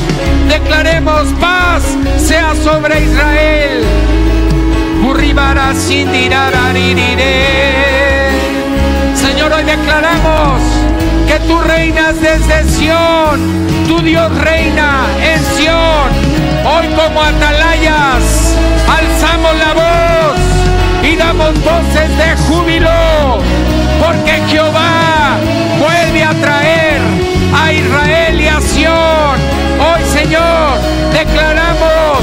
Declaremos 0.48 1.28
paz 1.40 1.82
sea 2.18 2.54
sobre 2.62 3.02
Israel. 3.02 3.84
Señor, 9.14 9.52
hoy 9.52 9.64
declaramos 9.64 10.60
que 11.26 11.38
tú 11.46 11.58
reinas 11.60 12.20
desde 12.20 12.64
Sión, 12.70 13.40
tu 13.88 14.00
Dios 14.00 14.30
reina 14.38 15.06
en 15.22 15.42
Sión. 15.56 16.08
Hoy 16.66 16.86
como 16.88 17.22
atalayas 17.22 18.54
alzamos 18.88 19.56
la 19.58 19.74
voz 19.74 19.83
damos 21.16 21.54
voces 21.62 22.08
de 22.16 22.36
júbilo, 22.46 23.38
porque 24.00 24.32
Jehová 24.48 25.38
vuelve 25.78 26.24
a 26.24 26.34
traer 26.34 27.00
a 27.54 27.72
Israel 27.72 28.40
y 28.40 28.48
a 28.48 28.60
Sión. 28.60 29.36
Hoy, 29.78 30.02
Señor, 30.12 30.78
declaramos 31.12 32.18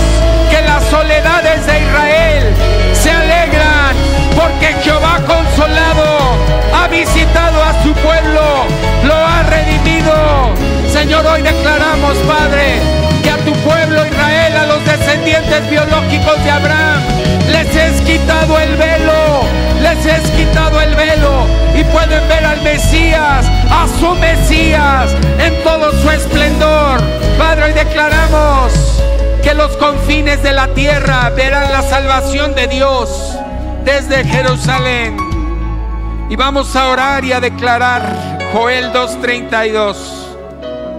que 0.50 0.62
las 0.64 0.84
soledades 0.86 1.66
de 1.66 1.80
Israel 1.80 2.54
se 2.94 3.12
alegran, 3.12 3.96
porque 4.36 4.76
Jehová 4.84 5.20
consolado 5.26 6.38
ha 6.74 6.88
visitado 6.88 7.64
a 7.64 7.84
su 7.84 7.94
pueblo, 7.94 8.66
lo 9.04 9.16
ha 9.16 9.44
redimido. 9.44 10.54
Señor, 10.92 11.26
hoy 11.26 11.42
declaramos, 11.42 12.18
Padre, 12.28 12.80
que 13.24 13.32
a 13.32 13.38
tu 13.38 13.54
pueblo 13.68 14.06
Israel, 14.06 14.58
a 14.58 14.66
los 14.66 14.86
descendientes 14.86 15.70
biológicos 15.70 16.44
de 16.44 16.52
Abraham, 16.52 17.11
quitado 18.04 18.60
el 18.60 18.76
velo, 18.76 19.41
les 19.82 20.06
es 20.06 20.32
quitado 20.32 20.82
el 20.82 20.95
velo 20.95 21.45
y 21.76 21.84
pueden 21.86 22.28
ver 22.28 22.45
al 22.45 22.62
Mesías, 22.62 23.45
a 23.70 23.88
su 23.99 24.14
Mesías 24.16 25.16
en 25.39 25.64
todo 25.64 25.91
su 26.02 26.10
esplendor. 26.10 27.02
Padre, 27.38 27.66
hoy 27.66 27.74
declaramos 27.74 28.74
que 29.43 29.54
los 29.54 29.76
confines 29.78 30.43
de 30.43 30.54
la 30.54 30.68
tierra 30.74 31.30
verán 31.32 31.72
la 31.72 31.82
salvación 31.82 32.54
de 32.56 32.68
Dios 32.68 33.38
desde 33.84 34.24
Jerusalén. 34.24 35.18
Y 36.30 36.36
vamos 36.36 36.76
a 36.76 36.88
orar 36.89 37.26
y 37.26 37.34
a 37.34 37.39
declarar 37.39 38.39
Joel 38.54 38.91
2.32. 38.93 39.95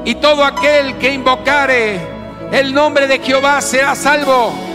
Y 0.05 0.17
todo 0.17 0.45
aquel 0.45 0.99
que 0.99 1.13
invocare 1.13 2.01
el 2.51 2.75
nombre 2.75 3.07
de 3.07 3.19
Jehová 3.19 3.61
será 3.61 3.95
salvo 3.95 4.72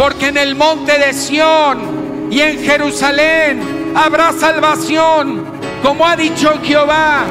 porque 0.00 0.28
en 0.28 0.38
el 0.38 0.54
monte 0.54 0.98
de 0.98 1.12
Sión 1.12 2.30
y 2.30 2.40
en 2.40 2.64
Jerusalén 2.64 3.92
habrá 3.94 4.32
salvación, 4.32 5.44
como 5.82 6.06
ha 6.06 6.16
dicho 6.16 6.58
Jehová, 6.64 7.24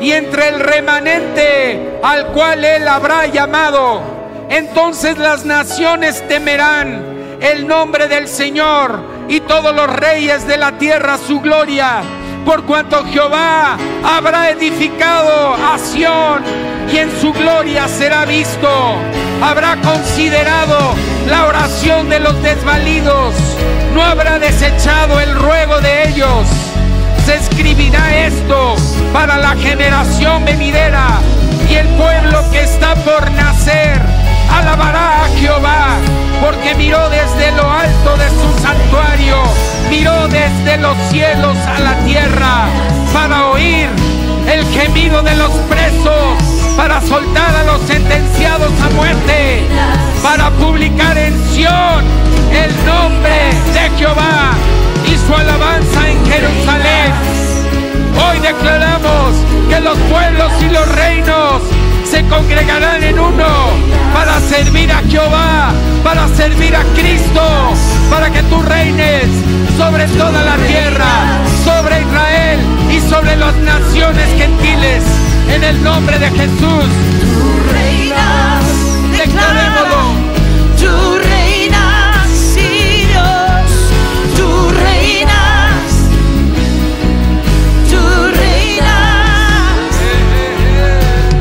y 0.00 0.12
entre 0.12 0.48
el 0.48 0.60
remanente 0.60 1.98
al 2.02 2.28
cual 2.28 2.64
él 2.64 2.88
habrá 2.88 3.26
llamado. 3.26 4.00
Entonces 4.48 5.18
las 5.18 5.44
naciones 5.44 6.26
temerán 6.26 7.38
el 7.42 7.68
nombre 7.68 8.08
del 8.08 8.28
Señor 8.28 8.98
y 9.28 9.40
todos 9.40 9.76
los 9.76 9.94
reyes 9.94 10.46
de 10.46 10.56
la 10.56 10.78
tierra 10.78 11.18
su 11.18 11.42
gloria 11.42 12.00
por 12.46 12.64
cuanto 12.64 13.04
Jehová 13.04 13.76
habrá 14.02 14.48
edificado 14.48 15.52
a 15.52 15.78
Sión 15.78 16.42
y 16.90 16.96
en 16.96 17.10
su 17.20 17.34
gloria 17.34 17.86
será 17.88 18.24
visto. 18.24 18.70
Habrá 19.42 19.76
considerado 19.82 20.94
la 21.26 21.46
oración 21.46 22.08
de 22.08 22.20
los 22.20 22.40
desvalidos, 22.42 23.34
no 23.94 24.02
habrá 24.02 24.38
desechado 24.38 25.20
el 25.20 25.34
ruego 25.34 25.80
de 25.80 26.08
ellos. 26.08 26.46
Se 27.24 27.34
escribirá 27.34 28.26
esto 28.26 28.76
para 29.12 29.36
la 29.38 29.56
generación 29.56 30.44
venidera 30.44 31.20
y 31.68 31.74
el 31.74 31.88
pueblo 31.88 32.48
que 32.52 32.62
está 32.62 32.94
por 32.96 33.30
nacer 33.32 34.00
alabará 34.50 35.24
a 35.24 35.28
Jehová 35.38 35.96
porque 36.40 36.74
miró 36.74 37.08
desde 37.10 37.50
lo 37.52 37.68
alto 37.70 38.16
de 38.16 38.28
su 38.28 38.62
santuario, 38.62 39.42
miró 39.90 40.28
desde 40.28 40.76
los 40.78 40.96
cielos 41.10 41.56
a 41.66 41.80
la 41.80 41.94
tierra 42.04 42.66
para 43.12 43.46
oír 43.48 43.88
el 44.48 44.64
gemido 44.66 45.22
de 45.22 45.34
los 45.36 45.50
presos, 45.68 46.65
para 46.76 47.00
soltar 47.00 47.56
a 47.56 47.64
los 47.64 47.80
sentenciados 47.82 48.72
a 48.80 48.90
muerte, 48.90 49.66
para 50.22 50.50
publicar 50.50 51.16
en 51.16 51.34
Sión 51.50 52.04
el 52.52 52.70
nombre 52.84 53.50
de 53.72 53.98
Jehová 53.98 54.52
y 55.06 55.16
su 55.16 55.34
alabanza 55.34 56.08
en 56.10 56.26
Jerusalén. 56.26 57.12
Hoy 58.28 58.38
declaramos 58.40 59.34
que 59.68 59.80
los 59.80 59.98
pueblos 60.10 60.52
y 60.60 60.70
los 60.70 60.88
reinos 60.94 61.62
se 62.04 62.22
congregarán 62.26 63.02
en 63.02 63.18
uno 63.18 63.46
para 64.14 64.38
servir 64.40 64.92
a 64.92 65.02
Jehová, 65.08 65.72
para 66.04 66.28
servir 66.28 66.76
a 66.76 66.82
Cristo, 66.94 67.42
para 68.10 68.30
que 68.30 68.42
tú 68.44 68.62
reines 68.62 69.24
sobre 69.76 70.06
toda 70.08 70.42
la 70.42 70.56
tierra, 70.66 71.42
sobre 71.64 72.02
Israel 72.02 72.60
y 72.90 73.00
sobre 73.10 73.36
las 73.36 73.54
naciones 73.56 74.28
gentiles. 74.38 75.25
En 75.68 75.74
el 75.74 75.82
nombre 75.82 76.16
de 76.16 76.30
Jesús, 76.30 76.60
Tú 76.60 77.72
reinas, 77.72 78.64
Declarémoslo. 79.10 80.14
Tú 80.78 81.18
reinas, 81.18 82.28
sí 82.30 83.08
Dios, 83.08 83.70
tú 84.36 84.70
reinas, 84.70 85.82
tú 87.90 87.98
reinas, 88.36 89.90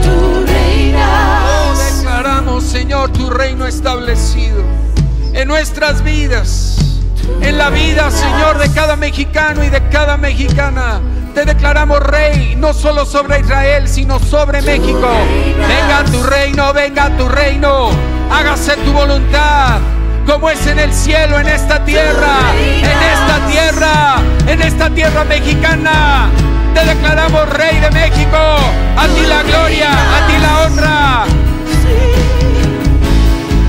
tú 0.02 0.12
Oh, 0.12 0.46
reinas. 0.48 1.96
declaramos, 1.98 2.64
Señor, 2.64 3.12
tu 3.12 3.30
reino 3.30 3.68
establecido 3.68 4.64
en 5.34 5.48
nuestras 5.48 6.04
vidas, 6.04 6.78
en 7.42 7.60
la 7.60 7.70
vida, 7.70 8.10
Señor, 8.10 8.58
de 8.58 8.72
cada 8.74 8.96
mexicano 8.96 9.64
y 9.64 9.70
de 9.70 9.88
cada 9.90 10.18
mexicana. 10.18 11.00
Te 11.36 11.44
declaramos 11.44 12.00
rey, 12.00 12.56
no 12.56 12.74
solo 12.74 13.06
sobre 13.06 13.42
Israel, 13.42 13.90
sino 13.90 14.20
sobre 14.20 14.62
México. 14.62 15.10
Venga 15.68 16.06
tu 16.10 16.24
reino, 16.24 16.72
venga 16.72 17.10
tu 17.18 17.28
reino. 17.28 17.90
Hágase 18.32 18.78
tu 18.78 18.94
voluntad, 18.94 19.80
como 20.26 20.50
es 20.50 20.66
en 20.66 20.80
el 20.80 20.94
cielo, 20.94 21.38
en 21.38 21.50
esta 21.50 21.84
tierra, 21.84 22.38
en 22.56 22.86
esta 22.86 23.48
tierra, 23.52 24.16
en 24.48 24.62
esta 24.62 24.90
tierra 24.92 25.26
mexicana. 25.26 26.30
Te 26.74 26.86
declaramos 26.86 27.50
rey 27.50 27.82
de 27.82 27.92
México. 27.92 28.38
A 28.96 29.06
ti 29.06 29.26
la 29.28 29.44
gloria, 29.44 29.92
a 29.92 30.28
ti 30.28 30.38
la 30.40 30.62
honra. 30.62 31.26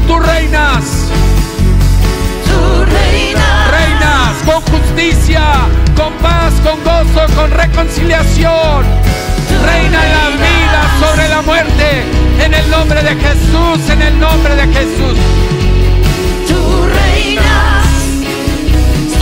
Tú 0.07 0.21
reinas, 0.21 1.09
Tú 2.45 2.85
reinas, 2.85 3.71
reinas 3.73 4.37
con 4.47 4.63
justicia, 4.97 5.43
con 5.95 6.13
paz, 6.15 6.55
con 6.65 6.83
gozo, 6.83 7.27
con 7.35 7.51
reconciliación. 7.51 8.85
Reina 9.65 9.99
la 9.99 10.29
vida 10.31 10.81
sobre 11.01 11.29
la 11.29 11.43
muerte. 11.43 12.03
En 12.43 12.55
el 12.55 12.71
nombre 12.71 13.03
de 13.03 13.15
Jesús, 13.15 13.91
en 13.91 14.01
el 14.03 14.19
nombre 14.19 14.55
de 14.55 14.67
Jesús. 14.69 15.19
tú 16.49 16.87
reinas 16.87 17.87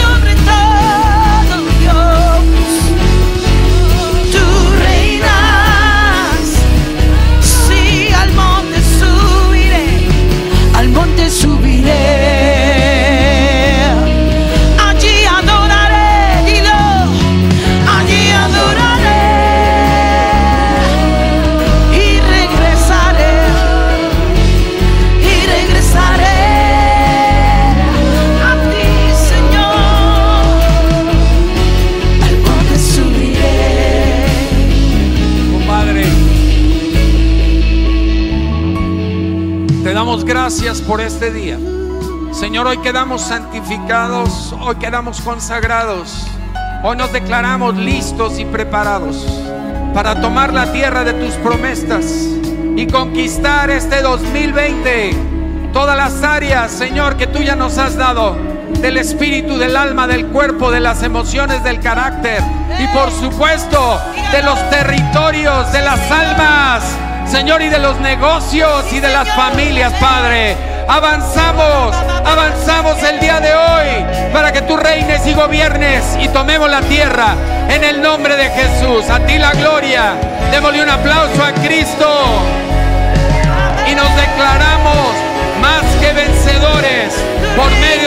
sobre 0.01 0.35
todo 0.51 1.57
Dios. 1.81 2.45
Tú 4.33 4.47
reinas, 4.85 5.33
sí 7.41 8.09
al 8.13 8.33
monte 8.33 8.79
subiré, 9.01 10.09
al 10.77 10.89
monte 10.91 11.31
subiré. 11.31 12.64
Gracias 40.45 40.83
por 40.83 41.01
este 41.01 41.31
día. 41.31 41.59
Señor, 42.31 42.67
hoy 42.67 42.77
quedamos 42.77 43.23
santificados, 43.23 44.55
hoy 44.61 44.77
quedamos 44.77 45.23
consagrados, 45.23 46.27
hoy 46.83 46.99
nos 46.99 47.11
declaramos 47.15 47.75
listos 47.77 48.39
y 48.39 48.45
preparados 48.45 49.27
para 49.95 50.21
tomar 50.21 50.53
la 50.53 50.71
tierra 50.71 51.03
de 51.03 51.15
tus 51.15 51.33
promesas 51.37 52.29
y 52.77 52.87
conquistar 52.89 53.71
este 53.71 54.03
2020 54.03 55.17
todas 55.73 55.97
las 55.97 56.23
áreas, 56.23 56.71
Señor, 56.71 57.17
que 57.17 57.27
tú 57.27 57.39
ya 57.39 57.57
nos 57.57 57.79
has 57.79 57.97
dado, 57.97 58.37
del 58.83 58.99
espíritu, 58.99 59.57
del 59.57 59.79
alma, 59.79 60.07
del 60.07 60.27
cuerpo, 60.27 60.71
de 60.71 60.81
las 60.81 61.03
emociones, 61.03 61.65
del 61.65 61.81
carácter 61.81 62.43
y 62.79 62.87
por 62.95 63.11
supuesto 63.13 63.99
de 64.31 64.43
los 64.43 64.59
territorios, 64.69 65.73
de 65.73 65.81
las 65.81 66.11
almas, 66.11 66.85
Señor, 67.27 67.63
y 67.63 67.69
de 67.69 67.79
los 67.79 67.99
negocios 68.01 68.85
y 68.93 69.01
de 69.01 69.09
las 69.09 69.29
familias, 69.35 69.93
Padre. 70.01 70.57
Avanzamos, 70.87 71.97
avanzamos 72.25 73.03
el 73.03 73.19
día 73.19 73.41
de 73.41 73.55
hoy 73.55 74.33
para 74.33 74.53
que 74.53 74.63
tú 74.63 74.77
reines 74.77 75.27
y 75.27 75.33
gobiernes 75.33 76.05
y 76.21 76.29
tomemos 76.29 76.71
la 76.71 76.83
tierra 76.83 77.35
en 77.69 77.83
el 77.83 78.03
nombre 78.03 78.37
de 78.37 78.51
Jesús. 78.51 79.09
A 79.11 79.21
ti 79.21 79.39
la 79.39 79.53
gloria. 79.53 80.15
Démosle 80.51 80.83
un 80.83 80.91
aplauso 80.91 81.43
a 81.43 81.53
Cristo 81.53 82.07
y 83.91 83.95
nos 83.95 84.17
declaramos 84.17 85.09
más 85.61 85.83
que 86.01 86.13
vencedores 86.13 87.15
por 87.57 87.71
medio 87.71 88.05